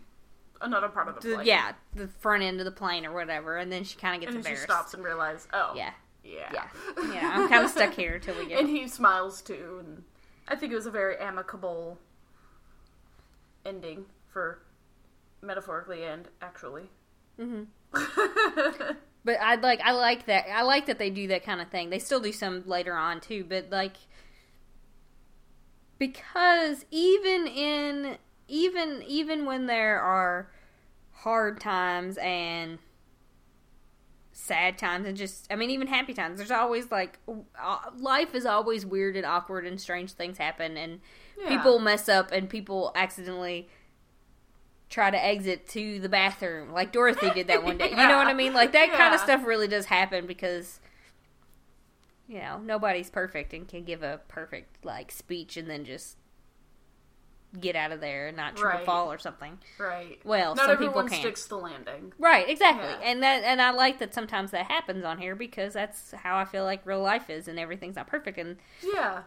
Another 0.63 0.89
part 0.89 1.09
of 1.09 1.15
the 1.21 1.29
the 1.29 1.35
plane. 1.37 1.47
yeah, 1.47 1.73
the 1.95 2.07
front 2.09 2.43
end 2.43 2.59
of 2.61 2.65
the 2.67 2.71
plane 2.73 3.07
or 3.07 3.13
whatever. 3.13 3.57
And 3.57 3.73
then 3.73 3.83
she 3.85 3.97
kind 3.97 4.15
of 4.15 4.21
gets 4.21 4.35
And 4.35 4.45
then 4.45 4.45
she 4.45 4.61
embarrassed. 4.61 4.73
stops 4.73 4.95
and 4.95 5.03
realizes, 5.03 5.49
oh, 5.53 5.73
Yeah, 5.75 5.93
yeah, 6.23 6.53
yeah, 6.53 6.67
yeah. 7.15 7.31
I'm 7.35 7.49
kind 7.49 7.65
of 7.65 7.71
stuck 7.71 7.95
here 7.95 8.19
till 8.19 8.37
we 8.39 8.47
get. 8.47 8.61
and 8.61 8.69
he 8.69 8.87
smiles 8.87 9.41
too, 9.43 9.77
and 9.81 10.03
I 10.49 10.57
think 10.57 10.73
it 10.73 10.77
was 10.77 10.87
a 10.87 10.91
very 10.91 11.17
amicable 11.19 11.99
ending 13.65 14.05
for 14.29 14.61
metaphorically 15.43 16.05
and 16.05 16.29
actually. 16.43 16.91
Mm-hmm. 17.39 17.65
But 19.23 19.37
I 19.39 19.57
like 19.57 19.81
I 19.85 19.93
like 19.93 20.25
that 20.27 20.47
I 20.51 20.63
like 20.63 20.87
that 20.87 20.99
they 20.99 21.11
do 21.11 21.27
that 21.29 21.45
kind 21.45 21.61
of 21.61 21.69
thing. 21.69 21.91
They 21.91 21.99
still 21.99 22.21
do 22.21 22.33
some 22.33 22.63
later 22.67 22.95
on 22.95 23.21
too, 23.21 23.45
but 23.47 23.69
like 23.71 23.97
because 26.01 26.85
even 26.91 27.47
in 27.47 28.17
even 28.49 29.05
even 29.07 29.45
when 29.45 29.67
there 29.67 30.01
are 30.01 30.51
hard 31.13 31.61
times 31.61 32.17
and 32.17 32.79
sad 34.33 34.79
times 34.79 35.07
and 35.07 35.17
just 35.17 35.47
I 35.53 35.57
mean 35.57 35.71
even 35.71 35.87
happy 35.87 36.15
times, 36.15 36.39
there's 36.39 36.51
always 36.51 36.91
like 36.91 37.19
uh, 37.29 37.79
life 37.99 38.35
is 38.35 38.47
always 38.47 38.85
weird 38.85 39.15
and 39.15 39.27
awkward 39.27 39.65
and 39.67 39.81
strange 39.81 40.13
things 40.13 40.39
happen 40.39 40.77
and 40.77 41.01
Yeah. 41.39 41.49
people 41.49 41.79
mess 41.79 42.09
up 42.09 42.33
and 42.33 42.49
people 42.49 42.91
accidentally 42.97 43.69
try 44.89 45.11
to 45.11 45.25
exit 45.25 45.69
to 45.69 46.01
the 46.01 46.09
bathroom 46.09 46.73
like 46.73 46.91
Dorothy 46.93 47.31
did 47.31 47.47
that 47.49 47.63
one 47.63 47.77
day. 47.79 47.91
You 47.91 47.97
know 47.97 48.17
what 48.17 48.27
I 48.27 48.35
mean? 48.43 48.55
Like 48.55 48.73
that 48.73 48.91
kind 48.93 49.15
of 49.15 49.21
stuff 49.21 49.45
really 49.47 49.69
does 49.69 49.85
happen 49.85 50.27
because 50.27 50.81
you 52.31 52.39
know, 52.39 52.59
nobody's 52.59 53.11
perfect 53.11 53.53
and 53.53 53.67
can 53.67 53.83
give 53.85 54.03
a 54.05 54.21
perfect 54.29 54.85
like 54.85 55.11
speech 55.11 55.57
and 55.57 55.69
then 55.69 55.85
just 55.85 56.17
get 57.59 57.75
out 57.75 57.91
of 57.91 58.01
there 58.01 58.29
and 58.29 58.37
not 58.37 58.55
trip 58.57 58.73
Right. 58.75 58.87
fall 58.87 59.11
or 59.11 59.19
something. 59.19 59.59
Right. 59.79 60.21
Well, 60.25 60.55
not 60.55 60.67
some 60.67 60.77
people 60.77 60.87
everyone 60.87 61.09
can't. 61.09 61.21
sticks 61.23 61.45
the 61.47 61.57
landing. 61.57 62.13
Right, 62.17 62.49
exactly. 62.49 62.89
Yeah. 62.89 63.11
And 63.11 63.23
that 63.25 63.43
and 63.43 63.61
I 63.61 63.71
like 63.73 63.99
that 63.99 64.15
sometimes 64.15 64.53
that 64.53 64.67
happens 64.67 65.05
on 65.05 65.19
here 65.19 65.35
because 65.35 65.73
that's 65.73 66.13
how 66.13 66.37
I 66.39 66.45
feel 66.45 66.63
like 66.65 66.87
real 66.87 67.03
life 67.03 67.29
is 67.29 67.49
and 67.49 67.59
everything's 67.59 67.97
not 67.97 68.07
perfect 68.07 68.39
and 68.39 68.57
Yeah. 68.95 69.23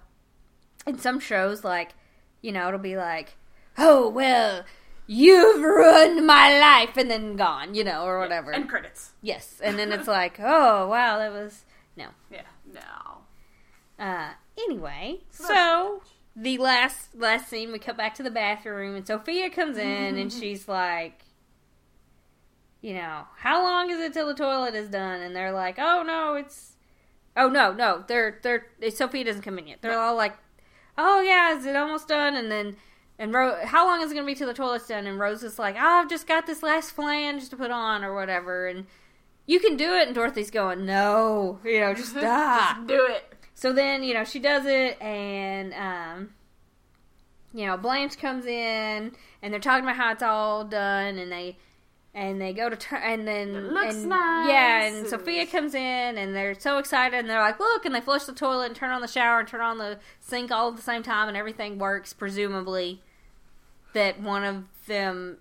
in 0.87 0.97
some 0.97 1.19
shows 1.19 1.65
like 1.65 1.95
you 2.41 2.53
know 2.53 2.69
it'll 2.69 2.79
be 2.79 2.95
like 2.95 3.35
oh 3.77 4.07
well 4.07 4.63
you've 5.05 5.61
ruined 5.61 6.25
my 6.25 6.57
life 6.59 6.95
and 6.95 7.11
then 7.11 7.35
gone 7.35 7.75
you 7.75 7.83
know 7.83 8.05
or 8.05 8.19
whatever 8.19 8.51
And 8.51 8.69
credits. 8.69 9.11
yes 9.21 9.59
and 9.61 9.77
then 9.77 9.91
it's 9.91 10.07
like 10.07 10.39
oh 10.39 10.87
wow 10.87 11.17
that 11.17 11.33
was 11.33 11.65
no 11.97 12.07
Yeah. 12.31 12.43
No. 12.73 14.03
uh 14.03 14.31
anyway 14.57 15.19
So 15.29 15.43
so 15.45 16.01
the 16.35 16.57
last 16.57 17.15
last 17.15 17.47
scene 17.49 17.71
we 17.71 17.79
cut 17.79 17.95
back 17.95 18.15
to 18.15 18.23
the 18.23 18.31
bathroom 18.31 18.95
and 18.95 19.05
sophia 19.05 19.49
comes 19.49 19.77
in 19.77 20.17
and 20.17 20.33
she's 20.33 20.67
like 20.67 21.23
you 22.81 22.93
know 22.95 23.21
how 23.37 23.61
long 23.63 23.89
is 23.91 23.99
it 23.99 24.13
till 24.13 24.27
the 24.27 24.33
toilet 24.33 24.75
is 24.75 24.89
done? 24.89 25.21
And 25.21 25.35
they're 25.35 25.53
like 25.53 25.77
oh 25.79 26.03
no 26.05 26.33
it's 26.33 26.73
oh 27.37 27.47
no 27.49 27.71
no 27.71 28.03
they're 28.07 28.39
they're 28.43 28.65
sophia 28.91 29.23
doesn't 29.23 29.41
come 29.43 29.57
in 29.57 29.67
yet. 29.67 29.81
They're 29.81 29.97
all 29.99 30.15
like 30.15 30.35
oh 30.97 31.21
yeah 31.21 31.57
is 31.57 31.65
it 31.65 31.75
almost 31.75 32.07
done? 32.09 32.35
And 32.35 32.51
then 32.51 32.75
and 33.19 33.33
Ro- 33.33 33.63
how 33.63 33.85
long 33.87 34.01
is 34.01 34.11
it 34.11 34.15
going 34.15 34.25
to 34.25 34.31
be 34.31 34.35
till 34.35 34.47
the 34.47 34.53
toilet's 34.53 34.87
done? 34.87 35.07
And 35.07 35.17
rose 35.19 35.43
is 35.43 35.57
like 35.59 35.75
oh 35.75 36.01
i've 36.01 36.09
just 36.09 36.27
got 36.27 36.45
this 36.45 36.61
last 36.63 36.91
flange 36.91 37.47
to 37.49 37.55
put 37.55 37.71
on 37.71 38.03
or 38.03 38.13
whatever 38.13 38.67
and 38.67 38.85
you 39.45 39.59
can 39.59 39.75
do 39.77 39.93
it. 39.95 40.07
And 40.07 40.15
dorothy's 40.15 40.51
going 40.51 40.85
no 40.85 41.59
you 41.63 41.79
know 41.79 41.93
just 41.93 42.09
stop. 42.17 42.77
Just 42.77 42.87
do 42.87 43.05
it. 43.09 43.33
so 43.53 43.73
then, 43.73 44.03
you 44.03 44.13
know, 44.13 44.23
she 44.23 44.39
does 44.39 44.65
it, 44.65 45.01
and 45.01 45.73
um, 45.73 46.29
you 47.53 47.65
know, 47.67 47.77
Blanche 47.77 48.17
comes 48.17 48.45
in, 48.45 49.11
and 49.41 49.53
they're 49.53 49.59
talking 49.59 49.83
about 49.83 49.95
how 49.95 50.11
it's 50.11 50.23
all 50.23 50.63
done, 50.63 51.17
and 51.17 51.31
they 51.31 51.57
and 52.15 52.39
they 52.39 52.53
go 52.53 52.69
to 52.69 52.75
turn, 52.75 53.01
and 53.03 53.27
then 53.27 53.49
It 53.55 53.63
looks 53.71 53.95
and, 53.95 54.09
nice, 54.09 54.47
yeah, 54.49 54.83
and 54.83 54.95
and- 54.97 55.07
Sophia 55.07 55.47
comes 55.47 55.73
in, 55.73 56.17
and 56.17 56.35
they're 56.35 56.59
so 56.59 56.77
excited, 56.77 57.17
and 57.19 57.29
they're 57.29 57.39
like, 57.41 57.59
look, 57.59 57.85
and 57.85 57.95
they 57.95 58.01
flush 58.01 58.25
the 58.25 58.33
toilet, 58.33 58.67
and 58.67 58.75
turn 58.75 58.91
on 58.91 59.01
the 59.01 59.07
shower, 59.07 59.39
and 59.39 59.47
turn 59.47 59.61
on 59.61 59.77
the 59.79 59.97
sink 60.19 60.51
all 60.51 60.69
at 60.69 60.75
the 60.75 60.81
same 60.83 61.01
time, 61.03 61.27
and 61.27 61.35
everything 61.37 61.79
works, 61.79 62.13
presumably. 62.13 63.01
That 63.93 64.19
one 64.19 64.43
of 64.43 64.63
them, 64.87 65.37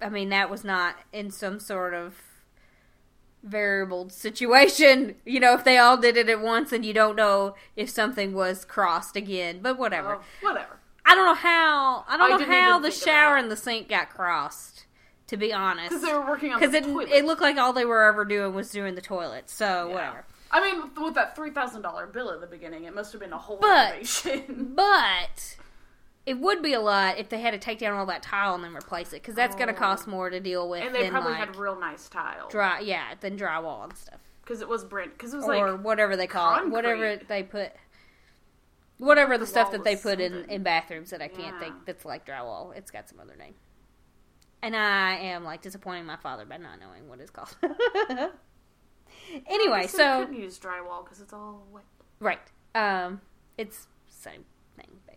I 0.00 0.08
mean, 0.08 0.30
that 0.30 0.50
was 0.50 0.64
not 0.64 0.96
in 1.12 1.30
some 1.30 1.58
sort 1.60 1.92
of 1.94 2.14
variable 3.44 4.08
situation. 4.10 5.14
You 5.24 5.40
know, 5.40 5.54
if 5.54 5.64
they 5.64 5.78
all 5.78 5.96
did 5.96 6.16
it 6.16 6.28
at 6.28 6.40
once 6.40 6.72
and 6.72 6.84
you 6.84 6.92
don't 6.92 7.16
know 7.16 7.54
if 7.76 7.88
something 7.90 8.32
was 8.34 8.64
crossed 8.64 9.16
again. 9.16 9.60
But 9.62 9.78
whatever. 9.78 10.16
Oh, 10.16 10.22
whatever. 10.48 10.78
I 11.06 11.14
don't 11.14 11.26
know 11.26 11.34
how. 11.34 12.04
I 12.08 12.16
don't 12.16 12.32
I 12.32 12.36
know 12.36 12.44
how 12.52 12.78
the 12.78 12.90
shower 12.90 13.36
and 13.36 13.50
the 13.50 13.56
sink 13.56 13.88
got 13.88 14.10
crossed. 14.10 14.86
To 15.28 15.36
be 15.38 15.52
honest, 15.54 15.88
Because 15.88 16.02
they 16.02 16.12
were 16.12 16.26
working 16.26 16.52
on 16.52 16.60
because 16.60 16.74
it 16.74 16.84
toilet. 16.84 17.08
it 17.10 17.24
looked 17.24 17.40
like 17.40 17.56
all 17.56 17.72
they 17.72 17.86
were 17.86 18.02
ever 18.04 18.26
doing 18.26 18.54
was 18.54 18.70
doing 18.70 18.94
the 18.94 19.00
toilet. 19.00 19.48
So 19.48 19.88
Yeah. 19.88 19.94
whatever. 19.94 20.24
I 20.50 20.60
mean, 20.60 20.90
with 21.02 21.14
that 21.14 21.34
three 21.34 21.50
thousand 21.50 21.80
dollar 21.82 22.06
bill 22.06 22.30
at 22.30 22.40
the 22.42 22.46
beginning, 22.46 22.84
it 22.84 22.94
must 22.94 23.10
have 23.12 23.20
been 23.22 23.32
a 23.32 23.38
whole 23.38 23.56
But- 23.56 23.92
renovation. 23.92 24.72
But 24.76 25.56
it 26.26 26.38
would 26.40 26.62
be 26.62 26.72
a 26.72 26.80
lot 26.80 27.18
if 27.18 27.28
they 27.28 27.40
had 27.40 27.50
to 27.52 27.58
take 27.58 27.78
down 27.78 27.92
all 27.98 28.06
that 28.06 28.22
tile 28.22 28.54
and 28.54 28.64
then 28.64 28.74
replace 28.74 29.08
it 29.12 29.20
because 29.22 29.34
that's 29.34 29.54
going 29.54 29.68
to 29.68 29.74
Oh. 29.74 29.78
cost 29.78 30.06
more 30.06 30.30
to 30.30 30.40
deal 30.40 30.68
with 30.68 30.82
and 30.82 30.94
they 30.94 31.02
than 31.02 31.10
probably 31.10 31.32
like 31.32 31.40
had 31.40 31.56
real 31.56 31.78
nice 31.78 32.08
tile 32.08 32.48
dry, 32.48 32.80
yeah, 32.80 33.14
than 33.20 33.36
drywall 33.38 33.84
and 33.84 33.96
stuff 33.96 34.20
because 34.42 34.60
it 34.62 34.68
was 34.68 34.84
brand 34.84 35.12
because 35.12 35.34
it 35.34 35.36
was 35.36 35.46
like 35.46 35.60
or 35.60 35.72
like 35.72 35.84
whatever 35.84 36.16
they 36.16 36.26
call 36.26 36.56
it, 36.62 36.68
whatever 36.70 37.16
they 37.28 37.42
put. 37.42 37.72
Whatever 38.98 39.36
the 39.36 39.40
The 39.44 39.50
stuff 39.50 39.72
that 39.72 39.82
they 39.82 39.96
put 39.96 40.20
in, 40.20 40.32
something. 40.32 40.50
in 40.50 40.62
bathrooms 40.62 41.10
that 41.10 41.20
I 41.20 41.26
can't 41.28 41.54
Yeah. 41.56 41.58
think 41.60 41.74
that's 41.84 42.04
like 42.04 42.24
drywall. 42.24 42.74
It's 42.76 42.92
got 42.92 43.08
some 43.08 43.18
other 43.18 43.34
name. 43.36 43.54
And 44.62 44.74
I 44.76 45.16
am 45.16 45.42
like 45.44 45.62
disappointing 45.62 46.06
my 46.06 46.16
father 46.16 46.44
by 46.46 46.58
not 46.58 46.78
knowing 46.78 47.08
what 47.08 47.18
it's 47.20 47.30
called. 47.32 47.54
anyway, 49.46 49.86
so 49.86 50.20
couldn't 50.24 50.40
use 50.40 50.58
drywall 50.58 51.04
because 51.04 51.20
it's 51.20 51.32
all 51.32 51.66
wet. 51.72 51.84
Right. 52.20 52.38
Um, 52.74 53.20
it's 53.58 53.88
same 54.08 54.44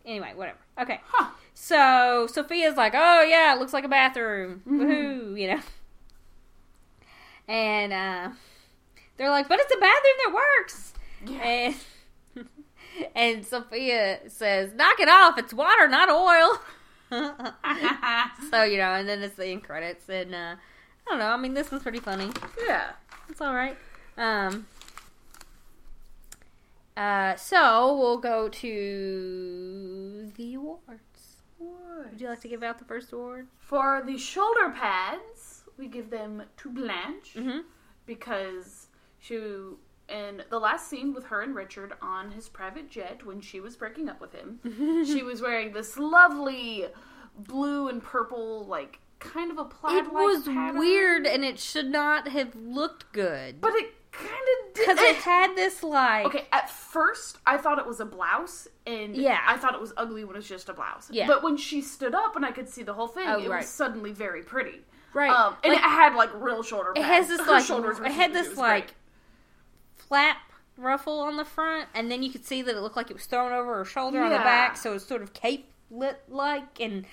anyway, 0.08 0.32
whatever. 0.36 0.58
Okay. 0.80 1.01
Huh. 1.05 1.30
So 1.53 2.28
Sophia's 2.32 2.78
like, 2.78 2.93
"Oh 2.95 3.22
yeah, 3.22 3.53
it 3.53 3.60
looks 3.60 3.74
like 3.74 3.84
a 3.84 3.89
bathroom. 3.89 4.62
Woohoo!" 4.68 5.39
You 5.39 5.55
know. 5.55 5.60
And 7.47 7.93
uh, 7.93 8.30
they're 9.18 9.30
like, 9.30 9.47
"But 9.47 9.60
it's 9.60 9.74
a 9.74 9.78
bathroom 9.80 10.16
that 10.26 10.34
works." 10.34 10.93
Yeah. 11.26 11.74
And 12.36 12.47
and 13.16 13.45
Sophia 13.45 14.20
says, 14.30 14.74
"Knock 14.74 14.99
it 14.99 15.10
off! 15.10 15.38
It's 15.38 15.53
water, 15.53 15.88
not 15.88 16.10
oil." 16.10 16.60
so 18.51 18.64
you 18.64 18.78
know, 18.78 18.93
and 18.93 19.08
then 19.08 19.22
it's 19.24 19.36
the 19.36 19.47
end 19.47 19.64
credits, 19.64 20.10
and 20.10 20.36
uh, 20.36 20.55
I 21.08 21.10
don't 21.10 21.20
know. 21.20 21.30
I 21.30 21.38
mean, 21.38 21.53
this 21.53 21.72
one's 21.72 21.84
pretty 21.84 21.99
funny. 21.99 22.30
yeah. 22.66 22.91
It's 23.30 23.41
all 23.41 23.53
right. 23.55 23.78
Um. 24.18 24.68
Uh, 26.98 27.36
so 27.36 27.95
we'll 27.98 28.18
go 28.18 28.50
to 28.50 30.32
the 30.36 30.56
awards. 30.56 30.82
Would 31.60 32.20
you 32.22 32.28
like 32.30 32.41
to 32.41 32.48
give 32.48 32.64
out 32.64 32.80
the 32.80 32.86
first 32.86 33.12
award? 33.14 33.48
For 33.60 34.02
the 34.06 34.18
shoulder 34.18 34.70
pads, 34.76 35.64
we 35.78 35.88
give 35.88 36.10
them 36.10 36.43
to 36.58 36.70
Blanche 36.70 37.34
Mm-hmm. 37.36 37.60
because 38.06 38.88
she 39.20 39.36
in 40.10 40.41
the 40.50 40.58
last 40.60 40.89
scene 40.89 41.14
with 41.14 41.26
her 41.26 41.41
and 41.41 41.54
Richard 41.54 41.93
on 42.02 42.32
his 42.32 42.48
private 42.48 42.89
jet 42.89 43.26
when 43.26 43.41
she 43.41 43.60
was 43.60 43.76
breaking 43.76 44.08
up 44.10 44.22
with 44.22 44.34
him, 44.34 44.60
she 45.06 45.22
was 45.22 45.41
wearing 45.41 45.74
this 45.74 45.98
lovely 45.98 46.86
blue 47.38 47.89
and 47.89 48.02
purple 48.02 48.66
like 48.66 49.00
kind 49.20 49.52
of 49.52 49.58
a 49.58 49.66
plaid 49.66 50.06
It 50.06 50.14
was 50.14 50.43
pattern. 50.48 50.80
weird, 50.80 51.26
and 51.28 51.43
it 51.43 51.60
should 51.60 51.91
not 51.91 52.28
have 52.30 52.56
looked 52.56 53.12
good 53.12 53.60
but 53.62 53.74
it 53.76 53.91
kind. 54.12 54.32
Because 54.78 54.97
it 54.99 55.15
had 55.17 55.55
this 55.55 55.84
like 55.84 56.25
Okay, 56.25 56.45
at 56.51 56.69
first 56.69 57.38
I 57.45 57.57
thought 57.57 57.80
it 57.80 57.86
was 57.88 57.99
a 57.99 58.05
blouse, 58.05 58.67
and 58.86 59.15
Yeah. 59.15 59.39
I 59.45 59.57
thought 59.57 59.73
it 59.75 59.82
was 59.82 59.93
ugly 59.97 60.23
when 60.23 60.36
it 60.36 60.39
was 60.39 60.47
just 60.47 60.69
a 60.69 60.73
blouse. 60.73 61.09
Yeah. 61.11 61.28
But 61.28 61.43
when 61.43 61.57
she 61.57 61.82
stood 61.82 62.13
up 62.15 62.36
and 62.36 62.45
I 62.45 62.51
could 62.51 62.69
see 62.69 62.84
the 62.84 62.93
whole 62.93 63.07
thing, 63.07 63.28
Oh, 63.28 63.39
it 63.39 63.49
right. 63.49 63.57
was 63.59 63.67
suddenly 63.67 64.11
very 64.11 64.43
pretty. 64.43 64.82
right. 65.13 65.30
Um, 65.32 65.55
and 65.63 65.73
Like, 65.73 65.82
it 65.84 65.88
had 65.88 66.15
like 66.15 66.30
real 66.36 66.63
shoulder 66.63 66.93
it 66.95 67.03
has 67.03 67.28
this 67.28 67.39
Her 67.45 67.51
like 67.53 67.65
shoulders 67.65 67.99
it 67.99 68.11
had 68.11 68.34
this 68.34 68.49
was 68.49 68.57
like 68.57 68.86
great. 68.88 68.93
flap 69.95 70.38
ruffle 70.78 71.19
on 71.21 71.38
the 71.38 71.45
front, 71.45 71.89
and 71.95 72.11
then 72.11 72.21
you 72.23 72.30
could 72.30 72.45
see 72.45 72.61
that 72.61 72.75
it 72.75 72.82
looked 72.82 72.95
like 72.95 73.09
it 73.09 73.15
was 73.15 73.25
thrown 73.25 73.51
over 73.51 73.78
her 73.78 73.86
shoulder 73.86 74.21
on 74.21 74.30
the 74.30 74.38
back, 74.38 74.78
so 74.78 74.91
it 74.91 74.93
was 74.93 75.05
sort 75.05 75.21
of 75.23 75.34
cape 75.34 75.71
lit 75.89 76.21
like, 76.30 76.80
and 76.80 77.05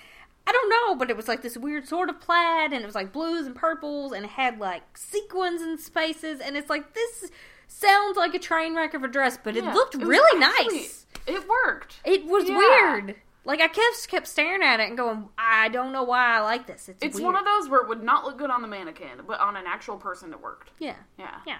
I 0.47 0.51
don't 0.51 0.69
know, 0.69 0.95
but 0.95 1.09
it 1.09 1.17
was 1.17 1.27
like 1.27 1.41
this 1.41 1.57
weird 1.57 1.87
sort 1.87 2.09
of 2.09 2.19
plaid, 2.21 2.73
and 2.73 2.83
it 2.83 2.85
was 2.85 2.93
like 2.93 3.11
blues 3.11 3.47
and 3.47 3.55
purples, 3.55 4.11
and 4.11 4.25
it 4.25 4.31
had 4.31 4.59
like 4.59 4.95
sequins 4.97 5.63
and 5.63 5.79
spaces, 5.79 6.39
and 6.39 6.55
it's 6.55 6.69
like 6.69 6.93
this 6.93 7.31
sounds 7.75 8.17
like 8.17 8.33
a 8.33 8.39
train 8.39 8.75
wreck 8.75 8.93
of 8.93 9.03
a 9.03 9.07
dress, 9.07 9.37
but 9.41 9.55
it 9.57 9.63
Yeah. 9.63 9.73
looked 9.73 9.95
It 9.95 10.01
really 10.05 10.43
actually- 10.43 10.77
nice. 10.77 11.05
It 11.27 11.47
worked. 11.47 11.99
It 12.05 12.25
was 12.25 12.47
Yeah. 12.47 12.57
weird. 12.57 13.21
Like 13.43 13.61
I 13.61 13.67
kept 13.67 14.07
kept 14.07 14.27
staring 14.27 14.63
at 14.63 14.79
it 14.79 14.87
and 14.87 14.97
going, 14.97 15.29
I 15.37 15.69
don't 15.69 15.91
know 15.91 16.03
why 16.03 16.35
I 16.37 16.39
like 16.39 16.65
this. 16.67 16.89
It's 16.89 17.03
It's 17.03 17.15
weird. 17.15 17.25
one 17.25 17.35
of 17.35 17.45
those 17.45 17.69
where 17.69 17.81
it 17.81 17.87
would 17.87 18.01
not 18.03 18.23
look 18.25 18.37
good 18.37 18.49
on 18.49 18.61
the 18.61 18.67
mannequin, 18.67 19.21
but 19.27 19.39
on 19.39 19.55
an 19.55 19.65
actual 19.67 19.97
person 19.97 20.31
it 20.33 20.39
worked. 20.41 20.71
yeah, 20.79 20.95
Yeah. 21.17 21.39
yeah, 21.45 21.57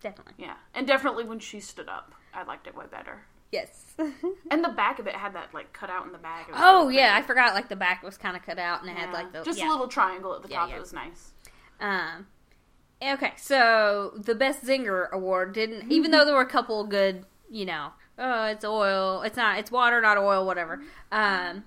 definitely. 0.00 0.34
Yeah. 0.38 0.54
And 0.74 0.86
definitely 0.86 1.24
when 1.24 1.38
she 1.38 1.60
stood 1.60 1.88
up, 1.88 2.14
I 2.32 2.42
liked 2.42 2.66
it 2.66 2.74
way 2.74 2.86
better. 2.86 3.26
Yes. 3.52 3.94
And 4.50 4.64
the 4.64 4.68
back 4.70 4.98
of 4.98 5.06
it 5.06 5.14
had 5.14 5.34
that 5.34 5.52
like 5.54 5.72
cut 5.72 5.90
out 5.90 6.06
in 6.06 6.12
the 6.12 6.18
back. 6.18 6.48
Oh 6.54 6.88
yeah, 6.88 7.14
I 7.16 7.22
forgot. 7.22 7.54
Like 7.54 7.68
the 7.68 7.76
back 7.76 8.02
was 8.02 8.16
kind 8.18 8.36
of 8.36 8.42
cut 8.44 8.58
out, 8.58 8.80
and 8.82 8.90
it 8.90 8.96
had 8.96 9.12
like 9.12 9.32
the 9.32 9.42
just 9.42 9.58
yeah. 9.58 9.68
a 9.68 9.70
little 9.70 9.88
triangle 9.88 10.34
at 10.34 10.42
the 10.42 10.48
Yeah, 10.48 10.60
top. 10.60 10.70
yeah. 10.70 10.76
It 10.76 10.80
was 10.80 10.92
nice. 10.92 11.32
Um. 11.80 12.26
Okay, 13.04 13.32
so 13.36 14.12
the 14.16 14.34
best 14.34 14.64
zinger 14.64 15.10
award 15.10 15.52
didn't, 15.52 15.80
Mm-hmm. 15.82 15.92
even 15.92 16.10
though 16.10 16.24
there 16.24 16.34
were 16.34 16.40
a 16.40 16.46
couple 16.46 16.84
good, 16.84 17.24
you 17.50 17.66
know, 17.66 17.90
oh, 18.18 18.44
it's 18.46 18.64
oil, 18.64 19.22
it's 19.22 19.36
not, 19.36 19.58
it's 19.58 19.70
water, 19.70 20.00
not 20.00 20.16
oil, 20.18 20.46
whatever. 20.46 20.82
Um. 21.12 21.64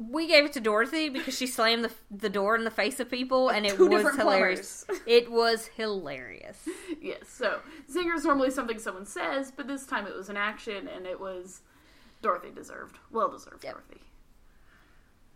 We 0.00 0.28
gave 0.28 0.44
it 0.44 0.52
to 0.52 0.60
Dorothy 0.60 1.08
because 1.08 1.36
she 1.36 1.48
slammed 1.48 1.82
the 1.84 1.90
the 2.08 2.28
door 2.28 2.54
in 2.54 2.62
the 2.62 2.70
face 2.70 3.00
of 3.00 3.10
people, 3.10 3.48
and 3.48 3.66
it 3.66 3.74
Two 3.74 3.88
was 3.88 4.14
hilarious. 4.16 4.84
plumbers. 4.84 5.02
It 5.08 5.28
was 5.28 5.66
hilarious. 5.76 6.68
Yes. 7.02 7.28
So 7.28 7.58
zinger 7.92 8.14
is 8.14 8.24
normally 8.24 8.52
something 8.52 8.78
someone 8.78 9.06
says, 9.06 9.50
but 9.50 9.66
this 9.66 9.86
time 9.86 10.06
it 10.06 10.14
was 10.14 10.28
an 10.28 10.36
action, 10.36 10.86
and 10.86 11.04
it 11.04 11.18
was 11.18 11.62
Dorothy 12.22 12.50
deserved, 12.54 12.96
well 13.10 13.28
deserved. 13.28 13.64
Yep. 13.64 13.72
Dorothy. 13.74 14.00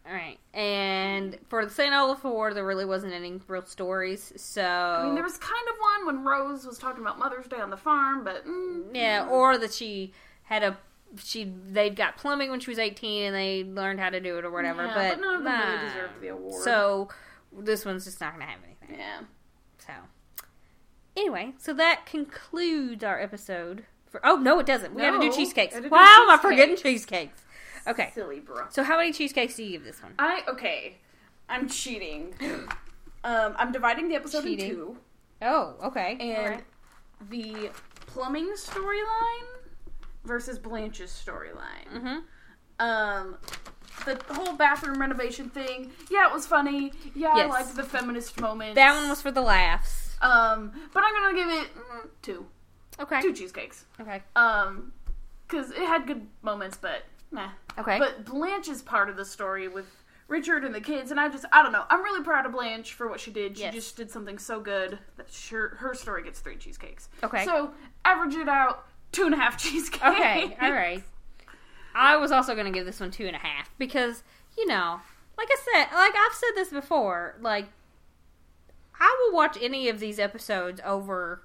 All 0.04 0.12
right, 0.12 0.38
and 0.52 1.38
for 1.48 1.64
the 1.64 1.70
St. 1.70 1.94
Olaf 1.94 2.24
Award, 2.24 2.56
there 2.56 2.66
really 2.66 2.84
wasn't 2.84 3.12
any 3.12 3.40
real 3.46 3.64
stories. 3.64 4.32
So 4.36 4.62
I 4.62 5.04
mean, 5.04 5.14
there 5.14 5.22
was 5.22 5.38
kind 5.38 5.64
of 5.70 5.76
one 5.78 6.06
when 6.06 6.24
Rose 6.24 6.66
was 6.66 6.76
talking 6.78 7.02
about 7.02 7.20
Mother's 7.20 7.46
Day 7.46 7.60
on 7.60 7.70
the 7.70 7.76
farm, 7.76 8.24
but 8.24 8.44
mm, 8.44 8.86
Yeah, 8.92 9.28
or 9.30 9.58
that 9.58 9.72
she 9.72 10.12
had 10.44 10.64
a 10.64 10.76
she 11.22 11.44
they 11.44 11.90
got 11.90 12.16
plumbing 12.16 12.50
when 12.50 12.58
she 12.58 12.70
was 12.70 12.78
eighteen 12.78 13.24
and 13.24 13.34
they 13.34 13.64
learned 13.64 14.00
how 14.00 14.10
to 14.10 14.18
do 14.18 14.38
it 14.38 14.44
or 14.44 14.50
whatever. 14.50 14.84
yeah, 14.84 15.10
but 15.10 15.20
none 15.20 15.36
of 15.36 15.44
them 15.44 15.52
nah. 15.52 15.66
really 15.68 15.88
deserved 15.88 16.20
the 16.20 16.28
award. 16.28 16.64
So 16.64 17.08
this 17.56 17.84
one's 17.84 18.04
just 18.04 18.20
not 18.20 18.32
gonna 18.32 18.46
have 18.46 18.60
anything. 18.64 18.98
yeah. 18.98 19.20
So 19.78 19.92
anyway, 21.16 21.52
so 21.58 21.72
that 21.74 22.06
concludes 22.06 23.04
our 23.04 23.20
episode. 23.20 23.84
For 24.10 24.20
oh 24.24 24.36
no, 24.36 24.58
it 24.58 24.66
doesn't. 24.66 24.94
We 24.94 25.02
got 25.02 25.12
to 25.12 25.20
do 25.20 25.32
cheesecakes. 25.32 25.74
Wow, 25.74 26.24
am 26.24 26.30
I 26.30 26.38
forgetting 26.40 26.76
cheesecakes? 26.76 27.41
Okay, 27.86 28.10
Silly 28.14 28.40
bro. 28.40 28.64
so 28.70 28.82
how 28.82 28.96
many 28.96 29.12
cheesecakes 29.12 29.56
do 29.56 29.64
you 29.64 29.70
give 29.72 29.84
this 29.84 30.02
one? 30.02 30.14
I 30.18 30.42
okay. 30.48 30.96
I'm 31.48 31.68
cheating. 31.68 32.34
um, 33.24 33.54
I'm 33.56 33.72
dividing 33.72 34.08
the 34.08 34.14
episode 34.14 34.42
Cheating. 34.44 34.70
in 34.70 34.74
two, 34.76 34.96
Oh, 35.42 35.74
okay. 35.84 36.16
and 36.20 36.38
Alright. 36.38 36.64
the 37.30 37.70
plumbing 38.06 38.52
storyline 38.56 39.46
versus 40.24 40.58
Blanche's 40.58 41.10
storyline. 41.10 41.88
Mhm. 41.92 42.22
Um, 42.78 43.36
the 44.06 44.18
whole 44.34 44.54
bathroom 44.56 45.00
renovation 45.00 45.50
thing. 45.50 45.92
Yeah, 46.10 46.26
it 46.28 46.32
was 46.32 46.46
funny. 46.46 46.92
Yeah, 47.14 47.28
I 47.32 47.36
Yes. 47.38 47.50
liked 47.50 47.76
the 47.76 47.82
feminist 47.84 48.40
moment. 48.40 48.74
that 48.76 48.94
one 48.94 49.08
was 49.08 49.20
for 49.20 49.30
the 49.30 49.42
laughs. 49.42 50.16
Um, 50.22 50.72
but 50.92 51.02
I'm 51.04 51.12
gonna 51.14 51.34
give 51.34 51.48
it 51.48 51.74
mm, 51.76 52.08
two, 52.22 52.46
Okay. 53.00 53.20
two 53.20 53.32
cheesecakes. 53.32 53.84
Okay. 54.00 54.22
Um, 54.36 54.92
because 55.46 55.70
it 55.72 55.78
had 55.86 56.06
good 56.06 56.28
moments, 56.42 56.78
but 56.80 57.02
nah. 57.32 57.48
Okay. 57.78 57.98
But 57.98 58.24
Blanche's 58.24 58.82
part 58.82 59.08
of 59.08 59.16
the 59.16 59.24
story 59.24 59.66
with 59.68 59.86
Richard 60.28 60.64
and 60.64 60.74
the 60.74 60.80
kids, 60.80 61.10
and 61.10 61.18
I 61.18 61.28
just, 61.28 61.44
I 61.52 61.62
don't 61.62 61.72
know. 61.72 61.84
I'm 61.90 62.02
really 62.02 62.22
proud 62.22 62.46
of 62.46 62.52
Blanche 62.52 62.92
for 62.92 63.08
what 63.08 63.20
she 63.20 63.30
did. 63.30 63.56
She 63.56 63.64
Yes. 63.64 63.74
just 63.74 63.96
did 63.96 64.10
something 64.10 64.38
so 64.38 64.60
good 64.60 64.98
that 65.16 65.30
sure, 65.30 65.70
her 65.80 65.94
story 65.94 66.22
gets 66.22 66.40
three 66.40 66.56
cheesecakes. 66.56 67.08
Okay. 67.22 67.44
So 67.44 67.72
average 68.04 68.34
it 68.34 68.48
out, 68.48 68.86
two 69.10 69.24
and 69.24 69.34
a 69.34 69.36
half 69.38 69.56
cheesecakes. 69.62 70.02
Okay, 70.04 70.56
all 70.60 70.72
right. 70.72 71.02
I 71.94 72.16
was 72.16 72.32
also 72.32 72.54
going 72.54 72.66
to 72.66 72.72
give 72.72 72.86
this 72.86 73.00
one 73.00 73.10
two 73.10 73.26
and 73.26 73.36
a 73.36 73.38
half 73.40 73.70
because, 73.78 74.22
you 74.56 74.66
know, 74.66 75.00
like 75.36 75.48
I 75.50 75.56
said, 75.72 75.94
like 75.94 76.14
I've 76.16 76.34
said 76.34 76.50
this 76.54 76.70
before, 76.70 77.36
like 77.40 77.66
I 78.98 79.14
will 79.20 79.34
watch 79.36 79.58
any 79.60 79.88
of 79.88 80.00
these 80.00 80.18
episodes 80.18 80.80
over, 80.84 81.42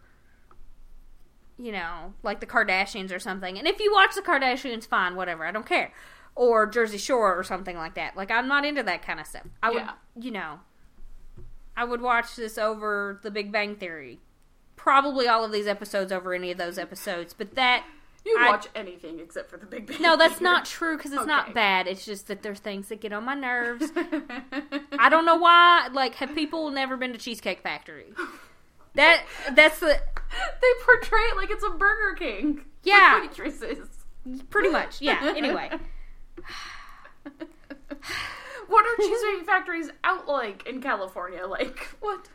you 1.59 1.71
know, 1.71 2.13
like 2.23 2.39
the 2.39 2.45
Kardashians 2.45 3.11
or 3.13 3.19
something. 3.19 3.57
And 3.57 3.67
if 3.67 3.79
you 3.79 3.91
watch 3.93 4.15
the 4.15 4.21
Kardashians, 4.21 4.87
fine, 4.87 5.15
whatever, 5.15 5.45
I 5.45 5.51
don't 5.51 5.65
care. 5.65 5.91
Or 6.35 6.67
Jersey 6.67 6.97
Shore 6.99 7.35
or 7.37 7.43
something 7.43 7.75
like 7.77 7.95
that. 7.95 8.15
Like 8.15 8.29
I'm 8.31 8.47
not 8.47 8.63
into 8.65 8.83
that 8.83 9.01
kind 9.01 9.19
of 9.19 9.25
stuff. 9.25 9.43
I 9.63 9.71
would, 9.71 9.83
you 10.19 10.31
know, 10.31 10.59
I 11.75 11.83
would 11.83 12.01
watch 12.01 12.35
this 12.35 12.57
over 12.57 13.19
The 13.23 13.31
Big 13.31 13.51
Bang 13.51 13.75
Theory. 13.75 14.19
Probably 14.75 15.27
all 15.27 15.43
of 15.43 15.51
these 15.51 15.67
episodes 15.67 16.11
over 16.11 16.33
any 16.33 16.51
of 16.51 16.57
those 16.59 16.77
episodes, 16.77 17.33
but 17.33 17.55
that 17.55 17.83
You 18.23 18.37
I- 18.39 18.49
watch 18.49 18.67
anything 18.75 19.19
except 19.19 19.49
for 19.49 19.57
the 19.57 19.65
Big 19.65 19.87
Bang. 19.87 19.99
no, 20.01 20.15
that's 20.15 20.35
Theory. 20.35 20.43
not 20.43 20.65
true 20.65 20.95
because 20.97 21.11
it's 21.13 21.25
not 21.25 21.55
bad. 21.55 21.87
It's 21.87 22.05
just 22.05 22.27
that 22.27 22.43
there's 22.43 22.59
things 22.59 22.89
that 22.89 23.01
get 23.01 23.11
on 23.13 23.23
my 23.25 23.33
nerves. 23.33 23.91
I 24.99 25.09
don't 25.09 25.25
know 25.25 25.37
why. 25.37 25.89
Like, 25.91 26.15
have 26.15 26.35
people 26.35 26.69
never 26.69 26.97
been 26.97 27.13
to 27.13 27.17
Cheesecake 27.17 27.61
Factory? 27.61 28.13
That 28.93 29.23
that's 29.53 29.79
the 29.79 29.99
they 30.61 30.67
portray 30.86 31.19
it 31.21 31.36
like 31.38 31.49
it's 31.51 31.63
a 31.63 31.69
Burger 31.71 32.15
King. 32.17 32.55
with 32.55 32.63
Yeah. 32.84 33.21
waitresses. 33.21 33.88
pretty 34.49 34.69
much. 34.69 35.01
Yeah. 35.01 35.34
Anyway, 35.38 35.69
what 38.67 38.86
are 38.86 38.95
cheesecake 38.97 39.45
factories 39.45 39.89
out 40.03 40.28
like 40.28 40.65
in 40.67 40.82
California? 40.82 41.45
Like 41.47 41.80
what? 41.99 42.28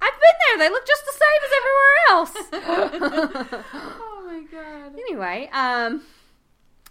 I've 0.00 0.12
been 0.12 0.58
there. 0.58 0.58
They 0.68 0.72
look 0.72 0.86
just 0.86 1.04
the 1.06 1.12
same 1.12 1.42
as 1.44 1.52
everywhere 1.60 3.52
else. 3.52 3.64
Oh 3.74 4.24
my 4.26 4.42
god. 4.50 4.92
anyway, 4.98 5.50
um, 5.52 6.02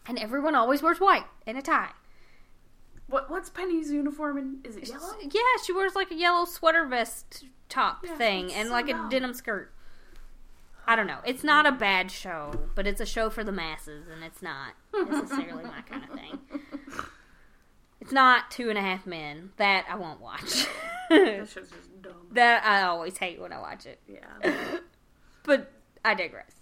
and 0.07 0.19
everyone 0.19 0.53
always 0.53 0.81
wears 0.83 0.99
white 0.99 1.23
and 1.47 1.57
a 1.57 1.61
tie. 1.61 1.89
What 3.07 3.29
what's 3.31 3.49
Penny's 3.49 3.91
uniform? 3.91 4.37
And 4.37 4.65
is 4.67 4.75
it 4.77 4.87
yellow? 4.89 5.13
Yeah, 5.21 5.41
she 5.65 5.73
wears 5.73 5.95
like 5.95 6.11
a 6.11 6.15
yellow 6.15 6.45
sweater 6.45 6.85
vest 6.85 7.45
top 7.67 8.01
Yeah, 8.05 8.15
thing 8.15 8.53
and 8.53 8.67
so 8.67 8.73
like 8.73 8.89
a 8.89 8.93
dumb. 8.93 9.09
denim 9.09 9.33
skirt. 9.33 9.73
I 10.87 10.95
don't 10.95 11.07
know. 11.07 11.19
It's 11.25 11.43
not 11.43 11.65
a 11.65 11.71
bad 11.71 12.11
show, 12.11 12.51
but 12.75 12.87
it's 12.87 12.99
a 12.99 13.05
show 13.05 13.29
for 13.29 13.43
the 13.43 13.51
masses, 13.51 14.07
and 14.07 14.23
it's 14.23 14.41
not 14.41 14.73
necessarily 14.93 15.63
my 15.63 15.81
kind 15.81 16.03
of 16.03 16.09
thing. 16.17 16.39
It's 17.99 18.11
not 18.11 18.49
Two 18.49 18.69
and 18.69 18.77
a 18.77 18.81
Half 18.81 19.05
Men. 19.05 19.51
That 19.57 19.85
I 19.89 19.95
won't 19.95 20.19
watch. 20.21 20.67
That 21.09 21.47
show's 21.49 21.69
just 21.69 22.01
dumb. 22.01 22.13
that 22.31 22.63
I 22.65 22.83
always 22.83 23.17
hate 23.17 23.39
when 23.41 23.51
I 23.51 23.59
watch 23.59 23.85
it. 23.85 23.99
Yeah. 24.07 24.77
But 25.43 25.71
I 26.05 26.13
digress. 26.13 26.53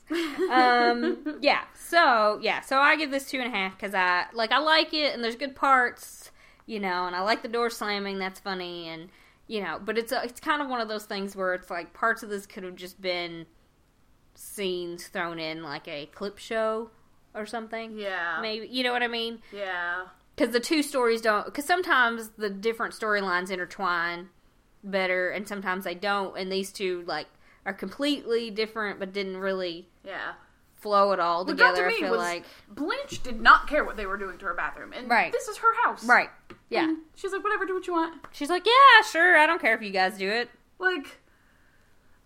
um, 0.51 1.37
yeah. 1.41 1.61
So 1.75 2.39
yeah. 2.41 2.61
So 2.61 2.77
I 2.79 2.95
give 2.95 3.11
this 3.11 3.29
two 3.29 3.39
and 3.39 3.47
a 3.53 3.55
half 3.55 3.77
because 3.77 3.93
I 3.93 4.25
like 4.33 4.51
I 4.51 4.59
like 4.59 4.93
it 4.93 5.13
and 5.13 5.23
there's 5.23 5.35
good 5.35 5.55
parts, 5.55 6.31
you 6.65 6.79
know, 6.79 7.05
and 7.07 7.15
I 7.15 7.21
like 7.21 7.41
the 7.41 7.47
door 7.47 7.69
slamming. 7.69 8.19
That's 8.19 8.39
funny 8.39 8.87
and 8.89 9.09
you 9.47 9.61
know, 9.61 9.79
but 9.83 9.97
it's 9.97 10.11
a, 10.11 10.23
it's 10.23 10.39
kind 10.39 10.61
of 10.61 10.67
one 10.69 10.81
of 10.81 10.87
those 10.87 11.05
things 11.05 11.35
where 11.35 11.53
it's 11.53 11.69
like 11.69 11.93
parts 11.93 12.21
of 12.23 12.29
this 12.29 12.45
could 12.45 12.63
have 12.63 12.75
just 12.75 13.01
been 13.01 13.45
scenes 14.39 15.07
thrown 15.07 15.37
in 15.37 15.61
like 15.63 15.87
a 15.87 16.05
clip 16.07 16.37
show 16.37 16.89
or 17.35 17.45
something. 17.45 17.97
Yeah. 17.97 18.39
Maybe 18.41 18.67
you 18.67 18.83
know 18.83 18.93
what 18.93 19.03
I 19.03 19.07
mean? 19.07 19.39
Yeah. 19.51 20.05
Because 20.35 20.53
the 20.53 20.59
two 20.61 20.81
stories 20.81 21.21
don't. 21.21 21.45
Because 21.45 21.65
sometimes 21.65 22.29
the 22.37 22.49
different 22.49 22.93
storylines 22.93 23.51
intertwine 23.51 24.29
better, 24.83 25.29
and 25.29 25.47
sometimes 25.47 25.83
they 25.83 25.95
don't. 25.95 26.37
And 26.37 26.49
these 26.51 26.71
two 26.71 27.03
like 27.05 27.27
are 27.65 27.73
completely 27.73 28.49
different, 28.49 28.99
but 28.99 29.11
didn't 29.11 29.37
really 29.37 29.89
Yeah. 30.05 30.33
flow 30.75 31.11
at 31.11 31.19
all 31.19 31.43
What 31.43 31.57
got 31.57 31.71
together. 31.75 31.89
to 31.89 31.95
I 31.95 31.97
me 31.97 31.99
feel 32.03 32.11
was 32.11 32.19
like 32.19 32.45
Blanche 32.69 33.21
did 33.21 33.41
not 33.41 33.67
care 33.67 33.83
what 33.83 33.97
they 33.97 34.05
were 34.05 34.15
doing 34.17 34.37
to 34.37 34.45
her 34.45 34.53
bathroom, 34.53 34.93
and 34.93 35.09
Right. 35.09 35.33
this 35.33 35.49
is 35.49 35.57
her 35.57 35.73
house. 35.83 36.05
right, 36.05 36.29
yeah. 36.69 36.85
And 36.85 36.99
she's 37.15 37.33
like, 37.33 37.43
whatever, 37.43 37.65
do 37.65 37.73
what 37.73 37.85
you 37.85 37.91
want. 37.93 38.23
She's 38.31 38.49
like, 38.49 38.65
yeah, 38.65 39.01
sure. 39.11 39.37
I 39.37 39.45
don't 39.45 39.59
care 39.59 39.75
if 39.75 39.81
you 39.81 39.91
guys 39.91 40.17
do 40.17 40.29
it. 40.29 40.49
Like, 40.79 41.19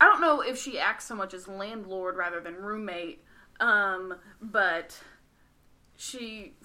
I 0.03 0.07
don't 0.07 0.19
know 0.19 0.41
if 0.41 0.61
she 0.61 0.77
acts 0.79 1.05
so 1.05 1.15
much 1.15 1.33
as 1.33 1.47
landlord 1.47 2.17
rather 2.17 2.41
than 2.41 2.55
roommate, 2.55 3.23
um, 3.61 4.13
but 4.41 4.99
she, 5.95 6.55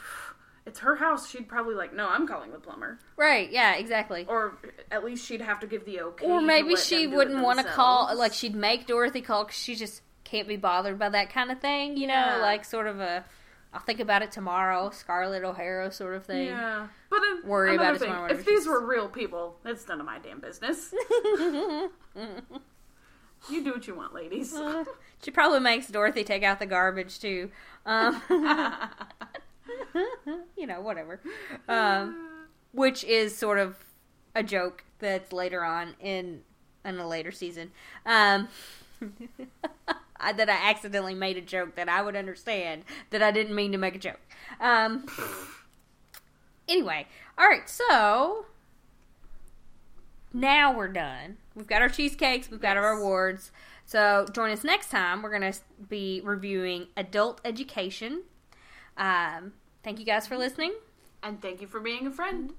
it's 0.66 0.80
her 0.80 0.96
house. 0.96 1.30
She'd 1.30 1.46
probably 1.46 1.76
like, 1.76 1.94
no, 1.94 2.08
I'm 2.08 2.26
calling 2.26 2.50
the 2.50 2.58
plumber, 2.58 2.98
Right? 3.16 3.48
Yeah, 3.48 3.76
exactly. 3.76 4.26
or 4.28 4.58
at 4.90 5.04
least 5.04 5.24
she'd 5.24 5.40
have 5.40 5.60
to 5.60 5.68
give 5.68 5.84
the 5.84 6.00
okay. 6.00 6.26
Or 6.26 6.40
maybe 6.40 6.74
she 6.74 7.02
them 7.02 7.10
do 7.10 7.12
it 7.12 7.16
wouldn't 7.16 7.42
want 7.44 7.60
to 7.60 7.64
call. 7.64 8.12
Like 8.16 8.32
she'd 8.32 8.56
make 8.56 8.88
Dorothy 8.88 9.20
call 9.20 9.44
because 9.44 9.56
she 9.60 9.76
just 9.76 10.02
can't 10.24 10.48
be 10.48 10.56
bothered 10.56 10.98
by 10.98 11.10
that 11.10 11.30
kind 11.32 11.52
of 11.52 11.60
thing. 11.60 11.96
You 11.96 12.08
know, 12.08 12.38
like 12.42 12.64
sort 12.64 12.88
of 12.88 12.98
a. 12.98 13.24
I'll 13.72 13.80
think 13.80 14.00
about 14.00 14.22
it 14.22 14.32
tomorrow, 14.32 14.90
Scarlett 14.90 15.44
O'Hara 15.44 15.92
sort 15.92 16.14
of 16.16 16.24
thing. 16.24 16.46
Yeah, 16.46 16.88
but 17.08 17.18
uh, 17.18 17.36
Worry 17.46 17.76
about 17.76 17.94
it 17.94 17.98
tomorrow, 18.00 18.32
If 18.32 18.44
these 18.44 18.66
were 18.66 18.84
real 18.84 19.08
people, 19.08 19.60
it's 19.64 19.86
none 19.86 20.00
of 20.00 20.06
my 20.06 20.18
damn 20.18 20.40
business. 20.40 20.92
you 23.50 23.64
do 23.64 23.72
what 23.72 23.86
you 23.86 23.94
want, 23.94 24.14
ladies. 24.14 24.54
She 25.22 25.30
probably 25.30 25.60
makes 25.60 25.88
Dorothy 25.88 26.24
take 26.24 26.42
out 26.42 26.58
the 26.58 26.66
garbage 26.66 27.18
too. 27.18 27.50
Um, 27.86 28.22
you 30.56 30.66
know, 30.66 30.80
whatever. 30.80 31.20
Um, 31.68 32.46
which 32.72 33.04
is 33.04 33.36
sort 33.36 33.58
of 33.58 33.76
a 34.34 34.42
joke 34.42 34.84
that's 34.98 35.32
later 35.32 35.64
on 35.64 35.94
in 36.00 36.42
in 36.84 36.98
a 36.98 37.06
later 37.06 37.32
season. 37.32 37.72
Um, 38.06 38.48
I, 40.20 40.32
that 40.32 40.48
I 40.48 40.70
accidentally 40.70 41.14
made 41.14 41.36
a 41.36 41.40
joke 41.40 41.76
that 41.76 41.88
I 41.88 42.02
would 42.02 42.16
understand 42.16 42.82
that 43.10 43.22
I 43.22 43.30
didn't 43.30 43.54
mean 43.54 43.72
to 43.72 43.78
make 43.78 43.94
a 43.94 43.98
joke. 43.98 44.20
Um, 44.60 45.06
anyway, 46.68 47.06
all 47.36 47.46
right, 47.46 47.68
so 47.68 48.46
now 50.32 50.76
we're 50.76 50.88
done. 50.88 51.36
We've 51.58 51.66
got 51.66 51.82
our 51.82 51.88
cheesecakes, 51.88 52.50
we've 52.50 52.60
got 52.62 52.76
our 52.78 52.92
awards. 52.92 53.50
So 53.84 54.26
join 54.32 54.50
us 54.52 54.64
next 54.64 54.90
time. 54.90 55.20
We're 55.22 55.38
going 55.38 55.52
to 55.52 55.58
be 55.88 56.22
reviewing 56.24 56.86
adult 56.96 57.40
education. 57.44 58.22
Um, 58.96 59.52
thank 59.82 59.98
you 59.98 60.06
guys 60.06 60.26
for 60.26 60.38
listening. 60.38 60.72
and 61.22 61.42
thank 61.42 61.60
you 61.60 61.66
for 61.66 61.80
being 61.80 62.06
a 62.06 62.10
friend. 62.12 62.52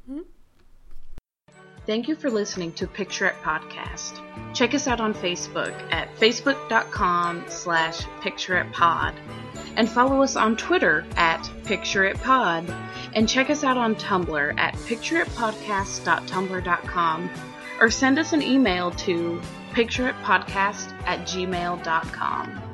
Thank 1.85 2.07
you 2.09 2.15
for 2.15 2.29
listening 2.29 2.73
to 2.73 2.85
Picture 2.87 3.25
It 3.27 3.35
Podcast. 3.41 4.19
Check 4.53 4.73
us 4.75 4.85
out 4.87 4.99
on 4.99 5.13
Facebook 5.13 5.71
at 5.91 6.13
facebook.com 6.17 7.45
slash 7.47 8.01
pictureitpod 8.21 9.15
and 9.75 9.89
follow 9.89 10.21
us 10.21 10.35
on 10.35 10.55
Twitter 10.57 11.05
at 11.15 11.41
pictureitpod 11.63 12.69
and 13.15 13.27
check 13.29 13.49
us 13.49 13.63
out 13.63 13.77
on 13.77 13.95
Tumblr 13.95 14.59
at 14.59 14.75
pictureitpodcast.tumblr.com 14.75 17.29
or 17.79 17.89
send 17.89 18.19
us 18.19 18.33
an 18.33 18.41
email 18.41 18.91
to 18.91 19.41
pictureitpodcast 19.71 20.93
at 21.05 21.19
gmail.com. 21.21 22.68